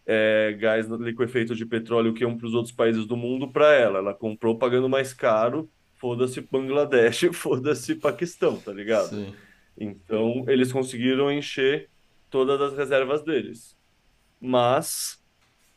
é, 0.07 0.57
gás 0.59 0.86
liquefeito 0.86 1.54
de 1.54 1.66
petróleo 1.66 2.14
que 2.14 2.22
iam 2.22 2.38
para 2.38 2.46
os 2.46 2.54
outros 2.54 2.72
países 2.72 3.07
do 3.07 3.16
mundo 3.16 3.48
para 3.48 3.74
ela. 3.74 3.98
Ela 3.98 4.14
comprou 4.14 4.57
pagando 4.57 4.88
mais 4.88 5.12
caro, 5.12 5.68
foda-se 5.96 6.40
Bangladesh, 6.40 7.28
foda-se 7.34 7.96
Paquistão, 7.96 8.57
tá 8.57 8.72
ligado? 8.72 9.09
sim, 9.09 9.34
Então, 9.76 10.44
eles 10.46 10.72
conseguiram 10.72 11.30
encher 11.32 11.88
todas 12.30 12.61
as 12.61 12.76
reservas 12.76 13.22
deles. 13.24 13.75
Mas 14.41 15.22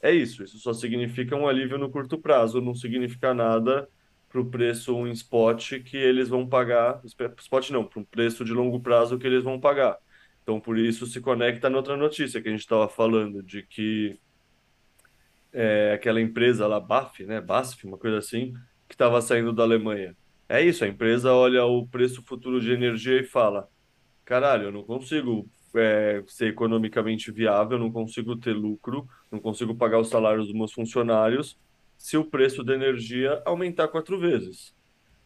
é 0.02 0.12
isso, 0.14 0.44
isso 0.44 0.60
só 0.60 0.74
significa 0.74 1.36
um 1.36 1.48
alívio 1.48 1.78
no 1.78 1.90
curto 1.90 2.18
prazo, 2.18 2.62
não 2.62 2.74
significa 2.74 3.34
nada 3.34 3.88
para 4.30 4.40
o 4.40 4.46
preço 4.46 4.96
em 5.08 5.12
spot 5.12 5.80
que 5.84 5.98
eles 5.98 6.30
vão 6.30 6.48
pagar, 6.48 7.02
spot 7.38 7.72
não, 7.72 7.84
para 7.84 8.00
um 8.00 8.04
preço 8.04 8.46
de 8.46 8.54
longo 8.54 8.80
prazo 8.80 9.18
que 9.18 9.26
eles 9.26 9.44
vão 9.44 9.60
pagar. 9.60 9.98
Então, 10.44 10.60
por 10.60 10.78
isso 10.78 11.06
se 11.06 11.20
conecta 11.20 11.70
na 11.70 11.78
outra 11.78 11.98
notícia 11.98 12.42
que 12.42 12.48
a 12.48 12.52
gente 12.52 12.62
estava 12.62 12.88
falando, 12.88 13.44
de 13.44 13.64
que 13.64 14.20
é, 15.52 15.94
aquela 15.94 16.22
empresa 16.22 16.68
lá, 16.68 16.80
BAF, 16.80 17.26
né, 17.26 17.42
BASF, 17.42 17.86
uma 17.86 17.98
coisa 17.98 18.20
assim, 18.20 18.54
que 18.88 18.96
estava 18.96 19.22
saindo 19.22 19.52
da 19.54 19.64
Alemanha. 19.64 20.16
É 20.48 20.62
isso, 20.62 20.84
a 20.84 20.88
empresa 20.88 21.34
olha 21.34 21.66
o 21.66 21.88
preço 21.88 22.24
futuro 22.24 22.60
de 22.62 22.72
energia 22.72 23.20
e 23.20 23.24
fala: 23.24 23.68
caralho, 24.26 24.66
eu 24.66 24.72
não 24.72 24.84
consigo 24.84 25.48
é, 25.76 26.24
ser 26.28 26.48
economicamente 26.50 27.32
viável, 27.32 27.78
não 27.80 27.92
consigo 27.92 28.38
ter 28.38 28.54
lucro, 28.54 29.08
não 29.32 29.40
consigo 29.40 29.76
pagar 29.76 30.00
os 30.00 30.10
salários 30.10 30.48
dos 30.48 30.56
meus 30.56 30.74
funcionários 30.74 31.58
se 31.98 32.18
o 32.18 32.26
preço 32.30 32.64
da 32.64 32.74
energia 32.74 33.42
aumentar 33.46 33.88
quatro 33.90 34.20
vezes. 34.20 34.74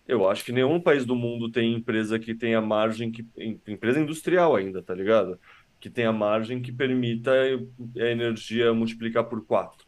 Eu 0.07 0.29
acho 0.29 0.43
que 0.45 0.51
nenhum 0.51 0.81
país 0.81 1.05
do 1.05 1.15
mundo 1.15 1.51
tem 1.51 1.73
empresa 1.73 2.19
que 2.19 2.35
tenha 2.35 2.61
margem, 2.61 3.11
que, 3.11 3.27
em- 3.37 3.61
empresa 3.67 3.99
industrial 3.99 4.55
ainda, 4.55 4.83
tá 4.83 4.93
ligado? 4.95 5.39
Que 5.79 5.89
tenha 5.89 6.11
margem 6.13 6.61
que 6.61 6.71
permita 6.73 7.31
a 7.33 8.05
energia 8.09 8.73
multiplicar 8.73 9.25
por 9.29 9.45
quatro 9.45 9.85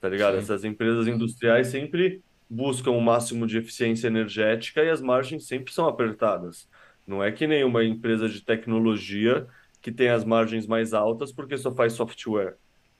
tá 0.00 0.08
ligado? 0.08 0.36
sim, 0.36 0.38
Essas 0.38 0.64
empresas 0.64 1.06
industriais 1.06 1.68
sempre 1.68 2.22
buscam 2.48 2.90
o 2.92 3.00
máximo 3.00 3.46
de 3.46 3.58
eficiência 3.58 4.06
energética 4.08 4.82
e 4.84 4.90
as 4.90 5.00
margens 5.00 5.46
sempre 5.46 5.72
são 5.72 5.86
apertadas. 5.88 6.68
Não 7.06 7.22
é 7.22 7.32
que 7.32 7.46
nem 7.46 7.64
uma 7.64 7.84
empresa 7.84 8.28
de 8.28 8.44
tecnologia 8.44 9.46
que 9.80 9.92
tem 9.92 10.08
as 10.08 10.24
margens 10.24 10.66
mais 10.66 10.92
altas 10.94 11.32
porque 11.32 11.56
só 11.58 11.74
faz 11.74 11.94
software. 11.94 12.56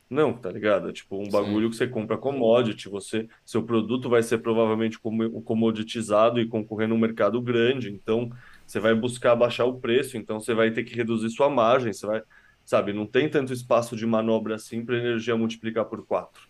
Não, 0.09 0.37
tá 0.37 0.51
ligado? 0.51 0.89
É 0.91 0.93
tipo 0.93 1.17
um 1.17 1.31
sim. 1.31 1.31
bagulho 1.31 1.71
que 1.71 1.77
você 1.77 1.87
compra 1.87 2.19
commodity, 2.19 2.89
você, 2.89 3.29
seu 3.45 3.65
produto 3.65 4.09
vai 4.09 4.23
ser 4.23 4.39
provavelmente 4.39 4.99
como- 4.99 5.41
comoditizado 5.43 6.41
e 6.41 6.49
concorrer 6.49 6.89
num 6.89 6.99
mercado 6.99 7.41
grande, 7.41 7.91
então 7.93 8.29
você 8.67 8.81
vai 8.81 8.95
buscar 8.95 9.37
baixar 9.37 9.67
o 9.67 9.81
preço, 9.81 10.17
então 10.17 10.41
você 10.41 10.53
vai 10.55 10.73
ter 10.73 10.83
que 10.85 10.95
reduzir 10.97 11.31
sua 11.31 11.49
margem, 11.49 11.93
você 11.93 12.07
vai, 12.07 12.23
sabe, 12.65 12.93
não 12.93 13.07
tem 13.07 13.29
tanto 13.31 13.53
espaço 13.53 13.97
de 13.97 14.05
manobra 14.07 14.57
assim 14.57 14.85
para 14.85 14.97
energia 14.99 15.37
multiplicar 15.37 15.85
por 15.87 16.05
quatro. 16.05 16.43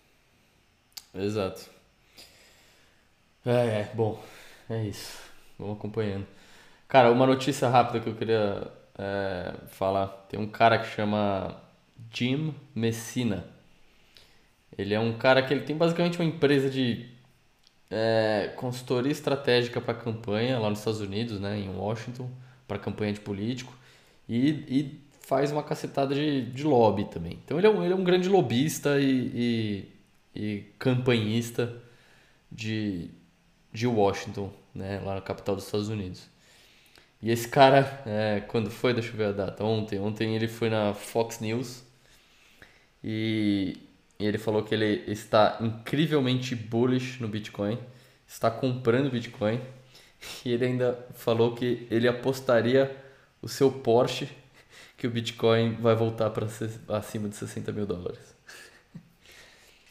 Exato. 1.14 1.70
É, 3.45 3.81
é, 3.83 3.91
bom, 3.95 4.22
é 4.68 4.85
isso. 4.85 5.18
Vamos 5.59 5.78
acompanhando. 5.78 6.26
Cara, 6.89 7.11
uma 7.12 7.26
notícia 7.26 7.68
rápida 7.68 8.01
que 8.01 8.09
eu 8.09 8.16
queria 8.16 8.70
é, 9.01 9.55
falar. 9.68 10.09
Tem 10.28 10.38
um 10.38 10.46
cara 10.46 10.78
que 10.78 10.86
chama 10.86 11.59
Jim 12.12 12.55
Messina. 12.74 13.46
Ele 14.76 14.92
é 14.92 15.01
um 15.01 15.16
cara 15.16 15.42
que 15.42 15.53
ele 15.55 15.62
tem 15.62 15.76
basicamente 15.76 16.18
uma 16.18 16.24
empresa 16.24 16.68
de 16.68 17.09
é, 17.90 18.53
consultoria 18.57 19.11
estratégica 19.11 19.80
para 19.80 19.94
campanha 19.94 20.59
lá 20.59 20.68
nos 20.68 20.80
Estados 20.80 21.01
Unidos, 21.01 21.40
né, 21.40 21.59
em 21.59 21.70
Washington, 21.70 22.30
para 22.68 22.78
campanha 22.78 23.12
de 23.12 23.20
político. 23.20 23.72
E, 24.28 24.51
e 24.68 25.01
faz 25.22 25.51
uma 25.51 25.62
cacetada 25.62 26.14
de, 26.14 26.42
de 26.42 26.64
lobby 26.64 27.07
também. 27.07 27.38
Então 27.44 27.59
ele 27.59 27.66
é 27.66 27.70
um, 27.70 27.82
ele 27.82 27.92
é 27.92 27.96
um 27.96 28.05
grande 28.05 28.28
lobista 28.28 29.01
e, 29.01 29.88
e, 30.34 30.40
e 30.40 30.64
campanhista 30.78 31.74
de, 32.53 33.11
de 33.72 33.86
Washington, 33.86 34.53
né, 34.74 35.01
lá 35.05 35.16
na 35.16 35.20
capital 35.20 35.57
dos 35.57 35.64
Estados 35.64 35.88
Unidos. 35.88 36.28
E 37.22 37.30
esse 37.30 37.48
cara, 37.48 38.02
é, 38.06 38.40
quando 38.48 38.70
foi, 38.70 38.94
deixa 38.94 39.10
eu 39.10 39.16
ver 39.16 39.26
a 39.26 39.32
data, 39.32 39.62
ontem, 39.64 39.98
ontem 40.00 40.34
ele 40.34 40.48
foi 40.48 40.70
na 40.70 40.94
Fox 40.94 41.40
News 41.40 41.82
e, 43.04 43.76
ele 44.18 44.38
falou 44.38 44.62
que 44.62 44.74
ele 44.74 45.04
está 45.10 45.58
incrivelmente 45.60 46.54
bullish 46.54 47.20
no 47.20 47.28
Bitcoin, 47.28 47.78
está 48.26 48.50
comprando 48.50 49.10
Bitcoin 49.10 49.60
e 50.44 50.52
ele 50.52 50.66
ainda 50.66 51.06
falou 51.14 51.54
que 51.54 51.86
ele 51.90 52.08
apostaria 52.08 52.94
o 53.42 53.48
seu 53.48 53.70
Porsche 53.72 54.28
que 54.96 55.06
o 55.06 55.10
Bitcoin 55.10 55.74
vai 55.76 55.94
voltar 55.94 56.30
para 56.30 56.46
acima 56.98 57.28
de 57.28 57.36
60 57.36 57.72
mil 57.72 57.86
dólares. 57.86 58.36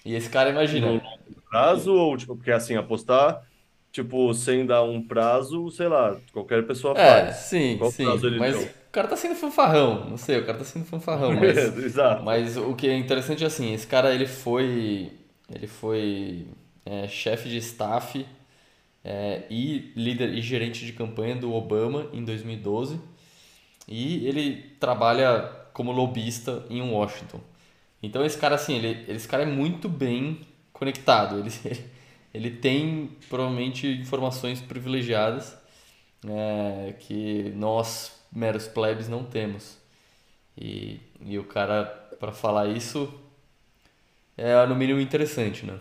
E 0.06 0.14
esse 0.16 0.30
cara, 0.30 0.52
No 0.52 0.52
imagina, 0.52 0.88
longo 0.92 1.04
prazo, 1.50 1.94
ou 1.94 2.18
tipo, 2.18 2.36
porque 2.36 2.52
assim, 2.52 2.76
apostar, 2.76 3.49
tipo, 3.92 4.34
sem 4.34 4.66
dar 4.66 4.84
um 4.84 5.02
prazo, 5.06 5.70
sei 5.72 5.88
lá, 5.88 6.20
qualquer 6.34 6.66
pessoa 6.68 6.96
É, 6.96 7.32
faz. 7.36 7.38
sim, 7.50 7.78
Qual 7.78 7.94
prazo 7.94 8.28
sim, 8.28 8.28
ele 8.28 8.40
mas 8.40 8.64
o 8.64 8.68
deu? 8.68 8.74
cara 8.92 9.08
tá 9.08 9.16
sendo 9.16 9.36
fanfarrão, 9.36 10.10
não 10.10 10.18
sei, 10.18 10.40
o 10.40 10.46
cara 10.46 10.58
tá 10.58 10.66
sendo 10.66 10.86
fanfarrão, 10.86 11.34
mas, 11.34 11.72
Exato. 11.78 12.24
mas 12.24 12.58
o 12.58 12.76
que 12.76 12.88
é 12.88 12.98
interessante 12.98 13.44
é 13.44 13.48
assim, 13.48 13.74
esse 13.74 13.88
cara 13.88 14.14
ele 14.14 14.26
foi, 14.28 15.12
ele 15.54 15.68
foi 15.68 16.48
é, 16.86 17.08
chefe 17.08 17.50
de 17.50 17.58
staff 17.58 18.26
é, 19.04 19.44
e 19.50 19.92
líder 19.96 20.34
e 20.34 20.42
gerente 20.42 20.86
de 20.86 20.94
campanha 20.94 21.36
do 21.36 21.54
Obama 21.54 22.08
em 22.14 22.24
2012 22.24 22.96
e 22.96 23.00
e 23.88 24.28
ele 24.28 24.58
trabalha 24.80 25.50
como 25.74 25.92
lobista 25.92 26.66
em 26.70 26.82
Washington. 26.82 27.40
Então 28.04 28.26
esse 28.26 28.38
cara 28.38 28.56
assim, 28.56 28.78
ele, 28.78 29.12
esse 29.12 29.28
cara 29.28 29.44
é 29.44 29.46
muito 29.48 29.90
bem 29.90 30.42
conectado, 30.74 31.40
ele, 31.40 31.52
ele 31.66 31.86
tem 32.52 33.18
provavelmente 33.30 33.88
informações 33.88 34.62
privilegiadas 34.62 35.58
é, 36.28 36.94
que 37.00 37.52
nós, 37.56 38.22
meros 38.32 38.68
plebes, 38.68 39.08
não 39.10 39.24
temos. 39.24 39.78
E, 40.58 41.00
e 41.22 41.40
o 41.40 41.46
cara, 41.46 41.86
para 42.20 42.32
falar 42.34 42.68
isso, 42.70 43.14
é 44.38 44.66
no 44.66 44.76
mínimo 44.76 45.00
interessante, 45.00 45.66
né? 45.66 45.80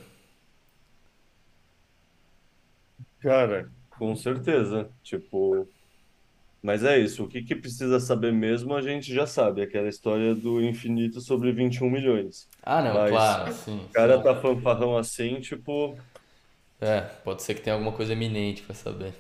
Cara, 3.21 3.71
com 3.91 4.15
certeza. 4.17 4.91
Tipo, 5.03 5.69
mas 6.63 6.85
é 6.85 6.99
isso. 6.99 7.25
O 7.25 7.29
que 7.29 7.43
que 7.43 7.57
precisa 7.57 8.01
saber 8.01 8.33
mesmo, 8.33 8.75
a 8.75 8.83
gente 8.83 9.15
já 9.15 9.27
sabe. 9.27 9.63
Aquela 9.63 9.89
história 9.89 10.35
do 10.35 10.63
infinito 10.63 11.21
sobre 11.21 11.53
21 11.53 11.91
milhões. 11.91 12.49
Ah, 12.63 12.83
não, 12.83 13.01
Mas 13.01 13.11
claro, 13.11 13.53
sim, 13.53 13.81
o 13.91 13.93
cara 13.93 14.19
sim. 14.19 14.23
tá 14.23 14.41
fanfarrão 14.41 14.97
assim, 14.99 15.41
tipo, 15.41 15.99
É, 16.81 17.01
pode 17.25 17.43
ser 17.43 17.55
que 17.55 17.61
tenha 17.63 17.75
alguma 17.75 17.93
coisa 17.93 18.13
eminente, 18.13 18.63
vai 18.63 18.75
saber. 18.77 19.15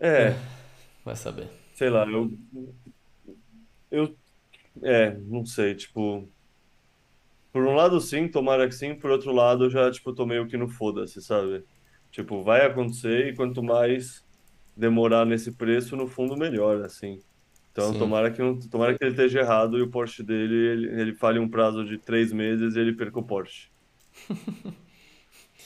é, 0.00 0.42
Vai 1.04 1.16
saber. 1.16 1.48
sei 1.74 1.90
lá, 1.90 2.04
eu, 2.06 2.30
eu, 3.90 4.16
é, 4.84 5.16
não 5.18 5.44
sei, 5.46 5.74
tipo. 5.76 6.32
Por 7.52 7.66
um 7.66 7.74
lado, 7.74 8.00
sim, 8.00 8.28
tomara 8.30 8.66
que 8.68 8.74
sim. 8.74 8.94
Por 8.98 9.10
outro 9.10 9.32
lado, 9.32 9.64
eu 9.64 9.70
já, 9.70 9.90
tipo, 9.90 10.14
tô 10.14 10.24
meio 10.26 10.46
que 10.48 10.56
no 10.56 10.68
foda-se, 10.68 11.20
sabe? 11.22 11.64
Tipo, 12.10 12.42
vai 12.42 12.64
acontecer 12.66 13.28
e 13.28 13.34
quanto 13.36 13.62
mais 13.62 14.24
demorar 14.76 15.26
nesse 15.26 15.52
preço, 15.56 15.96
no 15.96 16.06
fundo, 16.06 16.36
melhor, 16.36 16.82
assim. 16.84 17.22
Então, 17.72 17.94
Sim. 17.94 17.96
tomara 17.96 18.32
que, 18.32 18.40
não, 18.42 18.58
tomara 18.58 18.96
que 18.98 19.04
ele 19.04 19.12
esteja 19.12 19.40
errado 19.40 19.78
e 19.78 19.82
o 19.82 19.90
Porsche 19.90 20.22
dele, 20.22 20.54
ele, 20.54 21.00
ele 21.02 21.14
fale 21.14 21.38
um 21.38 21.48
prazo 21.50 21.84
de 21.86 21.98
três 21.98 22.32
meses 22.32 22.74
e 22.76 22.80
ele 22.80 22.94
perca 22.96 23.18
o 23.20 23.26
Porsche. 23.26 23.70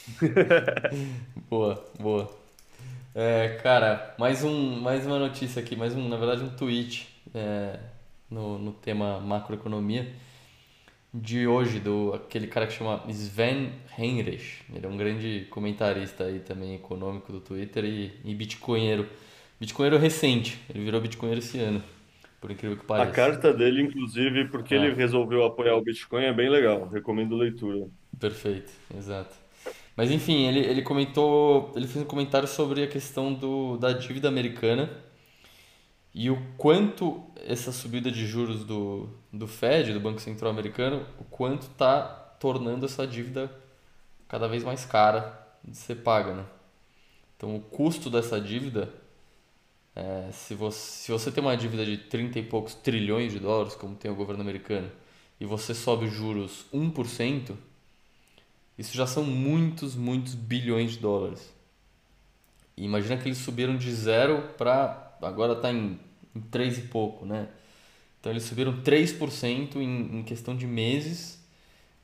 Boa, 1.49 1.83
boa. 1.99 2.29
É, 3.15 3.59
cara, 3.63 4.15
mais 4.19 4.43
um, 4.43 4.79
mais 4.81 5.05
uma 5.05 5.19
notícia 5.19 5.61
aqui, 5.61 5.75
mais 5.75 5.95
um, 5.95 6.07
na 6.09 6.17
verdade, 6.17 6.43
um 6.43 6.49
tweet 6.55 7.07
é, 7.33 7.79
no, 8.29 8.57
no 8.59 8.73
tema 8.73 9.19
macroeconomia 9.19 10.13
de 11.13 11.47
hoje, 11.47 11.79
do 11.79 12.13
aquele 12.13 12.47
cara 12.47 12.67
que 12.67 12.73
chama 12.73 13.03
Sven 13.09 13.71
Heinrich. 13.97 14.63
Ele 14.73 14.85
é 14.85 14.89
um 14.89 14.97
grande 14.97 15.47
comentarista 15.49 16.25
aí 16.25 16.39
também 16.39 16.75
econômico 16.75 17.31
do 17.31 17.39
Twitter 17.41 17.85
e, 17.85 18.13
e 18.23 18.35
bitcoinheiro. 18.35 19.07
Bitcoinheiro 19.59 19.97
recente, 19.97 20.59
ele 20.69 20.83
virou 20.83 21.01
bitcoinheiro 21.01 21.39
esse 21.39 21.57
ano, 21.59 21.83
por 22.41 22.51
incrível 22.51 22.77
que 22.77 22.85
A 22.97 23.05
pareça. 23.05 23.07
carta 23.07 23.53
dele, 23.53 23.81
inclusive, 23.81 24.49
porque 24.49 24.73
ele 24.75 24.93
Ah, 24.93 24.93
resolveu 24.93 25.45
apoiar 25.45 25.75
o 25.75 25.81
Bitcoin, 25.83 26.25
é 26.25 26.33
bem 26.33 26.49
legal. 26.49 26.89
Recomendo 26.89 27.35
leitura. 27.35 27.89
perfeito, 28.19 28.71
exato. 28.95 29.35
Mas 29.97 30.11
enfim, 30.11 30.45
ele, 30.45 30.59
ele 30.59 30.83
comentou, 30.83 31.73
ele 31.75 31.87
fez 31.87 32.05
um 32.05 32.07
comentário 32.07 32.47
sobre 32.47 32.83
a 32.83 32.87
questão 32.87 33.33
do, 33.33 33.77
da 33.77 33.91
dívida 33.91 34.27
americana 34.27 34.89
e 36.13 36.29
o 36.29 36.39
quanto 36.55 37.23
essa 37.45 37.71
subida 37.71 38.11
de 38.11 38.25
juros 38.27 38.63
do, 38.63 39.09
do 39.33 39.47
Fed, 39.47 39.93
do 39.93 39.99
Banco 39.99 40.21
Central 40.21 40.51
Americano, 40.51 41.03
o 41.19 41.23
quanto 41.23 41.63
está 41.63 42.03
tornando 42.39 42.85
essa 42.85 43.07
dívida 43.07 43.51
cada 44.27 44.47
vez 44.47 44.63
mais 44.63 44.85
cara 44.85 45.47
de 45.63 45.75
ser 45.75 45.95
paga, 45.95 46.33
né? 46.33 46.45
Então, 47.35 47.55
o 47.55 47.59
custo 47.59 48.09
dessa 48.09 48.39
dívida, 48.39 48.93
é, 49.95 50.29
se, 50.31 50.53
você, 50.53 51.03
se 51.03 51.11
você 51.11 51.31
tem 51.31 51.43
uma 51.43 51.57
dívida 51.57 51.85
de 51.85 51.97
30 51.97 52.39
e 52.39 52.43
poucos 52.43 52.75
trilhões 52.75 53.31
de 53.31 53.39
dólares, 53.39 53.75
como 53.75 53.95
tem 53.95 54.09
o 54.11 54.15
governo 54.15 54.41
americano, 54.41 54.91
e 55.39 55.45
você 55.45 55.73
sobe 55.73 56.07
juros 56.07 56.65
1%, 56.73 57.55
isso 58.77 58.95
já 58.95 59.07
são 59.07 59.23
muitos, 59.23 59.95
muitos 59.95 60.35
bilhões 60.35 60.91
de 60.91 60.99
dólares. 60.99 61.53
E 62.75 62.85
imagina 62.85 63.17
que 63.17 63.27
eles 63.27 63.39
subiram 63.39 63.75
de 63.75 63.91
zero 63.91 64.49
para. 64.57 65.17
Agora 65.21 65.53
está 65.53 65.71
em, 65.71 65.99
em 66.35 66.41
3 66.41 66.77
e 66.77 66.81
pouco, 66.83 67.25
né? 67.25 67.47
Então 68.19 68.31
eles 68.31 68.43
subiram 68.43 68.83
3% 68.83 69.77
em, 69.77 70.19
em 70.19 70.23
questão 70.23 70.55
de 70.55 70.67
meses. 70.67 71.43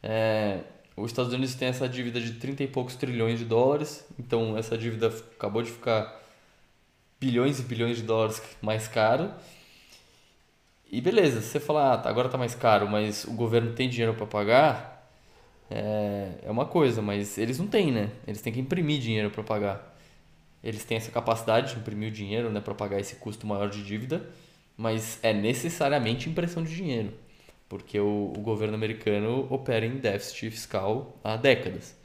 É, 0.02 0.62
os 0.98 1.12
Estados 1.12 1.32
Unidos 1.32 1.54
tem 1.54 1.68
essa 1.68 1.88
dívida 1.88 2.20
de 2.20 2.34
30 2.34 2.64
e 2.64 2.68
poucos 2.68 2.96
trilhões 2.96 3.38
de 3.38 3.46
dólares. 3.46 4.04
Então 4.18 4.58
essa 4.58 4.76
dívida 4.76 5.08
acabou 5.08 5.62
de 5.62 5.70
ficar 5.70 6.22
bilhões 7.20 7.60
e 7.60 7.64
bilhões 7.64 7.98
de 7.98 8.04
dólares 8.04 8.42
mais 8.62 8.88
caro. 8.88 9.32
E 10.92 11.00
beleza, 11.02 11.42
você 11.42 11.60
fala, 11.60 11.94
ah, 11.94 12.10
agora 12.10 12.28
está 12.28 12.38
mais 12.38 12.56
caro, 12.56 12.88
mas 12.88 13.26
o 13.26 13.32
governo 13.32 13.74
tem 13.74 13.90
dinheiro 13.90 14.14
para 14.14 14.26
pagar 14.26 14.93
é, 15.70 16.32
é 16.44 16.52
uma 16.52 16.66
coisa, 16.66 17.02
mas 17.02 17.38
eles 17.38 17.60
não 17.60 17.68
têm, 17.68 17.92
né? 17.92 18.12
Eles 18.28 18.42
têm 18.42 18.54
que 18.54 18.60
imprimir 18.60 19.00
dinheiro 19.00 19.30
para 19.30 19.44
pagar. 19.44 19.98
Eles 20.64 20.84
têm 20.86 20.98
essa 20.98 21.12
capacidade 21.12 21.74
de 21.74 21.80
imprimir 21.80 22.10
o 22.10 22.12
dinheiro 22.12 22.50
né, 22.50 22.62
para 22.62 22.74
pagar 22.74 23.00
esse 23.00 23.16
custo 23.16 23.46
maior 23.46 23.70
de 23.70 23.84
dívida, 23.84 24.30
mas 24.78 25.20
é 25.24 25.34
necessariamente 25.34 26.30
impressão 26.30 26.64
de 26.64 26.74
dinheiro, 26.76 27.14
porque 27.68 28.00
o, 28.00 28.34
o 28.36 28.42
governo 28.42 28.76
americano 28.76 29.48
opera 29.50 29.86
em 29.86 29.98
déficit 29.98 30.52
fiscal 30.52 31.18
há 31.24 31.36
décadas. 31.36 31.96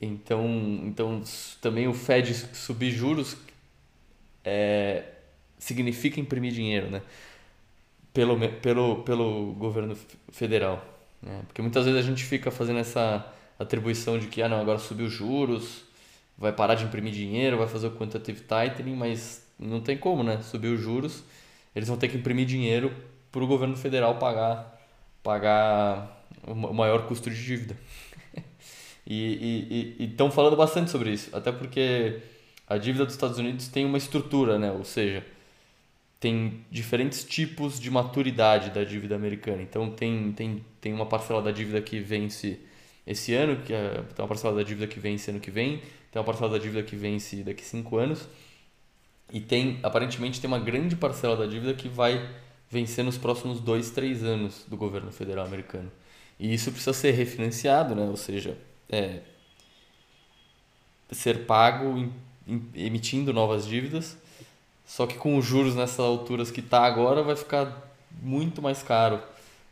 Então, 0.00 0.46
então 0.84 1.22
também 1.60 1.86
o 1.86 1.92
Fed 1.94 2.34
subir 2.34 2.90
juros 2.90 3.36
é, 4.44 5.04
significa 5.58 6.18
imprimir 6.20 6.52
dinheiro, 6.52 6.90
né? 6.90 7.02
Pelo, 8.12 8.36
pelo, 8.60 9.02
pelo 9.04 9.52
governo 9.54 9.96
federal. 10.32 10.99
Né? 11.22 11.42
Porque 11.46 11.60
muitas 11.60 11.84
vezes 11.84 12.00
a 12.00 12.02
gente 12.02 12.24
fica 12.24 12.50
fazendo 12.50 12.78
essa 12.78 13.26
atribuição 13.58 14.18
de 14.18 14.26
que 14.26 14.42
ah, 14.42 14.48
não, 14.48 14.60
agora 14.60 14.78
subiu 14.78 15.06
os 15.06 15.12
juros, 15.12 15.84
vai 16.36 16.52
parar 16.52 16.74
de 16.74 16.84
imprimir 16.84 17.12
dinheiro, 17.12 17.58
vai 17.58 17.68
fazer 17.68 17.88
o 17.88 17.92
quantitative 17.92 18.40
tightening, 18.40 18.96
mas 18.96 19.46
não 19.58 19.80
tem 19.80 19.96
como, 19.96 20.22
né? 20.22 20.40
Subiu 20.42 20.74
os 20.74 20.80
juros, 20.80 21.22
eles 21.74 21.88
vão 21.88 21.98
ter 21.98 22.08
que 22.08 22.16
imprimir 22.16 22.46
dinheiro 22.46 22.94
para 23.30 23.44
o 23.44 23.46
governo 23.46 23.76
federal 23.76 24.16
pagar, 24.16 24.80
pagar 25.22 26.24
o 26.46 26.54
maior 26.54 27.06
custo 27.06 27.30
de 27.30 27.44
dívida. 27.44 27.76
e 29.06 29.96
estão 29.98 30.30
falando 30.30 30.56
bastante 30.56 30.90
sobre 30.90 31.12
isso, 31.12 31.34
até 31.36 31.52
porque 31.52 32.22
a 32.66 32.78
dívida 32.78 33.04
dos 33.04 33.14
Estados 33.14 33.36
Unidos 33.36 33.68
tem 33.68 33.84
uma 33.84 33.98
estrutura, 33.98 34.58
né? 34.58 34.70
Ou 34.70 34.84
seja, 34.84 35.26
tem 36.20 36.66
diferentes 36.70 37.24
tipos 37.24 37.80
de 37.80 37.90
maturidade 37.90 38.70
da 38.70 38.84
dívida 38.84 39.16
americana. 39.16 39.62
Então 39.62 39.90
tem, 39.90 40.30
tem, 40.32 40.64
tem 40.78 40.92
uma 40.92 41.06
parcela 41.06 41.40
da 41.40 41.50
dívida 41.50 41.80
que 41.80 41.98
vence 41.98 42.60
esse 43.06 43.34
ano, 43.34 43.62
que 43.62 43.72
é, 43.72 44.02
tem 44.14 44.22
uma 44.22 44.28
parcela 44.28 44.54
da 44.54 44.62
dívida 44.62 44.86
que 44.86 45.00
vence 45.00 45.30
ano 45.30 45.40
que 45.40 45.50
vem, 45.50 45.78
tem 46.12 46.20
uma 46.20 46.24
parcela 46.24 46.50
da 46.50 46.58
dívida 46.58 46.82
que 46.82 46.94
vence 46.94 47.42
daqui 47.42 47.64
cinco 47.64 47.96
anos 47.96 48.28
e 49.32 49.40
tem 49.40 49.78
aparentemente 49.82 50.40
tem 50.40 50.48
uma 50.48 50.58
grande 50.58 50.94
parcela 50.94 51.36
da 51.36 51.46
dívida 51.46 51.72
que 51.72 51.88
vai 51.88 52.28
vencer 52.68 53.02
nos 53.02 53.16
próximos 53.16 53.58
dois, 53.58 53.90
três 53.90 54.22
anos 54.22 54.66
do 54.68 54.76
governo 54.76 55.10
federal 55.10 55.46
americano. 55.46 55.90
E 56.38 56.52
isso 56.52 56.70
precisa 56.70 56.92
ser 56.92 57.12
refinanciado, 57.12 57.94
né? 57.94 58.04
ou 58.04 58.16
seja, 58.16 58.56
é, 58.88 59.20
ser 61.10 61.46
pago 61.46 61.96
em, 61.96 62.12
em, 62.46 62.70
emitindo 62.74 63.32
novas 63.32 63.66
dívidas 63.66 64.16
só 64.90 65.06
que 65.06 65.16
com 65.16 65.38
os 65.38 65.44
juros 65.44 65.76
nessas 65.76 66.00
alturas 66.00 66.50
que 66.50 66.58
está 66.58 66.80
agora, 66.84 67.22
vai 67.22 67.36
ficar 67.36 67.94
muito 68.20 68.60
mais 68.60 68.82
caro 68.82 69.22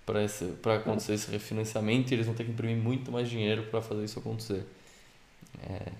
para 0.06 0.76
acontecer 0.76 1.14
esse 1.14 1.28
refinanciamento 1.28 2.12
e 2.12 2.14
eles 2.14 2.26
vão 2.26 2.36
ter 2.36 2.44
que 2.44 2.52
imprimir 2.52 2.76
muito 2.76 3.10
mais 3.10 3.28
dinheiro 3.28 3.64
para 3.64 3.82
fazer 3.82 4.04
isso 4.04 4.20
acontecer. 4.20 4.64
É 5.68 5.90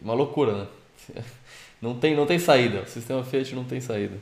uma 0.00 0.14
loucura, 0.14 0.58
né? 0.58 1.24
Não 1.82 1.98
tem, 1.98 2.14
não 2.14 2.24
tem 2.24 2.38
saída. 2.38 2.82
O 2.82 2.86
sistema 2.86 3.24
Fiat 3.24 3.56
não 3.56 3.64
tem 3.64 3.80
saída. 3.80 4.16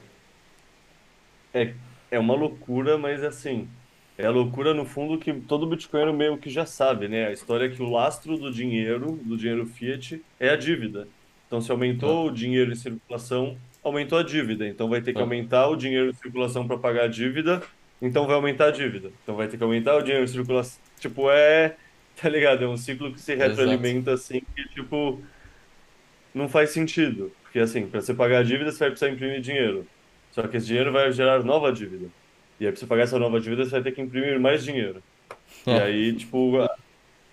É, 1.52 1.74
é 2.10 2.18
uma 2.18 2.32
loucura, 2.32 2.96
mas 2.96 3.22
assim, 3.22 3.68
é 4.16 4.24
a 4.24 4.30
loucura 4.30 4.72
no 4.72 4.86
fundo 4.86 5.18
que 5.18 5.30
todo 5.34 5.66
bitcoinheiro 5.66 6.16
meio 6.16 6.38
que 6.38 6.48
já 6.48 6.64
sabe, 6.64 7.06
né? 7.06 7.26
A 7.26 7.32
história 7.32 7.66
é 7.66 7.68
que 7.68 7.82
o 7.82 7.90
lastro 7.90 8.38
do 8.38 8.50
dinheiro, 8.50 9.20
do 9.22 9.36
dinheiro 9.36 9.66
fiat, 9.66 10.24
é 10.40 10.48
a 10.48 10.56
dívida. 10.56 11.06
Então, 11.46 11.60
se 11.60 11.70
aumentou 11.70 12.28
é. 12.28 12.30
o 12.30 12.34
dinheiro 12.34 12.72
em 12.72 12.76
circulação, 12.76 13.58
aumentou 13.82 14.18
a 14.18 14.22
dívida, 14.22 14.66
então 14.68 14.88
vai 14.88 15.00
ter 15.00 15.12
que 15.12 15.18
é. 15.18 15.22
aumentar 15.22 15.68
o 15.68 15.76
dinheiro 15.76 16.10
em 16.10 16.14
circulação 16.14 16.66
para 16.66 16.76
pagar 16.76 17.04
a 17.04 17.08
dívida, 17.08 17.62
então 18.00 18.26
vai 18.26 18.34
aumentar 18.34 18.66
a 18.66 18.70
dívida. 18.70 19.10
Então 19.22 19.36
vai 19.36 19.48
ter 19.48 19.56
que 19.56 19.62
aumentar 19.62 19.96
o 19.96 20.02
dinheiro 20.02 20.24
em 20.24 20.28
circulação. 20.28 20.80
Tipo, 20.98 21.30
é. 21.30 21.76
Tá 22.20 22.28
ligado? 22.28 22.64
É 22.64 22.68
um 22.68 22.76
ciclo 22.76 23.12
que 23.12 23.20
se 23.20 23.34
retroalimenta 23.34 24.12
assim, 24.12 24.42
que, 24.54 24.68
tipo. 24.68 25.22
Não 26.34 26.48
faz 26.48 26.70
sentido. 26.70 27.32
Porque, 27.42 27.58
assim, 27.58 27.86
para 27.86 28.00
você 28.00 28.12
pagar 28.12 28.40
a 28.40 28.42
dívida, 28.42 28.70
você 28.70 28.78
vai 28.78 28.90
precisar 28.90 29.10
imprimir 29.10 29.40
dinheiro. 29.40 29.86
Só 30.30 30.46
que 30.46 30.56
esse 30.56 30.66
dinheiro 30.66 30.92
vai 30.92 31.10
gerar 31.12 31.42
nova 31.42 31.72
dívida. 31.72 32.08
E 32.60 32.66
aí, 32.66 32.72
pra 32.72 32.78
você 32.78 32.86
pagar 32.86 33.04
essa 33.04 33.18
nova 33.18 33.40
dívida, 33.40 33.64
você 33.64 33.70
vai 33.70 33.82
ter 33.82 33.92
que 33.92 34.02
imprimir 34.02 34.38
mais 34.38 34.62
dinheiro. 34.62 35.02
É. 35.66 35.70
E 35.70 35.80
aí, 35.80 36.12
tipo, 36.12 36.58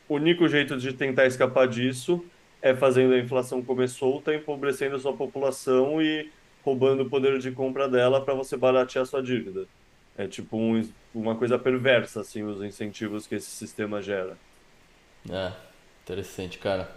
o 0.07 0.15
único 0.15 0.47
jeito 0.47 0.77
de 0.77 0.93
tentar 0.93 1.25
escapar 1.25 1.67
disso 1.67 2.25
é 2.61 2.73
fazendo 2.73 3.13
a 3.13 3.19
inflação 3.19 3.61
comer 3.61 3.89
solta, 3.89 4.33
empobrecendo 4.33 4.95
a 4.95 4.99
sua 4.99 5.13
população 5.13 6.01
e 6.01 6.29
roubando 6.67 7.03
o 7.03 7.09
poder 7.09 7.39
de 7.39 7.49
compra 7.49 7.87
dela 7.87 8.19
para 8.19 8.33
você 8.33 8.57
baratear 8.57 9.05
sua 9.05 9.23
dívida. 9.23 9.65
É 10.17 10.27
tipo 10.27 10.57
um, 10.57 10.85
uma 11.15 11.33
coisa 11.33 11.57
perversa, 11.57 12.19
assim, 12.19 12.43
os 12.43 12.61
incentivos 12.61 13.25
que 13.25 13.35
esse 13.35 13.49
sistema 13.49 14.01
gera. 14.01 14.37
É, 15.29 15.53
interessante, 16.03 16.57
cara. 16.57 16.91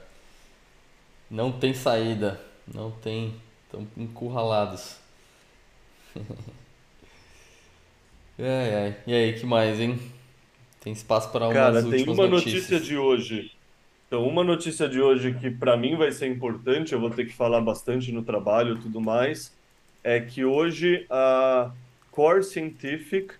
Não 1.31 1.53
tem 1.53 1.73
saída, 1.73 2.41
não 2.67 2.91
tem. 2.91 3.41
Estão 3.67 3.87
encurralados. 3.97 4.97
é, 8.37 8.43
é. 8.43 9.03
E 9.07 9.15
aí, 9.15 9.39
que 9.39 9.47
mais, 9.47 9.79
hein? 9.79 10.01
Tem 10.81 10.93
espaço 10.93 11.31
para 11.31 11.47
umas 11.47 11.55
Cara, 11.55 11.83
tem 11.85 12.09
uma 12.09 12.27
notícias. 12.27 12.55
notícia 12.55 12.81
de 12.81 12.97
hoje. 12.97 13.53
Então, 14.09 14.27
uma 14.27 14.43
notícia 14.43 14.89
de 14.89 15.01
hoje 15.01 15.33
que 15.35 15.49
para 15.49 15.77
mim 15.77 15.95
vai 15.97 16.11
ser 16.11 16.27
importante, 16.27 16.93
eu 16.93 16.99
vou 16.99 17.11
ter 17.11 17.27
que 17.27 17.33
falar 17.33 17.61
bastante 17.61 18.11
no 18.11 18.25
trabalho 18.25 18.75
e 18.75 18.81
tudo 18.81 19.01
mais, 19.01 19.55
é 20.03 20.21
que 20.21 20.45
hoje 20.45 21.07
a 21.11 21.73
Core 22.11 22.43
Scientific, 22.43 23.35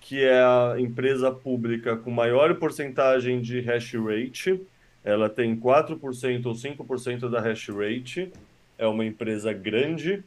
que 0.00 0.22
é 0.24 0.40
a 0.42 0.74
empresa 0.78 1.30
pública 1.30 1.96
com 1.96 2.10
maior 2.10 2.54
porcentagem 2.56 3.40
de 3.40 3.60
hash 3.60 3.94
rate, 3.94 4.60
ela 5.04 5.28
tem 5.28 5.56
4% 5.56 6.46
ou 6.46 6.52
5% 6.52 7.30
da 7.30 7.40
hash 7.40 7.68
rate, 7.68 8.32
é 8.76 8.86
uma 8.86 9.04
empresa 9.04 9.52
grande, 9.52 10.22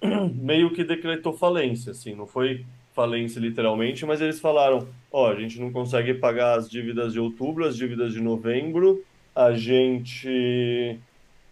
meio 0.34 0.72
que 0.72 0.84
decretou 0.84 1.32
falência, 1.32 1.92
assim, 1.92 2.14
não 2.14 2.26
foi 2.26 2.64
falência 2.94 3.40
literalmente, 3.40 4.06
mas 4.06 4.20
eles 4.20 4.40
falaram, 4.40 4.86
ó, 5.10 5.24
oh, 5.24 5.26
a 5.26 5.34
gente 5.34 5.60
não 5.60 5.72
consegue 5.72 6.14
pagar 6.14 6.58
as 6.58 6.70
dívidas 6.70 7.12
de 7.12 7.18
outubro, 7.18 7.64
as 7.64 7.76
dívidas 7.76 8.12
de 8.12 8.20
novembro, 8.20 9.04
a 9.34 9.52
gente 9.52 10.98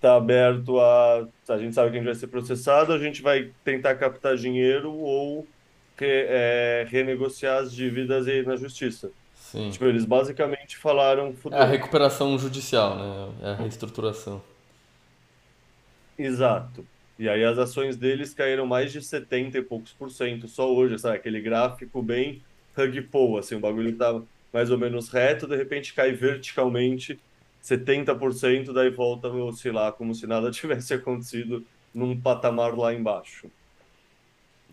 está 0.02 0.16
aberto 0.16 0.80
a. 0.80 1.28
A 1.48 1.58
gente 1.58 1.74
sabe 1.74 1.90
que 1.90 1.96
a 1.96 2.00
gente 2.00 2.06
vai 2.06 2.14
ser 2.14 2.26
processado, 2.26 2.92
a 2.92 2.98
gente 2.98 3.22
vai 3.22 3.50
tentar 3.64 3.94
captar 3.94 4.36
dinheiro 4.36 4.92
ou 4.92 5.46
é, 6.00 6.84
renegociar 6.90 7.58
as 7.58 7.72
dívidas 7.72 8.26
aí 8.26 8.44
na 8.44 8.56
justiça. 8.56 9.10
Sim. 9.36 9.70
Tipo, 9.70 9.84
eles 9.84 10.04
basicamente 10.04 10.76
falaram. 10.76 11.34
É 11.50 11.56
a 11.56 11.64
recuperação 11.64 12.36
judicial, 12.38 12.96
né? 12.96 13.28
É 13.42 13.50
a 13.50 13.54
reestruturação. 13.54 14.42
Exato. 16.18 16.84
E 17.18 17.28
aí 17.28 17.44
as 17.44 17.58
ações 17.58 17.96
deles 17.96 18.34
caíram 18.34 18.66
mais 18.66 18.90
de 18.90 19.00
70 19.00 19.58
e 19.58 19.62
poucos 19.62 19.92
por 19.92 20.10
cento 20.10 20.48
só 20.48 20.72
hoje, 20.72 20.98
sabe? 20.98 21.16
Aquele 21.16 21.40
gráfico 21.40 22.02
bem 22.02 22.42
pull, 23.10 23.38
assim, 23.38 23.54
o 23.54 23.60
bagulho 23.60 23.94
tá 23.94 24.20
mais 24.52 24.70
ou 24.70 24.78
menos 24.78 25.10
reto, 25.10 25.46
de 25.46 25.56
repente 25.56 25.92
cai 25.92 26.12
verticalmente 26.12 27.20
70%, 27.62 28.72
daí 28.72 28.90
volta 28.90 29.28
a 29.28 29.30
oscilar 29.30 29.92
como 29.92 30.14
se 30.14 30.26
nada 30.26 30.50
tivesse 30.52 30.94
acontecido 30.94 31.64
num 31.94 32.18
patamar 32.18 32.76
lá 32.76 32.92
embaixo. 32.92 33.50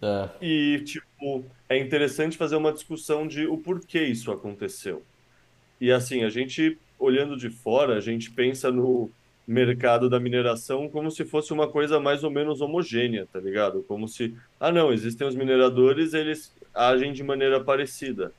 É. 0.01 0.29
E, 0.41 0.81
tipo, 0.85 1.45
é 1.67 1.77
interessante 1.77 2.37
fazer 2.37 2.55
uma 2.55 2.71
discussão 2.71 3.27
de 3.27 3.45
o 3.45 3.57
porquê 3.57 4.03
isso 4.03 4.31
aconteceu. 4.31 5.03
E, 5.79 5.91
assim, 5.91 6.23
a 6.23 6.29
gente 6.29 6.77
olhando 6.97 7.37
de 7.37 7.49
fora, 7.49 7.97
a 7.97 8.01
gente 8.01 8.31
pensa 8.31 8.71
no 8.71 9.09
mercado 9.47 10.09
da 10.09 10.19
mineração 10.19 10.87
como 10.89 11.09
se 11.09 11.25
fosse 11.25 11.51
uma 11.51 11.67
coisa 11.67 11.99
mais 11.99 12.23
ou 12.23 12.29
menos 12.29 12.61
homogênea, 12.61 13.27
tá 13.31 13.39
ligado? 13.39 13.83
Como 13.87 14.07
se, 14.07 14.35
ah, 14.59 14.71
não, 14.71 14.93
existem 14.93 15.27
os 15.27 15.35
mineradores, 15.35 16.13
eles 16.13 16.53
agem 16.73 17.11
de 17.13 17.23
maneira 17.23 17.59
parecida. 17.59 18.31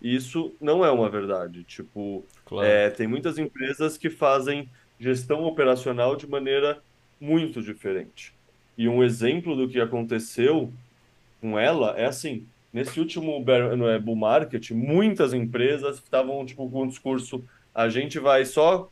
Isso 0.00 0.54
não 0.60 0.84
é 0.84 0.90
uma 0.90 1.08
verdade. 1.08 1.64
Tipo, 1.64 2.24
Claro. 2.44 2.66
é, 2.66 2.90
tem 2.90 3.06
muitas 3.06 3.38
empresas 3.38 3.98
que 3.98 4.08
fazem 4.08 4.68
gestão 4.98 5.44
operacional 5.44 6.16
de 6.16 6.26
maneira 6.28 6.80
muito 7.20 7.62
diferente. 7.62 8.32
E 8.76 8.88
um 8.88 9.02
exemplo 9.02 9.56
do 9.56 9.68
que 9.68 9.80
aconteceu 9.80 10.72
com 11.40 11.58
ela 11.58 11.98
é 11.98 12.06
assim, 12.06 12.46
nesse 12.72 12.98
último 13.00 13.44
é, 13.88 13.98
bull 13.98 14.16
market, 14.16 14.70
muitas 14.70 15.32
empresas 15.34 15.96
estavam 15.96 16.44
tipo 16.46 16.68
com 16.70 16.82
um 16.84 16.88
discurso, 16.88 17.44
a 17.74 17.88
gente 17.88 18.18
vai 18.18 18.44
só 18.44 18.88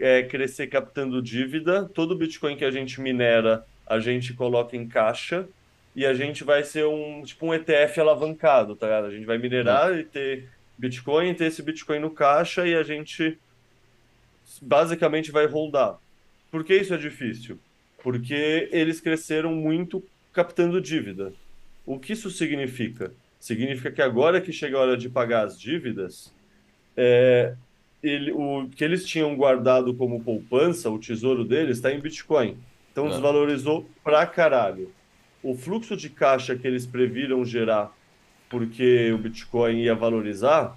é, 0.00 0.22
crescer 0.22 0.66
captando 0.66 1.22
dívida, 1.22 1.84
todo 1.84 2.16
Bitcoin 2.16 2.56
que 2.56 2.64
a 2.64 2.70
gente 2.70 3.00
minera, 3.00 3.64
a 3.86 4.00
gente 4.00 4.32
coloca 4.34 4.76
em 4.76 4.88
caixa 4.88 5.46
e 5.94 6.06
a 6.06 6.14
gente 6.14 6.42
vai 6.44 6.64
ser 6.64 6.86
um 6.86 7.22
tipo 7.22 7.46
um 7.46 7.54
ETF 7.54 8.00
alavancado, 8.00 8.74
tá 8.76 8.86
ligado? 8.86 9.06
A 9.06 9.10
gente 9.10 9.26
vai 9.26 9.38
minerar 9.38 9.96
e 9.98 10.04
ter 10.04 10.48
Bitcoin, 10.78 11.34
ter 11.34 11.46
esse 11.46 11.62
Bitcoin 11.62 11.98
no 11.98 12.10
caixa 12.10 12.66
e 12.66 12.74
a 12.74 12.82
gente 12.82 13.38
basicamente 14.60 15.30
vai 15.30 15.46
holdar. 15.46 15.98
Por 16.50 16.64
que 16.64 16.74
isso 16.74 16.94
é 16.94 16.98
difícil? 16.98 17.58
Porque 18.02 18.68
eles 18.72 19.00
cresceram 19.00 19.52
muito 19.54 20.02
captando 20.32 20.80
dívida. 20.80 21.32
O 21.86 21.98
que 21.98 22.12
isso 22.12 22.30
significa? 22.30 23.12
Significa 23.38 23.90
que 23.90 24.02
agora 24.02 24.40
que 24.40 24.52
chega 24.52 24.76
a 24.76 24.80
hora 24.80 24.96
de 24.96 25.08
pagar 25.08 25.44
as 25.46 25.58
dívidas, 25.58 26.32
é, 26.96 27.54
ele, 28.02 28.32
o 28.32 28.68
que 28.74 28.84
eles 28.84 29.04
tinham 29.06 29.34
guardado 29.36 29.94
como 29.94 30.22
poupança, 30.22 30.90
o 30.90 30.98
tesouro 30.98 31.44
deles, 31.44 31.78
está 31.78 31.92
em 31.92 32.00
Bitcoin. 32.00 32.56
Então 32.92 33.06
É. 33.06 33.10
desvalorizou 33.10 33.88
pra 34.04 34.26
caralho. 34.26 34.92
O 35.42 35.54
fluxo 35.54 35.96
de 35.96 36.08
caixa 36.08 36.56
que 36.56 36.66
eles 36.66 36.86
previram 36.86 37.44
gerar 37.44 37.92
porque 38.48 39.10
o 39.12 39.18
Bitcoin 39.18 39.80
ia 39.80 39.94
valorizar 39.94 40.76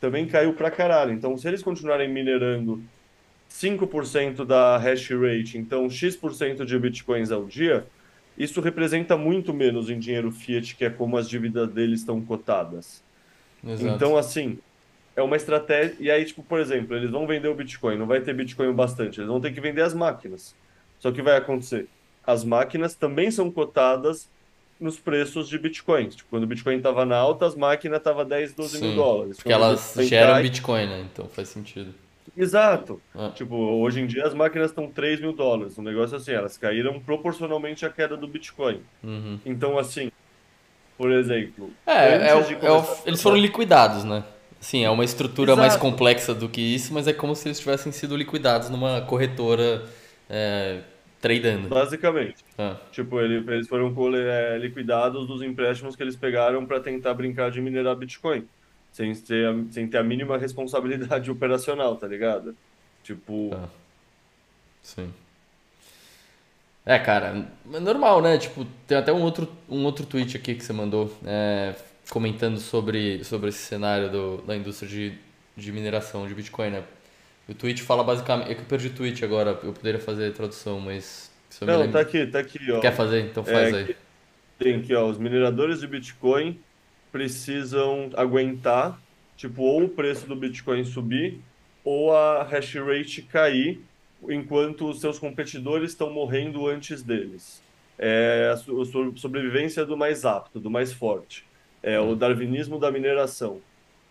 também 0.00 0.26
caiu 0.26 0.52
pra 0.52 0.70
caralho. 0.70 1.12
Então, 1.12 1.36
se 1.36 1.48
eles 1.48 1.62
continuarem 1.62 2.08
minerando 2.08 2.82
5% 3.50 4.44
da 4.44 4.76
hash 4.76 5.08
rate, 5.10 5.56
então 5.56 5.88
X% 5.88 6.64
de 6.64 6.78
bitcoins 6.78 7.32
ao 7.32 7.44
dia, 7.46 7.86
isso 8.36 8.60
representa 8.60 9.16
muito 9.16 9.54
menos 9.54 9.88
em 9.88 9.98
dinheiro 9.98 10.30
fiat, 10.30 10.76
que 10.76 10.84
é 10.84 10.90
como 10.90 11.16
as 11.16 11.28
dívidas 11.28 11.68
deles 11.70 12.00
estão 12.00 12.20
cotadas. 12.20 13.02
Exato. 13.64 13.94
Então, 13.94 14.16
assim, 14.16 14.58
é 15.16 15.22
uma 15.22 15.36
estratégia. 15.36 15.96
E 15.98 16.10
aí, 16.10 16.24
tipo, 16.24 16.42
por 16.42 16.60
exemplo, 16.60 16.94
eles 16.94 17.10
vão 17.10 17.26
vender 17.26 17.48
o 17.48 17.54
Bitcoin, 17.54 17.96
não 17.96 18.06
vai 18.06 18.20
ter 18.20 18.34
Bitcoin 18.34 18.68
o 18.68 18.74
bastante, 18.74 19.18
eles 19.18 19.28
vão 19.28 19.40
ter 19.40 19.52
que 19.52 19.60
vender 19.60 19.82
as 19.82 19.94
máquinas. 19.94 20.54
Só 20.98 21.10
que 21.10 21.22
vai 21.22 21.36
acontecer. 21.36 21.88
As 22.26 22.44
máquinas 22.44 22.94
também 22.94 23.30
são 23.30 23.50
cotadas 23.50 24.28
nos 24.80 24.98
preços 24.98 25.48
de 25.48 25.58
Bitcoin. 25.58 26.08
Tipo, 26.08 26.28
quando 26.30 26.42
o 26.42 26.46
Bitcoin 26.46 26.76
estava 26.76 27.04
na 27.06 27.16
alta, 27.16 27.46
as 27.46 27.54
máquinas 27.54 27.98
estavam 27.98 28.24
10, 28.26 28.52
12 28.54 28.80
mil 28.80 28.90
Sim. 28.90 28.96
dólares. 28.96 29.36
Porque 29.36 29.50
Quando 29.50 29.62
elas 29.62 29.94
geram 30.00 30.32
cai, 30.34 30.42
Bitcoin, 30.42 30.86
né? 30.86 31.06
Então 31.12 31.28
faz 31.28 31.48
sentido. 31.48 31.94
Exato. 32.36 33.00
É. 33.14 33.30
Tipo, 33.30 33.54
hoje 33.56 34.00
em 34.00 34.06
dia 34.06 34.26
as 34.26 34.34
máquinas 34.34 34.70
estão 34.70 34.88
3 34.90 35.20
mil 35.20 35.32
dólares. 35.32 35.78
Um 35.78 35.82
negócio 35.82 36.16
assim, 36.16 36.32
elas 36.32 36.58
caíram 36.58 37.00
proporcionalmente 37.00 37.86
à 37.86 37.90
queda 37.90 38.16
do 38.16 38.26
Bitcoin. 38.28 38.80
Uhum. 39.02 39.38
Então, 39.46 39.78
assim, 39.78 40.10
por 40.98 41.10
exemplo, 41.12 41.70
É, 41.86 42.28
é, 42.30 42.34
o- 42.34 42.66
é 42.66 42.72
o- 42.72 42.84
eles 43.06 43.22
foram 43.22 43.36
liquidados, 43.36 44.04
né? 44.04 44.24
Sim, 44.60 44.84
é 44.84 44.90
uma 44.90 45.04
estrutura 45.04 45.54
mais 45.54 45.74
Exato. 45.74 45.84
complexa 45.88 46.34
do 46.34 46.48
que 46.48 46.60
isso, 46.60 46.92
mas 46.92 47.06
é 47.06 47.12
como 47.12 47.34
se 47.36 47.46
eles 47.46 47.60
tivessem 47.60 47.92
sido 47.92 48.16
liquidados 48.16 48.68
numa 48.68 49.00
corretora 49.02 49.84
é, 50.28 50.80
tradando. 51.28 51.68
Basicamente. 51.68 52.44
Ah, 52.58 52.76
Tipo, 52.92 53.20
ele- 53.20 53.44
eles 53.52 53.68
foram 53.68 53.94
é, 54.14 54.58
liquidados 54.58 55.26
dos 55.26 55.42
empréstimos 55.42 55.96
que 55.96 56.02
eles 56.02 56.16
pegaram 56.16 56.64
para 56.66 56.80
tentar 56.80 57.14
brincar 57.14 57.50
de 57.50 57.60
minerar 57.60 57.96
Bitcoin. 57.96 58.46
Sem 58.92 59.14
ter, 59.14 59.46
a- 59.46 59.64
sem 59.70 59.86
ter 59.88 59.98
a 59.98 60.02
mínima 60.02 60.38
responsabilidade 60.38 61.30
operacional, 61.30 61.96
tá 61.96 62.06
ligado? 62.06 62.56
Tipo, 63.04 63.50
tá. 63.50 63.68
Sim. 64.82 65.12
É, 66.84 66.98
cara, 66.98 67.46
é 67.72 67.80
normal, 67.80 68.22
né? 68.22 68.38
Tipo, 68.38 68.64
tem 68.86 68.96
até 68.96 69.12
um 69.12 69.22
outro, 69.22 69.48
um 69.68 69.84
outro 69.84 70.06
tweet 70.06 70.36
aqui 70.36 70.54
que 70.54 70.64
você 70.64 70.72
mandou 70.72 71.12
é, 71.26 71.74
comentando 72.10 72.58
sobre, 72.60 73.24
sobre 73.24 73.48
esse 73.48 73.58
cenário 73.58 74.08
do, 74.10 74.36
da 74.42 74.56
indústria 74.56 74.88
de, 74.88 75.18
de 75.56 75.72
mineração 75.72 76.28
de 76.28 76.34
Bitcoin, 76.34 76.70
né? 76.70 76.84
O 77.48 77.54
tweet 77.54 77.82
fala 77.82 78.02
basicamente. 78.02 78.50
É 78.50 78.54
que 78.54 78.60
eu 78.62 78.66
perdi 78.66 78.88
o 78.88 78.94
tweet 78.94 79.24
agora, 79.24 79.58
eu 79.62 79.72
poderia 79.72 80.00
fazer 80.00 80.28
a 80.28 80.32
tradução, 80.32 80.80
mas 80.80 81.30
não, 81.62 81.90
tá 81.90 82.00
aqui, 82.00 82.26
tá 82.26 82.40
aqui, 82.40 82.58
ó. 82.72 82.80
Quer 82.80 82.92
fazer? 82.92 83.20
Então 83.20 83.44
faz 83.44 83.72
É, 83.72 83.78
aí. 83.78 83.96
Tem 84.58 84.76
aqui, 84.76 84.94
ó, 84.94 85.06
os 85.06 85.18
mineradores 85.18 85.80
de 85.80 85.86
Bitcoin 85.86 86.58
precisam 87.12 88.10
aguentar, 88.14 89.00
tipo, 89.36 89.62
ou 89.62 89.84
o 89.84 89.88
preço 89.88 90.26
do 90.26 90.34
Bitcoin 90.36 90.84
subir, 90.84 91.40
ou 91.84 92.14
a 92.14 92.42
hash 92.42 92.74
rate 92.74 93.22
cair, 93.22 93.80
enquanto 94.28 94.88
os 94.88 95.00
seus 95.00 95.18
competidores 95.18 95.90
estão 95.90 96.10
morrendo 96.10 96.66
antes 96.66 97.02
deles. 97.02 97.62
É 97.98 98.50
a 98.52 98.56
so- 98.56 98.80
a 98.80 98.84
so- 98.84 99.16
sobrevivência 99.16 99.84
do 99.86 99.96
mais 99.96 100.24
apto, 100.24 100.58
do 100.60 100.70
mais 100.70 100.92
forte. 100.92 101.44
É 101.82 101.98
o 102.00 102.14
darwinismo 102.14 102.78
da 102.78 102.90
mineração. 102.90 103.60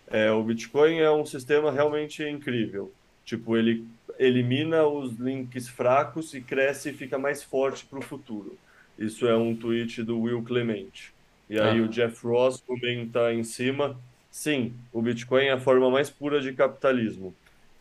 É, 0.07 0.31
o 0.31 0.41
Bitcoin 0.43 0.99
é 0.99 1.11
um 1.11 1.25
sistema 1.25 1.71
realmente 1.71 2.23
incrível. 2.23 2.91
Tipo, 3.25 3.57
ele 3.57 3.85
elimina 4.19 4.85
os 4.85 5.13
links 5.17 5.67
fracos 5.67 6.33
e 6.33 6.41
cresce 6.41 6.89
e 6.89 6.93
fica 6.93 7.17
mais 7.17 7.43
forte 7.43 7.85
para 7.85 7.99
o 7.99 8.03
futuro. 8.03 8.57
Isso 8.97 9.27
é 9.27 9.35
um 9.35 9.55
tweet 9.55 10.03
do 10.03 10.21
Will 10.21 10.41
Clement. 10.43 11.11
E 11.49 11.59
aí 11.59 11.79
Ah. 11.79 11.83
o 11.83 11.87
Jeff 11.87 12.25
Ross 12.25 12.61
comenta 12.65 13.33
em 13.33 13.43
cima, 13.43 13.99
sim, 14.31 14.73
o 14.93 15.01
Bitcoin 15.01 15.45
é 15.45 15.51
a 15.51 15.59
forma 15.59 15.89
mais 15.91 16.09
pura 16.09 16.39
de 16.39 16.53
capitalismo. 16.53 17.35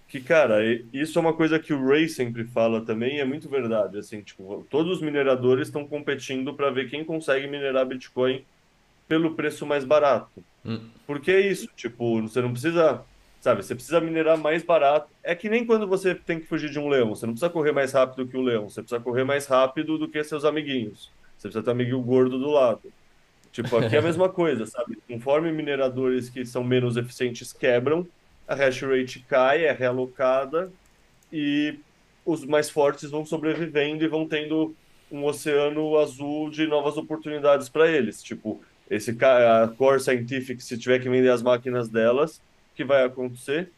Que, 0.09 0.21
cara, 0.21 0.59
isso 0.93 1.19
é 1.19 1.21
uma 1.21 1.33
coisa 1.33 1.59
que 1.59 1.73
o 1.73 1.87
Ray 1.87 2.09
sempre 2.09 2.45
fala 2.45 2.81
também, 2.85 3.17
e 3.17 3.21
é 3.21 3.25
muito 3.25 3.49
verdade, 3.49 3.99
assim, 3.99 4.21
tipo, 4.21 4.67
todos 4.71 4.97
os 4.99 5.03
mineradores 5.03 5.69
estão 5.69 5.87
competindo 5.87 6.53
para 6.55 6.71
ver 6.71 6.89
quem 6.91 7.05
consegue 7.05 7.47
minerar 7.47 7.87
Bitcoin 7.87 8.45
pelo 9.09 9.35
preço 9.35 9.67
mais 9.67 9.85
barato. 9.85 10.43
Hum, 10.65 10.81
Porque 11.07 11.31
é 11.31 11.41
isso, 11.41 11.69
tipo, 11.77 12.21
você 12.23 12.41
não 12.41 12.53
precisa, 12.53 13.03
sabe, 13.45 13.63
você 13.63 13.75
precisa 13.75 14.01
minerar 14.01 14.39
mais 14.39 14.63
barato. 14.63 15.07
É 15.23 15.35
que 15.35 15.51
nem 15.51 15.67
quando 15.67 15.87
você 15.87 16.15
tem 16.15 16.41
que 16.41 16.47
fugir 16.47 16.71
de 16.71 16.79
um 16.79 16.89
leão, 16.89 17.15
você 17.15 17.27
não 17.27 17.35
precisa 17.35 17.51
correr 17.51 17.73
mais 17.73 17.93
rápido 17.93 18.27
que 18.27 18.39
o 18.39 18.41
leão, 18.41 18.71
você 18.71 18.81
precisa 18.81 18.99
correr 18.99 19.23
mais 19.23 19.47
rápido 19.47 19.99
do 19.99 20.09
que 20.09 20.25
seus 20.25 20.47
amiguinhos. 20.47 21.11
Você 21.37 21.49
precisa 21.49 21.63
ter 21.63 21.69
um 21.69 21.75
amiguinho 21.75 22.01
gordo 22.01 22.39
do 22.39 22.51
lado. 22.51 22.91
Tipo, 23.53 23.77
aqui 23.77 23.97
é 23.97 23.99
a 23.99 24.03
mesma 24.03 24.31
coisa, 24.31 24.65
sabe? 24.65 24.97
Conforme 25.07 25.53
mineradores 25.53 26.31
que 26.31 26.47
são 26.47 26.65
menos 26.65 26.97
eficientes 26.97 27.53
quebram, 27.53 28.07
a 28.49 28.55
hash 28.55 28.81
rate 28.81 29.21
cai, 29.29 29.67
é 29.67 29.73
realocada 29.73 30.73
e 31.31 31.79
os 32.25 32.47
mais 32.47 32.71
fortes 32.71 33.11
vão 33.11 33.27
sobrevivendo 33.27 34.03
e 34.03 34.09
vão 34.09 34.27
tendo 34.27 34.75
um 35.13 35.23
oceano 35.23 35.99
azul 35.99 36.49
de 36.49 36.67
novas 36.67 36.97
oportunidades 36.97 37.69
para 37.69 37.91
eles. 37.91 38.23
Tipo, 38.23 38.63
esse 38.89 39.15
a 39.23 39.69
Core 39.77 40.01
Scientific, 40.01 40.63
se 40.63 40.79
tiver 40.79 40.99
que 40.99 41.11
vender 41.11 41.29
as 41.29 41.43
máquinas 41.43 41.91
delas, 41.91 42.41
que 42.75 42.85
vai 42.85 43.05
acontecer? 43.05 43.71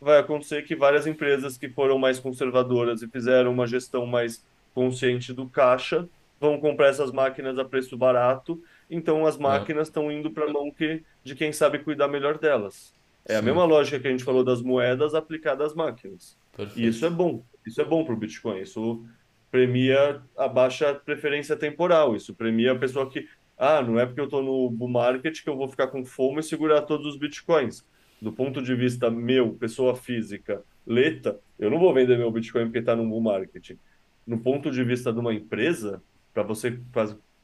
Vai 0.00 0.18
acontecer 0.18 0.62
que 0.62 0.76
várias 0.76 1.06
empresas 1.06 1.56
que 1.56 1.68
foram 1.68 1.98
mais 1.98 2.18
conservadoras 2.18 3.02
e 3.02 3.08
fizeram 3.08 3.52
uma 3.52 3.66
gestão 3.66 4.06
mais 4.06 4.44
consciente 4.74 5.32
do 5.32 5.48
caixa 5.48 6.08
vão 6.40 6.60
comprar 6.60 6.88
essas 6.88 7.10
máquinas 7.10 7.58
a 7.58 7.64
preço 7.64 7.96
barato, 7.96 8.62
então 8.90 9.24
as 9.24 9.36
é, 9.36 9.40
máquinas 9.40 9.88
estão 9.88 10.12
indo 10.12 10.30
para 10.30 10.44
a 10.44 10.52
mão 10.52 10.70
que, 10.70 11.02
de 11.22 11.34
quem 11.34 11.52
sabe 11.52 11.78
cuidar 11.78 12.08
melhor 12.08 12.38
delas. 12.38 12.92
É 13.26 13.36
a 13.36 13.38
sim, 13.38 13.46
mesma 13.46 13.64
lógica 13.64 13.98
que 13.98 14.06
a 14.06 14.10
gente 14.10 14.24
falou 14.24 14.44
das 14.44 14.60
moedas 14.60 15.14
aplicada 15.14 15.64
às 15.64 15.74
máquinas. 15.74 16.36
E 16.76 16.86
isso 16.86 17.00
perfeito. 17.00 17.06
é 17.06 17.10
bom. 17.10 17.42
Isso 17.66 17.80
é 17.80 17.84
bom 17.84 18.04
para 18.04 18.12
o 18.12 18.16
Bitcoin. 18.16 18.60
Isso 18.60 19.04
premia 19.50 20.20
a 20.36 20.46
baixa 20.46 20.94
preferência 20.94 21.56
temporal. 21.56 22.14
Isso 22.14 22.34
premia 22.34 22.72
a 22.72 22.78
pessoa 22.78 23.08
que, 23.08 23.26
ah, 23.56 23.80
não 23.80 23.98
é 23.98 24.04
porque 24.04 24.20
eu 24.20 24.24
estou 24.24 24.42
no 24.42 24.68
bull 24.68 24.88
market 24.88 25.42
que 25.42 25.48
eu 25.48 25.56
vou 25.56 25.68
ficar 25.68 25.86
com 25.86 26.04
fome 26.04 26.40
e 26.40 26.42
segurar 26.42 26.82
todos 26.82 27.06
os 27.06 27.16
Bitcoins. 27.16 27.84
Do 28.24 28.32
ponto 28.32 28.62
de 28.62 28.74
vista 28.74 29.10
meu, 29.10 29.52
pessoa 29.52 29.94
física, 29.94 30.64
leta, 30.86 31.38
eu 31.58 31.68
não 31.70 31.78
vou 31.78 31.92
vender 31.92 32.16
meu 32.16 32.30
Bitcoin 32.30 32.64
porque 32.64 32.78
está 32.78 32.96
no 32.96 33.06
bull 33.06 33.20
market. 33.20 33.76
No 34.26 34.38
ponto 34.40 34.70
de 34.70 34.82
vista 34.82 35.12
de 35.12 35.18
uma 35.18 35.34
empresa, 35.34 36.02
para 36.32 36.42
você 36.42 36.80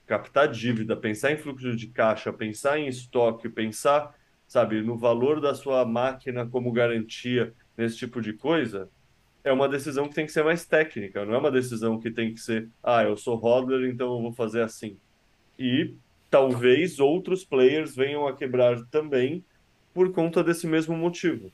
captar 0.06 0.48
dívida, 0.48 0.96
pensar 0.96 1.32
em 1.32 1.36
fluxo 1.36 1.76
de 1.76 1.88
caixa, 1.88 2.32
pensar 2.32 2.78
em 2.78 2.88
estoque, 2.88 3.46
pensar, 3.46 4.18
sabe, 4.48 4.80
no 4.80 4.96
valor 4.96 5.38
da 5.38 5.54
sua 5.54 5.84
máquina 5.84 6.46
como 6.46 6.72
garantia, 6.72 7.52
nesse 7.76 7.98
tipo 7.98 8.22
de 8.22 8.32
coisa, 8.32 8.88
é 9.44 9.52
uma 9.52 9.68
decisão 9.68 10.08
que 10.08 10.14
tem 10.14 10.24
que 10.24 10.32
ser 10.32 10.44
mais 10.44 10.64
técnica, 10.64 11.26
não 11.26 11.34
é 11.34 11.38
uma 11.38 11.50
decisão 11.50 12.00
que 12.00 12.10
tem 12.10 12.32
que 12.32 12.40
ser, 12.40 12.70
ah, 12.82 13.02
eu 13.02 13.18
sou 13.18 13.36
hodler, 13.36 13.90
então 13.90 14.14
eu 14.14 14.22
vou 14.22 14.32
fazer 14.32 14.62
assim. 14.62 14.96
E 15.58 15.94
talvez 16.30 16.98
outros 16.98 17.44
players 17.44 17.94
venham 17.94 18.26
a 18.26 18.34
quebrar 18.34 18.82
também 18.86 19.44
por 20.00 20.12
conta 20.14 20.42
desse 20.42 20.66
mesmo 20.66 20.96
motivo. 20.96 21.52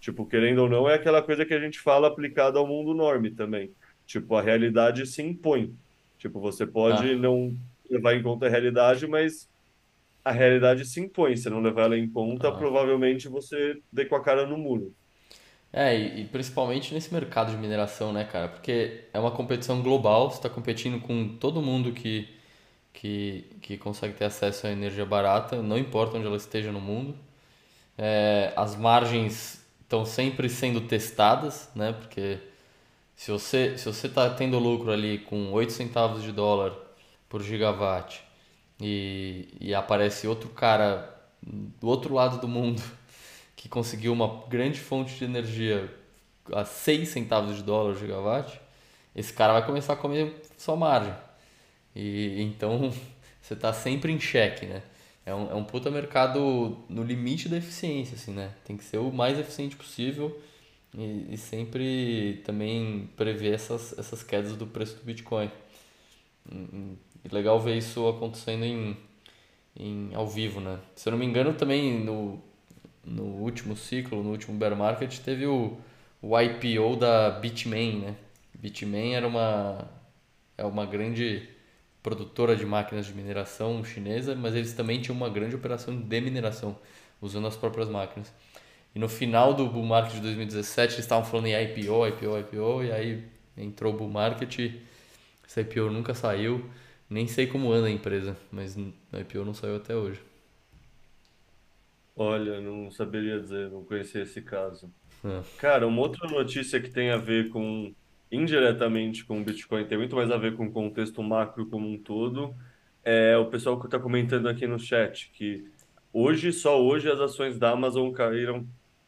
Tipo, 0.00 0.26
querendo 0.26 0.58
ou 0.60 0.68
não, 0.68 0.88
é 0.88 0.94
aquela 0.94 1.22
coisa 1.22 1.46
que 1.46 1.54
a 1.54 1.60
gente 1.60 1.80
fala 1.80 2.08
aplicada 2.08 2.58
ao 2.58 2.66
mundo 2.66 2.92
norme 2.94 3.30
também. 3.30 3.74
Tipo, 4.06 4.36
a 4.36 4.42
realidade 4.42 5.06
se 5.06 5.22
impõe. 5.22 5.74
Tipo, 6.18 6.38
você 6.40 6.66
pode 6.66 7.10
Ah, 7.10 7.16
não 7.16 7.56
levar 7.90 8.14
em 8.14 8.22
conta 8.22 8.46
a 8.46 8.50
realidade, 8.50 9.06
mas 9.06 9.50
a 10.24 10.32
realidade 10.32 10.84
se 10.86 11.00
impõe. 11.00 11.36
Se 11.36 11.50
não 11.50 11.60
levar 11.62 11.84
ela 11.84 11.98
em 11.98 12.10
conta, 12.10 12.48
ah. 12.48 12.52
provavelmente 12.52 13.28
você 13.28 13.80
dê 13.92 14.06
com 14.06 14.16
a 14.16 14.22
cara 14.22 14.46
no 14.46 14.58
muro. 14.58 14.94
É, 15.72 15.96
e, 15.96 16.22
e 16.22 16.24
principalmente 16.26 16.94
nesse 16.94 17.12
mercado 17.12 17.50
de 17.50 17.56
mineração, 17.58 18.12
né, 18.12 18.24
cara? 18.24 18.48
Porque 18.48 19.04
é 19.12 19.18
uma 19.18 19.30
competição 19.30 19.82
global, 19.82 20.30
você 20.30 20.38
está 20.38 20.48
competindo 20.50 21.00
com 21.00 21.36
todo 21.38 21.60
mundo 21.60 21.92
que, 21.92 22.28
que, 22.92 23.46
que 23.62 23.78
consegue 23.78 24.14
ter 24.14 24.26
acesso 24.26 24.66
à 24.66 24.72
energia 24.72 25.06
barata, 25.06 25.62
não 25.62 25.78
importa 25.78 26.18
onde 26.18 26.26
ela 26.26 26.36
esteja 26.38 26.72
no 26.72 26.80
mundo. 26.80 27.16
É, 27.98 28.52
as 28.56 28.76
margens 28.76 29.64
estão 29.82 30.04
sempre 30.04 30.48
sendo 30.48 30.80
testadas, 30.82 31.70
né? 31.74 31.92
Porque 31.92 32.38
se 33.16 33.30
você 33.30 33.78
se 33.78 33.86
você 33.86 34.06
está 34.08 34.28
tendo 34.30 34.58
lucro 34.58 34.90
ali 34.92 35.18
com 35.18 35.52
8 35.52 35.72
centavos 35.72 36.22
de 36.22 36.32
dólar 36.32 36.72
por 37.28 37.42
gigawatt 37.42 38.22
e, 38.80 39.48
e 39.60 39.74
aparece 39.74 40.26
outro 40.26 40.50
cara 40.50 41.14
do 41.42 41.88
outro 41.88 42.14
lado 42.14 42.38
do 42.40 42.48
mundo 42.48 42.82
que 43.56 43.68
conseguiu 43.68 44.12
uma 44.12 44.44
grande 44.48 44.80
fonte 44.80 45.14
de 45.16 45.24
energia 45.24 45.90
a 46.52 46.64
6 46.64 47.08
centavos 47.08 47.56
de 47.56 47.62
dólar 47.62 47.92
o 47.92 47.98
gigawatt, 47.98 48.60
esse 49.14 49.32
cara 49.32 49.54
vai 49.54 49.66
começar 49.66 49.94
a 49.94 49.96
comer 49.96 50.42
sua 50.56 50.76
margem. 50.76 51.14
E 51.94 52.42
então 52.42 52.92
você 53.40 53.54
está 53.54 53.72
sempre 53.72 54.12
em 54.12 54.20
xeque, 54.20 54.66
né? 54.66 54.82
É 55.26 55.34
um, 55.34 55.50
é 55.50 55.54
um 55.54 55.64
puta 55.64 55.90
mercado 55.90 56.78
no 56.88 57.02
limite 57.02 57.48
da 57.48 57.56
eficiência, 57.56 58.14
assim, 58.14 58.32
né? 58.32 58.54
Tem 58.64 58.76
que 58.76 58.84
ser 58.84 58.98
o 58.98 59.12
mais 59.12 59.36
eficiente 59.38 59.74
possível 59.76 60.40
e, 60.96 61.34
e 61.34 61.36
sempre 61.36 62.42
também 62.44 63.10
prever 63.16 63.54
essas, 63.54 63.98
essas 63.98 64.22
quedas 64.22 64.56
do 64.56 64.68
preço 64.68 64.96
do 64.96 65.04
Bitcoin. 65.04 65.50
E 66.48 67.28
legal 67.34 67.60
ver 67.60 67.76
isso 67.76 68.08
acontecendo 68.08 68.64
em, 68.64 68.96
em 69.76 70.14
ao 70.14 70.28
vivo, 70.28 70.60
né? 70.60 70.78
Se 70.94 71.08
eu 71.08 71.10
não 71.10 71.18
me 71.18 71.26
engano, 71.26 71.52
também 71.54 71.98
no, 71.98 72.40
no 73.04 73.24
último 73.24 73.76
ciclo, 73.76 74.22
no 74.22 74.30
último 74.30 74.56
bear 74.56 74.76
market, 74.76 75.18
teve 75.18 75.44
o, 75.46 75.76
o 76.22 76.40
IPO 76.40 76.96
da 76.96 77.30
Bitmain, 77.30 78.00
né? 78.00 78.16
Bitmain 78.54 79.14
era 79.14 79.26
uma, 79.26 79.90
é 80.56 80.64
uma 80.64 80.86
grande 80.86 81.48
produtora 82.06 82.54
de 82.54 82.64
máquinas 82.64 83.04
de 83.06 83.12
mineração 83.12 83.82
chinesa, 83.84 84.36
mas 84.36 84.54
eles 84.54 84.72
também 84.72 85.00
tinham 85.00 85.16
uma 85.16 85.28
grande 85.28 85.56
operação 85.56 86.00
de 86.00 86.20
mineração, 86.20 86.78
usando 87.20 87.48
as 87.48 87.56
próprias 87.56 87.88
máquinas. 87.88 88.32
E 88.94 88.98
no 89.00 89.08
final 89.08 89.52
do 89.52 89.66
bull 89.66 89.84
market 89.84 90.14
de 90.14 90.20
2017, 90.20 90.94
eles 90.94 91.04
estavam 91.04 91.28
falando 91.28 91.46
em 91.46 91.64
IPO, 91.64 92.06
IPO, 92.06 92.38
IPO, 92.38 92.84
e 92.84 92.92
aí 92.92 93.24
entrou 93.56 93.92
o 93.92 93.96
bull 93.96 94.08
market, 94.08 94.56
esse 94.56 95.60
IPO 95.60 95.90
nunca 95.90 96.14
saiu, 96.14 96.70
nem 97.10 97.26
sei 97.26 97.48
como 97.48 97.72
anda 97.72 97.88
a 97.88 97.90
empresa, 97.90 98.36
mas 98.52 98.76
o 98.76 99.18
IPO 99.18 99.44
não 99.44 99.52
saiu 99.52 99.74
até 99.74 99.96
hoje. 99.96 100.20
Olha, 102.14 102.60
não 102.60 102.88
saberia 102.88 103.40
dizer, 103.40 103.68
não 103.68 103.82
conhecia 103.82 104.22
esse 104.22 104.40
caso. 104.42 104.94
É. 105.24 105.42
Cara, 105.58 105.88
uma 105.88 106.02
outra 106.02 106.28
notícia 106.28 106.80
que 106.80 106.88
tem 106.88 107.10
a 107.10 107.16
ver 107.16 107.48
com, 107.48 107.92
indiretamente 108.30 109.24
com 109.24 109.40
o 109.40 109.44
Bitcoin, 109.44 109.84
tem 109.86 109.98
muito 109.98 110.16
mais 110.16 110.30
a 110.30 110.36
ver 110.36 110.56
com 110.56 110.66
o 110.66 110.72
contexto 110.72 111.22
macro 111.22 111.66
como 111.66 111.88
um 111.88 111.98
todo, 111.98 112.54
é 113.04 113.36
o 113.36 113.46
pessoal 113.46 113.78
que 113.78 113.86
está 113.86 113.98
comentando 113.98 114.48
aqui 114.48 114.66
no 114.66 114.78
chat, 114.78 115.30
que 115.32 115.64
hoje, 116.12 116.52
só 116.52 116.82
hoje, 116.82 117.10
as 117.10 117.20
ações 117.20 117.58
da 117.58 117.70
Amazon 117.70 118.10
caíram 118.10 118.66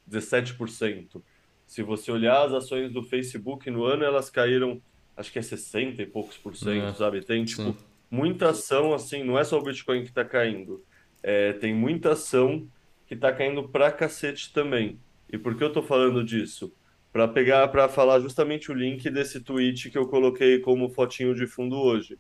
17%. 0.09 1.23
Se 1.67 1.83
você 1.83 2.11
olhar 2.11 2.47
as 2.47 2.53
ações 2.53 2.93
do 2.93 3.03
Facebook 3.03 3.69
no 3.71 3.85
ano, 3.85 4.05
elas 4.05 4.31
caíram, 4.31 4.81
acho 5.17 5.33
que 5.33 5.39
é 5.39 5.43
60 5.43 6.01
e 6.03 6.07
poucos 6.07 6.37
por 6.37 6.55
cento, 6.57 6.87
É, 6.87 6.95
sabe? 6.95 7.21
Tem, 7.25 7.47
sim. 7.47 7.73
tipo, 7.73 7.85
muita 8.11 8.51
ação, 8.51 8.95
assim, 8.95 9.23
não 9.25 9.39
é 9.39 9.45
só 9.45 9.59
o 9.59 9.63
Bitcoin 9.63 10.03
que 10.03 10.09
está 10.09 10.25
caindo. 10.25 10.85
É, 11.23 11.53
tem 11.55 11.75
muita 11.75 12.13
ação 12.13 12.69
que 13.07 13.15
está 13.15 13.33
caindo 13.33 13.69
pra 13.69 13.91
cacete 13.91 14.53
também. 14.53 14.99
E 15.31 15.37
por 15.37 15.57
que 15.57 15.65
eu 15.65 15.73
tô 15.73 15.83
falando 15.83 16.25
disso? 16.25 16.73
Para 17.19 17.27
pegar, 17.27 17.67
para 17.67 17.89
falar 17.89 18.21
justamente 18.21 18.71
o 18.71 18.75
link 18.75 19.11
desse 19.11 19.41
tweet 19.41 19.91
que 19.91 19.99
eu 19.99 20.07
coloquei 20.07 20.61
como 20.61 20.89
fotinho 20.89 21.35
de 21.35 21.49
fundo 21.49 21.75
hoje. 21.77 22.17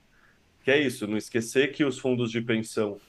Que 0.64 0.72
é 0.72 0.82
isso, 0.82 1.06
não 1.06 1.16
esquecer 1.16 1.70
que 1.70 1.84
os 1.84 2.00
fundos 2.00 2.32
de 2.32 2.42
pensão, 2.42 3.00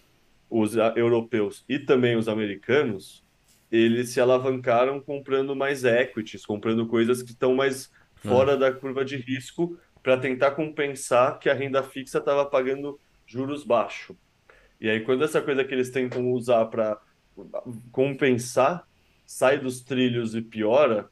os 0.48 0.76
europeus 0.96 1.66
e 1.68 1.80
também 1.80 2.16
os 2.16 2.28
americanos, 2.28 3.26
eles 3.72 4.10
se 4.12 4.22
alavancaram 4.22 5.02
comprando 5.02 5.56
mais 5.56 5.84
equities, 5.84 6.46
comprando 6.46 6.86
coisas 6.86 7.24
que 7.24 7.32
estão 7.32 7.56
mais 7.56 7.92
É, 8.24 8.28
fora 8.28 8.56
da 8.56 8.72
curva 8.72 9.04
de 9.04 9.18
risco 9.18 9.76
para 10.04 10.16
tentar 10.16 10.52
compensar 10.52 11.40
que 11.40 11.50
a 11.50 11.56
renda 11.56 11.82
fixa 11.82 12.20
estava 12.20 12.46
pagando 12.46 13.00
juros 13.26 13.64
baixos. 13.64 14.16
E 14.80 14.88
aí, 14.88 15.02
quando 15.02 15.24
essa 15.24 15.42
coisa 15.42 15.66
que 15.66 15.74
eles 15.74 15.90
tentam 15.90 16.32
usar 16.34 16.66
para 16.68 17.02
compensar 17.92 18.88
sai 19.26 19.58
dos 19.60 19.82
trilhos 19.82 20.36
e 20.36 20.42
piora, 20.44 21.10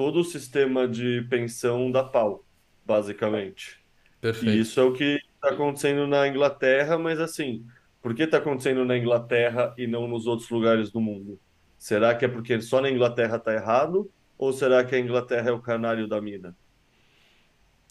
todo 0.00 0.20
o 0.20 0.24
sistema 0.24 0.88
de 0.88 1.26
pensão 1.28 1.92
dá 1.92 2.02
pau, 2.02 2.42
basicamente. 2.86 3.78
E 4.16 4.20
perfeito. 4.22 4.58
isso 4.58 4.80
é 4.80 4.82
o 4.82 4.94
que 4.94 5.20
está 5.34 5.50
acontecendo 5.50 6.06
na 6.06 6.26
Inglaterra, 6.26 6.96
mas 6.96 7.20
assim, 7.20 7.66
por 8.00 8.14
que 8.14 8.22
está 8.22 8.38
acontecendo 8.38 8.82
na 8.82 8.96
Inglaterra 8.96 9.74
e 9.76 9.86
não 9.86 10.08
nos 10.08 10.26
outros 10.26 10.48
lugares 10.48 10.90
do 10.90 11.02
mundo? 11.02 11.38
Será 11.76 12.14
que 12.14 12.24
é 12.24 12.28
porque 12.28 12.62
só 12.62 12.80
na 12.80 12.90
Inglaterra 12.90 13.36
está 13.36 13.52
errado? 13.52 14.10
Ou 14.38 14.54
será 14.54 14.82
que 14.82 14.94
a 14.94 14.98
Inglaterra 14.98 15.50
é 15.50 15.52
o 15.52 15.60
canário 15.60 16.08
da 16.08 16.18
mina? 16.18 16.56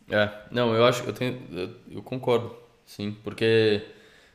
É, 0.10 0.32
não, 0.50 0.74
eu 0.74 0.86
acho, 0.86 1.04
eu 1.04 1.14
tenho, 1.14 1.40
eu, 1.52 1.76
eu 1.92 2.02
concordo, 2.02 2.56
sim, 2.88 3.16
porque 3.24 3.84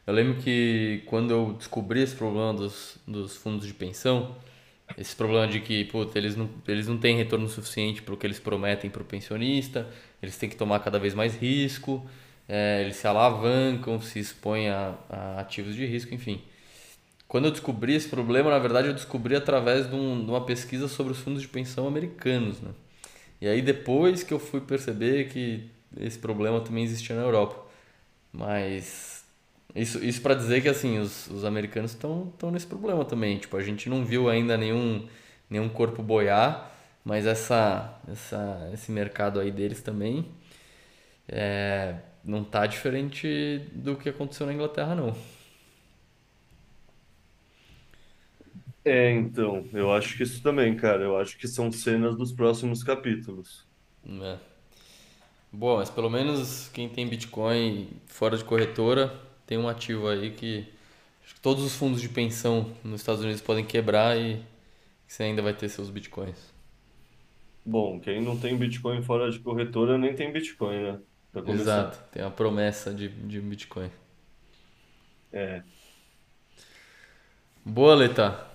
eu 0.07 0.15
lembro 0.15 0.41
que 0.41 1.03
quando 1.07 1.33
eu 1.33 1.55
descobri 1.55 2.03
esse 2.03 2.15
problema 2.15 2.55
dos, 2.55 2.99
dos 3.05 3.37
fundos 3.37 3.67
de 3.67 3.75
pensão, 3.75 4.37
esse 4.97 5.15
problema 5.17 5.49
de 5.49 5.61
que, 5.61 5.85
puta, 5.87 6.19
eles 6.19 6.37
não, 6.37 6.49
eles 6.69 6.87
não 6.89 6.99
têm 6.99 7.17
retorno 7.17 7.49
suficiente 7.49 8.03
para 8.03 8.15
o 8.15 8.17
que 8.17 8.27
eles 8.27 8.39
prometem 8.41 8.91
para 8.91 9.03
o 9.03 9.05
pensionista, 9.05 9.89
eles 10.23 10.37
têm 10.39 10.49
que 10.49 10.57
tomar 10.57 10.81
cada 10.81 10.99
vez 10.99 11.15
mais 11.15 11.37
risco, 11.37 12.05
é, 12.49 12.83
eles 12.83 12.97
se 12.97 13.07
alavancam, 13.07 14.01
se 14.01 14.19
expõem 14.19 14.69
a, 14.69 14.95
a 15.11 15.41
ativos 15.41 15.75
de 15.75 15.85
risco, 15.87 16.15
enfim. 16.15 16.43
Quando 17.29 17.47
eu 17.47 17.51
descobri 17.51 17.95
esse 17.95 18.09
problema, 18.09 18.51
na 18.51 18.59
verdade, 18.59 18.89
eu 18.89 18.95
descobri 18.95 19.35
através 19.35 19.89
de, 19.89 19.95
um- 19.97 20.25
de 20.25 20.31
uma 20.31 20.45
pesquisa 20.45 20.89
sobre 20.89 21.13
os 21.13 21.19
fundos 21.21 21.43
de 21.43 21.49
pensão 21.49 21.87
americanos, 21.89 22.61
né? 22.61 22.71
E 23.41 23.49
aí 23.49 23.63
depois 23.63 24.23
que 24.23 24.35
eu 24.35 24.39
fui 24.41 24.61
perceber 24.61 25.29
que 25.31 25.69
esse 25.99 26.19
problema 26.19 26.61
também 26.61 26.85
existia 26.85 27.17
na 27.17 27.23
Europa. 27.23 27.57
Mas 28.33 29.24
isso, 29.75 30.05
isso 30.05 30.21
para 30.23 30.35
dizer 30.35 30.63
que 30.63 30.69
assim, 30.69 30.99
os, 30.99 31.27
os 31.29 31.45
americanos 31.45 31.93
estão 31.93 32.33
nesse 32.53 32.67
problema 32.67 33.05
também. 33.05 33.39
Tipo, 33.39 33.57
a 33.57 33.63
gente 33.63 33.89
não 33.89 34.05
viu 34.05 34.29
ainda 34.29 34.57
nenhum, 34.57 35.07
nenhum 35.51 35.69
corpo 35.69 36.03
boiar, 36.03 36.71
mas 37.05 37.27
essa, 37.27 38.01
essa, 38.11 38.71
esse 38.73 38.93
mercado 38.93 39.41
aí 39.41 39.51
deles 39.51 39.83
também 39.83 40.27
é, 41.29 41.97
não 42.25 42.45
tá 42.45 42.67
diferente 42.67 43.59
do 43.75 43.97
que 43.97 44.09
aconteceu 44.09 44.47
na 44.47 44.53
Inglaterra, 44.55 44.95
não. 44.95 45.15
É, 48.85 49.11
então, 49.13 49.69
eu 49.73 49.93
acho 49.93 50.17
que 50.17 50.23
isso 50.23 50.43
também, 50.43 50.77
cara. 50.77 51.03
Eu 51.03 51.17
acho 51.19 51.39
que 51.39 51.49
são 51.49 51.73
cenas 51.73 52.17
dos 52.17 52.33
próximos 52.33 52.83
capítulos. 52.83 53.67
É. 54.07 54.39
Bom, 55.53 55.77
mas 55.77 55.89
pelo 55.89 56.11
menos 56.11 56.69
quem 56.69 56.89
tem 56.89 57.09
Bitcoin 57.09 57.89
fora 58.07 58.37
de 58.37 58.45
corretora 58.45 59.21
tem 59.47 59.59
um 59.59 59.69
ativo 59.69 60.09
aí 60.09 60.31
que 60.31 60.67
que 61.27 61.41
todos 61.41 61.65
os 61.65 61.75
fundos 61.75 62.01
de 62.01 62.09
pensão 62.09 62.71
nos 62.85 63.01
Estados 63.01 63.23
Unidos 63.23 63.41
podem 63.41 63.65
quebrar 63.65 64.17
e 64.19 64.43
você 65.07 65.23
ainda 65.23 65.41
vai 65.41 65.55
ter 65.55 65.69
seus 65.69 65.89
Bitcoins. 65.89 66.53
Bom, 67.65 67.99
quem 67.99 68.21
não 68.21 68.39
tem 68.39 68.57
Bitcoin 68.57 69.03
fora 69.03 69.31
de 69.31 69.39
corretora 69.39 69.97
nem 69.97 70.15
tem 70.15 70.31
Bitcoin, 70.31 70.83
né? 70.83 71.01
Para 71.33 71.51
Exato, 71.51 71.99
tem 72.13 72.23
a 72.23 72.31
promessa 72.31 72.93
de, 72.93 73.09
de 73.09 73.41
Bitcoin. 73.41 73.91
É. 75.33 75.63
Boa, 77.65 77.95
Leta. 77.95 78.47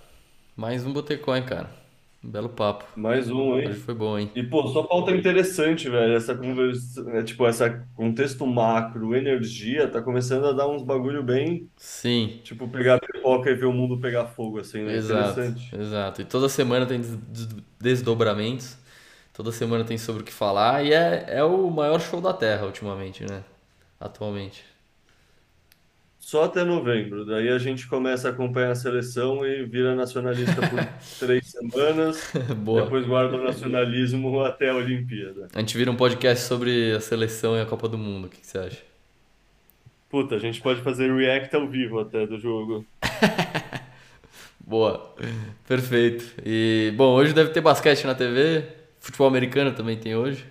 Mais 0.55 0.85
um 0.85 0.93
Botecoin, 0.93 1.43
cara. 1.43 1.78
Um 2.23 2.29
belo 2.31 2.49
papo. 2.49 2.85
Mais 2.95 3.29
um, 3.29 3.57
Hoje 3.63 3.77
hein? 3.77 3.79
foi 3.79 3.93
bom, 3.93 4.17
hein? 4.17 4.31
E, 4.33 4.43
pô, 4.43 4.67
só 4.67 4.83
pauta 4.83 5.11
interessante, 5.15 5.89
velho. 5.89 6.13
Essa 6.15 6.35
conversa, 6.37 7.01
é, 7.11 7.23
tipo, 7.23 7.45
essa 7.47 7.69
contexto 7.95 8.45
macro, 8.45 9.15
energia, 9.15 9.89
tá 9.91 10.01
começando 10.01 10.45
a 10.47 10.53
dar 10.53 10.67
uns 10.69 10.83
bagulho 10.83 11.23
bem, 11.23 11.71
Sim, 11.77 12.43
tipo, 12.43 12.69
pegar 12.71 12.99
pipoca 12.99 13.49
e 13.51 13.55
ver 13.55 13.65
o 13.67 13.73
mundo 13.73 13.99
pegar 14.01 14.27
fogo, 14.27 14.59
assim, 14.59 14.83
né? 14.83 14.95
exato, 14.95 15.53
Interessante. 15.53 15.71
exato. 15.71 16.21
E 16.21 16.25
toda 16.25 16.49
semana 16.49 16.85
tem 16.85 16.99
des- 17.01 17.15
des- 17.15 17.47
desdobramentos, 17.79 18.77
toda 19.33 19.51
semana 19.51 19.83
tem 19.85 19.97
sobre 19.97 20.23
o 20.23 20.25
que 20.25 20.33
falar 20.33 20.85
e 20.85 20.93
é, 20.93 21.25
é 21.39 21.43
o 21.43 21.69
maior 21.69 21.99
show 21.99 22.21
da 22.21 22.33
Terra 22.33 22.65
ultimamente, 22.65 23.25
né? 23.25 23.43
Atualmente. 23.99 24.65
Só 26.29 26.43
até 26.43 26.63
novembro. 26.63 27.25
Daí 27.25 27.49
a 27.49 27.57
gente 27.57 27.87
começa 27.87 28.27
a 28.27 28.31
acompanhar 28.31 28.69
a 28.69 28.75
seleção 28.75 29.43
e 29.43 29.65
vira 29.65 29.95
nacionalista 29.95 30.61
por 30.69 30.87
três 31.17 31.47
semanas. 31.47 32.31
Boa. 32.57 32.83
Depois 32.83 33.07
guarda 33.07 33.35
o 33.35 33.43
nacionalismo 33.43 34.39
até 34.41 34.69
a 34.69 34.75
Olimpíada. 34.75 35.47
A 35.55 35.59
gente 35.59 35.75
vira 35.75 35.89
um 35.89 35.95
podcast 35.95 36.45
sobre 36.45 36.93
a 36.93 36.99
seleção 36.99 37.57
e 37.57 37.61
a 37.61 37.65
Copa 37.65 37.87
do 37.87 37.97
Mundo. 37.97 38.25
O 38.25 38.29
que 38.29 38.41
que 38.41 38.45
você 38.45 38.59
acha? 38.59 38.77
Puta, 40.07 40.35
a 40.35 40.39
gente 40.39 40.61
pode 40.61 40.81
fazer 40.81 41.11
react 41.11 41.55
ao 41.55 41.67
vivo 41.67 41.99
até 41.99 42.27
do 42.27 42.37
jogo. 42.37 42.85
Boa. 44.61 45.15
Perfeito. 45.67 46.25
E, 46.45 46.93
bom, 46.95 47.15
hoje 47.15 47.33
deve 47.33 47.49
ter 47.49 47.61
basquete 47.61 48.05
na 48.05 48.13
TV. 48.13 48.65
Futebol 48.99 49.27
americano 49.27 49.71
também 49.71 49.97
tem 49.97 50.15
hoje. 50.15 50.45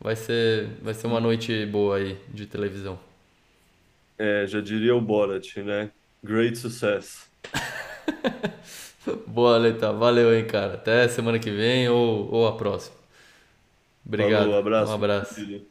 Vai 0.00 0.16
ser, 0.16 0.70
vai 0.80 0.94
ser 0.94 1.06
uma 1.06 1.20
noite 1.20 1.66
boa 1.66 1.98
aí 1.98 2.16
de 2.32 2.46
televisão. 2.46 3.11
É, 4.18 4.46
já 4.46 4.60
diria 4.60 4.94
o 4.94 5.00
Borat, 5.00 5.56
né? 5.56 5.90
Great 6.22 6.56
success. 6.56 7.28
Boa, 9.26 9.56
Leita. 9.56 9.92
Valeu, 9.92 10.34
hein, 10.34 10.46
cara. 10.46 10.74
Até 10.74 11.08
semana 11.08 11.38
que 11.38 11.50
vem 11.50 11.88
ou, 11.88 12.32
ou 12.32 12.46
a 12.46 12.56
próxima. 12.56 12.96
Obrigado. 14.06 14.44
Falou, 14.44 14.58
abraço. 14.58 14.92
Um 14.92 14.94
abraço. 14.94 15.34
filho. 15.34 15.66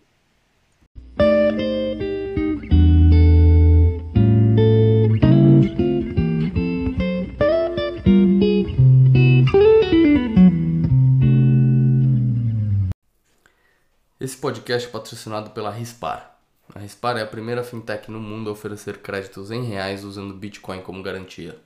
Esse 14.19 14.37
podcast 14.37 14.87
é 14.87 14.91
patrocinado 14.91 15.49
pela 15.49 15.71
Rispar. 15.71 16.30
A 16.73 16.79
Rispar 16.79 17.17
é 17.17 17.21
a 17.21 17.27
primeira 17.27 17.65
fintech 17.65 18.09
no 18.09 18.19
mundo 18.19 18.49
a 18.49 18.53
oferecer 18.53 18.99
créditos 18.99 19.51
em 19.51 19.61
reais 19.63 20.05
usando 20.05 20.33
Bitcoin 20.33 20.81
como 20.81 21.03
garantia. 21.03 21.59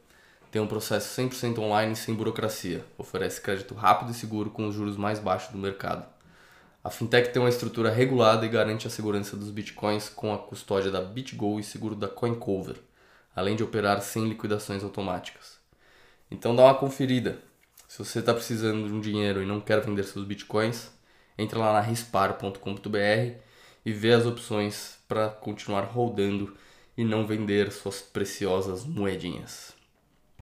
Tem 0.50 0.60
um 0.60 0.66
processo 0.66 1.22
100% 1.22 1.60
online 1.60 1.94
e 1.94 1.96
sem 1.96 2.16
burocracia. 2.16 2.84
Oferece 2.98 3.40
crédito 3.40 3.76
rápido 3.76 4.12
e 4.12 4.16
seguro 4.16 4.50
com 4.50 4.68
os 4.68 4.74
juros 4.74 4.98
mais 4.98 5.20
baixos 5.20 5.52
do 5.52 5.60
mercado. 5.60 6.08
A 6.84 6.90
fintech 6.90 7.32
tem 7.32 7.40
uma 7.40 7.50
estrutura 7.50 7.92
regulada 7.92 8.48
e 8.48 8.50
garante 8.50 8.88
a 8.88 8.90
segurança 8.90 9.38
dos 9.38 9.52
bitcoins 9.52 10.10
com 10.10 10.34
a 10.34 10.40
custódia 10.40 10.90
da 10.90 11.02
BitGo 11.02 11.60
e 11.60 11.64
seguro 11.64 11.96
da 11.96 12.08
CoinCover, 12.08 12.78
além 13.36 13.56
de 13.56 13.64
operar 13.64 14.02
sem 14.02 14.28
liquidações 14.28 14.84
automáticas. 14.84 15.60
Então 16.32 16.56
dá 16.56 16.64
uma 16.64 16.76
conferida. 16.76 17.38
Se 17.88 18.00
você 18.00 18.20
está 18.20 18.34
precisando 18.34 18.88
de 18.88 18.94
um 18.94 19.00
dinheiro 19.00 19.44
e 19.44 19.46
não 19.46 19.62
quer 19.62 19.82
vender 19.82 20.04
seus 20.04 20.26
bitcoins, 20.26 20.90
entra 21.38 21.60
lá 21.60 21.74
na 21.74 21.82
rispar.com.br 21.82 23.45
e 23.86 23.94
vê 23.94 24.14
as 24.14 24.26
opções 24.26 24.98
para 25.08 25.30
continuar 25.30 25.84
rodando 25.84 26.58
e 26.98 27.04
não 27.04 27.28
vender 27.28 27.72
suas 27.72 28.02
preciosas 28.02 28.86
moedinhas. 28.86 29.75